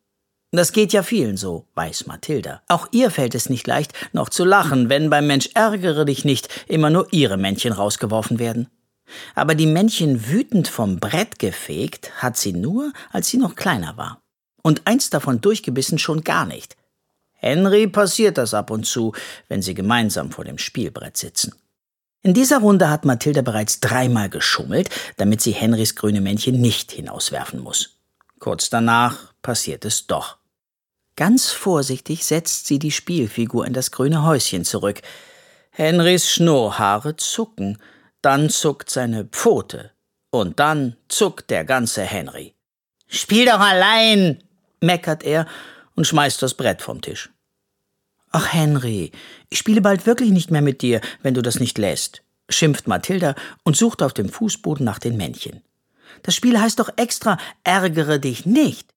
Das 0.52 0.72
geht 0.72 0.94
ja 0.94 1.02
vielen 1.02 1.36
so, 1.36 1.66
weiß 1.74 2.06
Mathilda. 2.06 2.62
Auch 2.68 2.88
ihr 2.92 3.10
fällt 3.10 3.34
es 3.34 3.50
nicht 3.50 3.66
leicht, 3.66 3.94
noch 4.14 4.30
zu 4.30 4.46
lachen, 4.46 4.88
wenn 4.88 5.10
beim 5.10 5.26
Mensch 5.26 5.50
ärgere 5.56 6.06
dich 6.06 6.26
nicht 6.26 6.48
immer 6.68 6.92
nur 6.92 7.08
ihre 7.10 7.38
Männchen 7.38 7.74
rausgeworfen 7.74 8.38
werden. 8.38 8.68
Aber 9.34 9.56
die 9.56 9.66
Männchen 9.66 10.28
wütend 10.28 10.68
vom 10.68 11.00
Brett 11.00 11.40
gefegt 11.40 12.12
hat 12.22 12.38
sie 12.38 12.54
nur, 12.54 12.94
als 13.12 13.30
sie 13.30 13.38
noch 13.38 13.56
kleiner 13.56 13.98
war. 13.98 14.22
Und 14.62 14.84
eins 14.86 15.10
davon 15.10 15.42
durchgebissen 15.42 15.98
schon 15.98 16.24
gar 16.24 16.46
nicht. 16.46 16.78
Henry 17.34 17.88
passiert 17.88 18.38
das 18.38 18.54
ab 18.54 18.70
und 18.70 18.86
zu, 18.86 19.14
wenn 19.48 19.64
sie 19.64 19.74
gemeinsam 19.74 20.30
vor 20.30 20.46
dem 20.46 20.60
Spielbrett 20.60 21.18
sitzen. 21.18 21.56
In 22.26 22.34
dieser 22.34 22.58
Runde 22.58 22.90
hat 22.90 23.06
Mathilda 23.06 23.44
bereits 23.44 23.82
dreimal 23.82 24.30
geschummelt, 24.30 24.90
damit 25.18 25.42
sie 25.42 25.52
Henrys 25.52 25.96
grüne 25.96 26.22
Männchen 26.22 26.60
nicht 26.60 26.92
hinauswerfen 26.92 27.60
muss. 27.60 28.00
Kurz 28.40 28.72
danach 28.72 29.32
passiert 29.44 29.86
es 29.86 30.08
doch. 30.08 30.38
Ganz 31.16 31.52
vorsichtig 31.52 32.26
setzt 32.26 32.66
sie 32.66 32.80
die 32.80 32.90
Spielfigur 32.90 33.68
in 33.68 33.74
das 33.74 33.92
grüne 33.92 34.26
Häuschen 34.26 34.66
zurück. 34.66 35.04
Henrys 35.70 36.28
Schnurrhaare 36.32 37.16
zucken, 37.16 37.78
dann 38.24 38.50
zuckt 38.50 38.90
seine 38.90 39.26
Pfote 39.26 39.92
und 40.32 40.60
dann 40.60 40.98
zuckt 41.08 41.52
der 41.52 41.64
ganze 41.64 42.02
Henry. 42.02 42.56
Spiel 43.06 43.46
doch 43.46 43.60
allein, 43.60 44.44
meckert 44.82 45.22
er 45.22 45.46
und 45.96 46.08
schmeißt 46.08 46.42
das 46.42 46.56
Brett 46.56 46.82
vom 46.82 47.04
Tisch. 47.04 47.30
Ach, 48.32 48.52
Henry, 48.52 49.12
ich 49.50 49.60
spiele 49.60 49.82
bald 49.82 50.06
wirklich 50.06 50.32
nicht 50.32 50.52
mehr 50.52 50.62
mit 50.62 50.82
dir, 50.82 51.02
wenn 51.22 51.34
du 51.34 51.42
das 51.42 51.60
nicht 51.60 51.78
lässt, 51.78 52.22
schimpft 52.50 52.88
Mathilda 52.88 53.36
und 53.64 53.78
sucht 53.78 54.02
auf 54.02 54.14
dem 54.14 54.30
Fußboden 54.30 54.86
nach 54.86 55.00
den 55.00 55.18
Männchen. 55.18 55.62
Das 56.24 56.36
Spiel 56.36 56.60
heißt 56.60 56.80
doch 56.80 56.90
extra 56.98 57.38
ärgere 57.64 58.20
dich 58.20 58.46
nicht. 58.46 58.94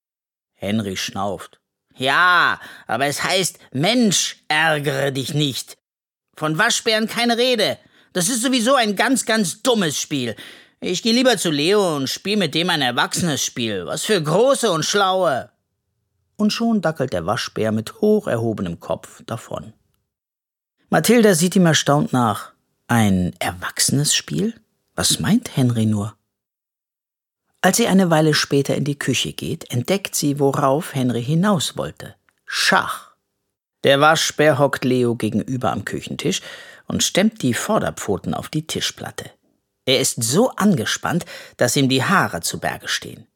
Henry 0.54 0.96
schnauft. 0.96 1.60
Ja, 1.96 2.60
aber 2.86 3.06
es 3.06 3.22
heißt 3.22 3.58
Mensch, 3.72 4.42
ärgere 4.48 5.10
dich 5.12 5.34
nicht. 5.34 5.78
Von 6.36 6.58
Waschbären 6.58 7.08
keine 7.08 7.36
Rede. 7.36 7.78
Das 8.12 8.28
ist 8.28 8.42
sowieso 8.42 8.74
ein 8.74 8.96
ganz, 8.96 9.26
ganz 9.26 9.62
dummes 9.62 10.00
Spiel. 10.00 10.36
Ich 10.80 11.02
gehe 11.02 11.12
lieber 11.12 11.36
zu 11.36 11.50
Leo 11.50 11.96
und 11.96 12.08
spiele 12.08 12.36
mit 12.36 12.54
dem 12.54 12.70
ein 12.70 12.82
erwachsenes 12.82 13.44
Spiel. 13.44 13.86
Was 13.86 14.04
für 14.04 14.22
große 14.22 14.70
und 14.70 14.84
schlaue 14.84 15.50
und 16.38 16.52
schon 16.52 16.80
dackelt 16.80 17.12
der 17.12 17.26
Waschbär 17.26 17.72
mit 17.72 18.00
hoch 18.00 18.26
erhobenem 18.26 18.80
Kopf 18.80 19.22
davon. 19.26 19.74
Mathilda 20.88 21.34
sieht 21.34 21.56
ihm 21.56 21.66
erstaunt 21.66 22.14
nach. 22.14 22.52
Ein 22.86 23.34
erwachsenes 23.40 24.14
Spiel? 24.14 24.54
Was 24.94 25.20
meint 25.20 25.54
Henry 25.56 25.84
nur? 25.84 26.16
Als 27.60 27.76
sie 27.76 27.88
eine 27.88 28.08
Weile 28.08 28.34
später 28.34 28.74
in 28.76 28.84
die 28.84 28.98
Küche 28.98 29.32
geht, 29.32 29.70
entdeckt 29.70 30.14
sie, 30.14 30.38
worauf 30.38 30.94
Henry 30.94 31.22
hinaus 31.22 31.76
wollte. 31.76 32.14
Schach. 32.46 33.08
Der 33.84 34.00
Waschbär 34.00 34.58
hockt 34.58 34.84
Leo 34.84 35.16
gegenüber 35.16 35.72
am 35.72 35.84
Küchentisch 35.84 36.40
und 36.86 37.02
stemmt 37.02 37.42
die 37.42 37.54
Vorderpfoten 37.54 38.32
auf 38.32 38.48
die 38.48 38.66
Tischplatte. 38.66 39.30
Er 39.84 40.00
ist 40.00 40.22
so 40.22 40.50
angespannt, 40.50 41.26
dass 41.56 41.76
ihm 41.76 41.88
die 41.88 42.04
Haare 42.04 42.40
zu 42.40 42.60
Berge 42.60 42.88
stehen. 42.88 43.26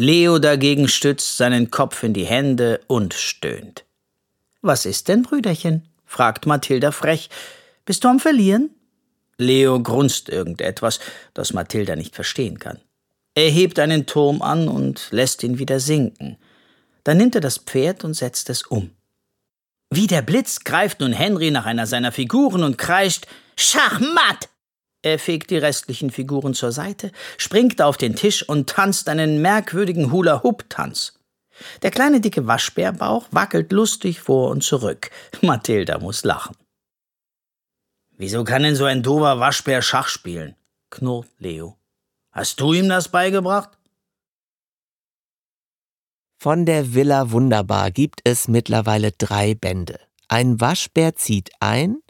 Leo 0.00 0.38
dagegen 0.38 0.88
stützt 0.88 1.36
seinen 1.36 1.70
Kopf 1.70 2.02
in 2.02 2.14
die 2.14 2.24
Hände 2.24 2.80
und 2.86 3.12
stöhnt. 3.12 3.84
Was 4.62 4.86
ist 4.86 5.08
denn, 5.08 5.24
Brüderchen? 5.24 5.88
fragt 6.06 6.46
Mathilda 6.46 6.90
frech. 6.90 7.28
Bist 7.84 8.02
du 8.02 8.08
am 8.08 8.18
Verlieren? 8.18 8.70
Leo 9.36 9.78
grunzt 9.82 10.30
irgendetwas, 10.30 11.00
das 11.34 11.52
Mathilda 11.52 11.96
nicht 11.96 12.14
verstehen 12.14 12.58
kann. 12.58 12.80
Er 13.34 13.50
hebt 13.50 13.78
einen 13.78 14.06
Turm 14.06 14.40
an 14.40 14.68
und 14.68 15.08
lässt 15.10 15.42
ihn 15.42 15.58
wieder 15.58 15.80
sinken. 15.80 16.38
Dann 17.04 17.18
nimmt 17.18 17.34
er 17.34 17.42
das 17.42 17.58
Pferd 17.58 18.02
und 18.02 18.14
setzt 18.14 18.48
es 18.48 18.62
um. 18.62 18.92
Wie 19.90 20.06
der 20.06 20.22
Blitz 20.22 20.60
greift 20.60 21.00
nun 21.00 21.12
Henry 21.12 21.50
nach 21.50 21.66
einer 21.66 21.86
seiner 21.86 22.10
Figuren 22.10 22.62
und 22.62 22.78
kreischt 22.78 23.26
Schachmatt! 23.54 24.48
Er 25.02 25.18
fegt 25.18 25.50
die 25.50 25.56
restlichen 25.56 26.10
Figuren 26.10 26.52
zur 26.52 26.72
Seite, 26.72 27.10
springt 27.38 27.80
auf 27.80 27.96
den 27.96 28.16
Tisch 28.16 28.46
und 28.46 28.68
tanzt 28.68 29.08
einen 29.08 29.40
merkwürdigen 29.40 30.12
Hula-Hoop-Tanz. 30.12 31.18
Der 31.82 31.90
kleine 31.90 32.20
dicke 32.20 32.46
Waschbärbauch 32.46 33.26
wackelt 33.30 33.72
lustig 33.72 34.20
vor 34.20 34.50
und 34.50 34.62
zurück. 34.62 35.10
Mathilda 35.42 35.98
muss 35.98 36.24
lachen. 36.24 36.56
Wieso 38.16 38.44
kann 38.44 38.62
denn 38.62 38.76
so 38.76 38.84
ein 38.84 39.02
dover 39.02 39.40
Waschbär 39.40 39.80
Schach 39.80 40.08
spielen? 40.08 40.54
knurrt 40.90 41.28
Leo. 41.38 41.76
Hast 42.32 42.60
du 42.60 42.72
ihm 42.74 42.88
das 42.88 43.08
beigebracht? 43.08 43.70
Von 46.38 46.64
der 46.66 46.94
Villa 46.94 47.30
Wunderbar 47.32 47.90
gibt 47.90 48.20
es 48.24 48.48
mittlerweile 48.48 49.12
drei 49.12 49.54
Bände. 49.54 50.00
Ein 50.28 50.60
Waschbär 50.60 51.16
zieht 51.16 51.50
ein, 51.60 52.02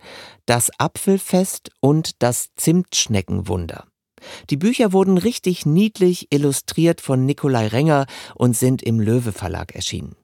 das 0.50 0.68
Apfelfest 0.78 1.70
und 1.78 2.24
das 2.24 2.48
Zimtschneckenwunder. 2.56 3.84
Die 4.50 4.56
Bücher 4.56 4.92
wurden 4.92 5.16
richtig 5.16 5.64
niedlich 5.64 6.26
illustriert 6.30 7.00
von 7.00 7.24
Nikolai 7.24 7.68
Renger 7.68 8.06
und 8.34 8.56
sind 8.56 8.82
im 8.82 8.98
Löwe 8.98 9.30
Verlag 9.30 9.76
erschienen. 9.76 10.16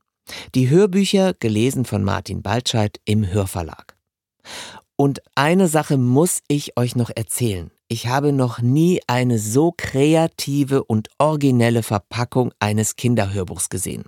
Die 0.56 0.68
Hörbücher 0.68 1.32
gelesen 1.34 1.84
von 1.84 2.02
Martin 2.02 2.42
Baltscheid 2.42 2.98
im 3.04 3.24
Hörverlag. 3.24 3.96
Und 4.96 5.22
eine 5.36 5.68
Sache 5.68 5.96
muss 5.96 6.40
ich 6.48 6.76
euch 6.76 6.96
noch 6.96 7.10
erzählen. 7.14 7.70
Ich 7.88 8.08
habe 8.08 8.32
noch 8.32 8.60
nie 8.60 9.00
eine 9.06 9.38
so 9.38 9.72
kreative 9.76 10.82
und 10.82 11.08
originelle 11.18 11.84
Verpackung 11.84 12.52
eines 12.58 12.96
Kinderhörbuchs 12.96 13.68
gesehen. 13.68 14.02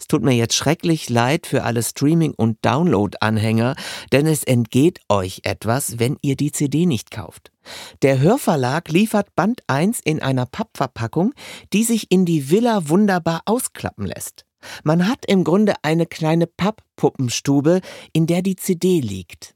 Es 0.00 0.06
tut 0.06 0.22
mir 0.22 0.32
jetzt 0.32 0.54
schrecklich 0.54 1.10
leid 1.10 1.46
für 1.46 1.62
alle 1.62 1.82
Streaming- 1.82 2.32
und 2.32 2.56
Download-Anhänger, 2.62 3.76
denn 4.12 4.26
es 4.26 4.44
entgeht 4.44 5.00
euch 5.10 5.40
etwas, 5.42 5.98
wenn 5.98 6.16
ihr 6.22 6.36
die 6.36 6.52
CD 6.52 6.86
nicht 6.86 7.10
kauft. 7.10 7.52
Der 8.00 8.18
Hörverlag 8.18 8.88
liefert 8.88 9.34
Band 9.36 9.60
1 9.66 10.00
in 10.02 10.22
einer 10.22 10.46
Pappverpackung, 10.46 11.34
die 11.74 11.84
sich 11.84 12.10
in 12.10 12.24
die 12.24 12.48
Villa 12.48 12.88
wunderbar 12.88 13.42
ausklappen 13.44 14.06
lässt. 14.06 14.46
Man 14.84 15.06
hat 15.06 15.26
im 15.26 15.44
Grunde 15.44 15.74
eine 15.82 16.06
kleine 16.06 16.46
Papppuppenstube, 16.46 17.82
in 18.14 18.26
der 18.26 18.40
die 18.40 18.56
CD 18.56 19.00
liegt. 19.00 19.54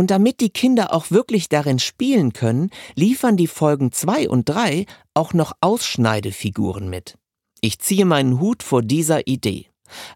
Und 0.00 0.10
damit 0.10 0.40
die 0.40 0.48
Kinder 0.48 0.94
auch 0.94 1.10
wirklich 1.10 1.50
darin 1.50 1.78
spielen 1.78 2.32
können, 2.32 2.70
liefern 2.94 3.36
die 3.36 3.46
Folgen 3.46 3.92
2 3.92 4.30
und 4.30 4.48
3 4.48 4.86
auch 5.12 5.34
noch 5.34 5.52
Ausschneidefiguren 5.60 6.88
mit. 6.88 7.18
Ich 7.60 7.80
ziehe 7.80 8.06
meinen 8.06 8.40
Hut 8.40 8.62
vor 8.62 8.80
dieser 8.80 9.26
Idee. 9.26 9.66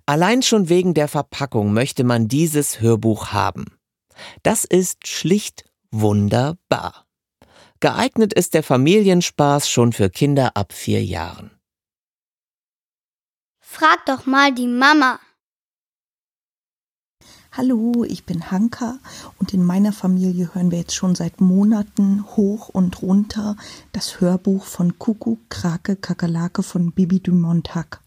Allein 0.07 0.41
schon 0.41 0.70
wegen 0.70 0.95
der 0.95 1.07
Verpackung 1.07 1.74
möchte 1.74 2.03
man 2.03 2.28
dieses 2.28 2.80
Hörbuch 2.80 3.35
haben. 3.35 3.66
Das 4.43 4.64
ist 4.64 5.07
schlicht 5.07 5.66
wunderbar. 5.91 7.05
Geeignet 7.80 8.32
ist 8.32 8.55
der 8.55 8.62
Familienspaß 8.62 9.68
schon 9.68 9.93
für 9.93 10.09
Kinder 10.09 10.57
ab 10.57 10.72
vier 10.72 11.05
Jahren. 11.05 11.51
Frag 13.61 14.07
doch 14.07 14.24
mal 14.24 14.51
die 14.51 14.66
Mama. 14.66 15.20
Hallo, 17.57 18.03
ich 18.03 18.25
bin 18.25 18.51
Hanka 18.51 18.99
und 19.39 19.55
in 19.55 19.65
meiner 19.65 19.93
Familie 19.93 20.53
hören 20.53 20.73
wir 20.73 20.79
jetzt 20.79 20.97
schon 20.97 21.15
seit 21.15 21.41
Monaten 21.41 22.25
hoch 22.35 22.69
und 22.69 23.01
runter 23.01 23.57
das 23.93 24.21
Hörbuch 24.21 24.65
von 24.65 24.99
Kuckuck, 24.99 25.39
Krake, 25.51 25.95
Kakerlake 25.95 26.65
von 26.65 26.91
Bibi 26.91 27.21
Dumont-Hack. 27.21 28.01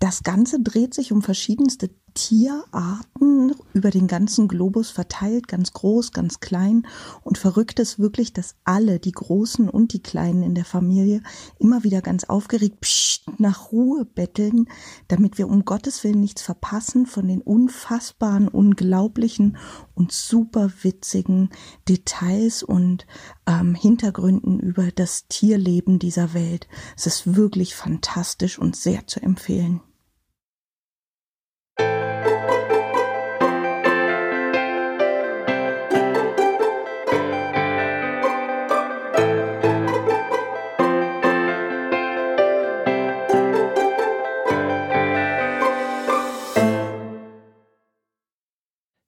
Das 0.00 0.24
Ganze 0.24 0.60
dreht 0.60 0.94
sich 0.94 1.12
um 1.12 1.22
verschiedenste 1.22 1.90
Tierarten 2.14 3.54
über 3.72 3.90
den 3.90 4.06
ganzen 4.06 4.46
Globus 4.46 4.90
verteilt, 4.90 5.48
ganz 5.48 5.72
groß, 5.72 6.12
ganz 6.12 6.40
klein. 6.40 6.86
Und 7.22 7.38
verrückt 7.38 7.80
ist 7.80 7.98
wirklich, 7.98 8.32
dass 8.32 8.54
alle, 8.64 9.00
die 9.00 9.12
Großen 9.12 9.68
und 9.68 9.92
die 9.92 10.02
Kleinen 10.02 10.42
in 10.42 10.54
der 10.54 10.64
Familie, 10.64 11.22
immer 11.58 11.82
wieder 11.82 12.02
ganz 12.02 12.24
aufgeregt 12.24 12.80
pssst, 12.80 13.24
nach 13.38 13.72
Ruhe 13.72 14.04
betteln, 14.04 14.68
damit 15.08 15.38
wir 15.38 15.48
um 15.48 15.64
Gottes 15.64 16.04
Willen 16.04 16.20
nichts 16.20 16.42
verpassen 16.42 17.06
von 17.06 17.26
den 17.26 17.40
unfassbaren, 17.40 18.48
unglaublichen 18.48 19.56
und 19.94 20.12
super 20.12 20.70
witzigen 20.82 21.50
Details 21.88 22.62
und 22.62 23.06
ähm, 23.46 23.74
Hintergründen 23.74 24.60
über 24.60 24.90
das 24.92 25.26
Tierleben 25.28 25.98
dieser 25.98 26.32
Welt. 26.32 26.68
Es 26.96 27.06
ist 27.06 27.34
wirklich 27.34 27.74
fantastisch 27.74 28.58
und 28.58 28.76
sehr 28.76 29.06
zu 29.06 29.20
empfehlen. 29.20 29.80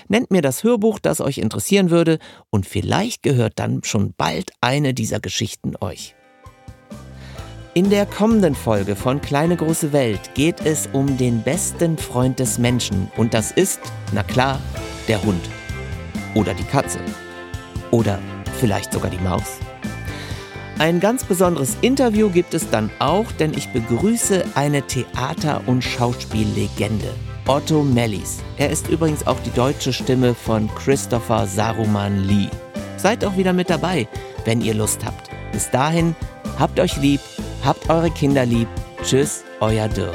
Nennt 0.08 0.32
mir 0.32 0.42
das 0.42 0.64
Hörbuch, 0.64 0.98
das 0.98 1.20
euch 1.20 1.38
interessieren 1.38 1.90
würde, 1.90 2.18
und 2.50 2.66
vielleicht 2.66 3.22
gehört 3.22 3.60
dann 3.60 3.84
schon 3.84 4.14
bald 4.16 4.50
eine 4.60 4.92
dieser 4.92 5.20
Geschichten 5.20 5.74
euch. 5.80 6.16
In 7.72 7.88
der 7.88 8.04
kommenden 8.04 8.56
Folge 8.56 8.96
von 8.96 9.20
Kleine 9.20 9.54
große 9.54 9.92
Welt 9.92 10.34
geht 10.34 10.66
es 10.66 10.88
um 10.92 11.16
den 11.16 11.40
besten 11.40 11.96
Freund 11.96 12.40
des 12.40 12.58
Menschen 12.58 13.08
und 13.16 13.32
das 13.32 13.52
ist, 13.52 13.78
na 14.12 14.24
klar, 14.24 14.58
der 15.06 15.22
Hund. 15.22 15.40
Oder 16.34 16.52
die 16.52 16.64
Katze. 16.64 16.98
Oder 17.92 18.18
vielleicht 18.58 18.92
sogar 18.92 19.08
die 19.08 19.22
Maus. 19.22 19.58
Ein 20.80 20.98
ganz 20.98 21.22
besonderes 21.22 21.76
Interview 21.80 22.28
gibt 22.28 22.54
es 22.54 22.68
dann 22.70 22.90
auch, 22.98 23.30
denn 23.30 23.54
ich 23.54 23.72
begrüße 23.72 24.46
eine 24.56 24.82
Theater- 24.82 25.62
und 25.66 25.84
Schauspiellegende, 25.84 27.14
Otto 27.46 27.84
Mellis. 27.84 28.40
Er 28.56 28.70
ist 28.70 28.88
übrigens 28.88 29.28
auch 29.28 29.38
die 29.44 29.52
deutsche 29.52 29.92
Stimme 29.92 30.34
von 30.34 30.68
Christopher 30.74 31.46
Saruman 31.46 32.24
Lee. 32.24 32.48
Seid 32.96 33.24
auch 33.24 33.36
wieder 33.36 33.52
mit 33.52 33.70
dabei, 33.70 34.08
wenn 34.44 34.60
ihr 34.60 34.74
Lust 34.74 35.04
habt. 35.04 35.30
Bis 35.52 35.70
dahin, 35.70 36.16
habt 36.58 36.80
euch 36.80 36.96
lieb 36.96 37.20
Habt 37.64 37.88
eure 37.90 38.10
Kinder 38.10 38.46
lieb. 38.46 38.68
Tschüss, 39.02 39.44
euer 39.60 39.88
Dirk. 39.88 40.14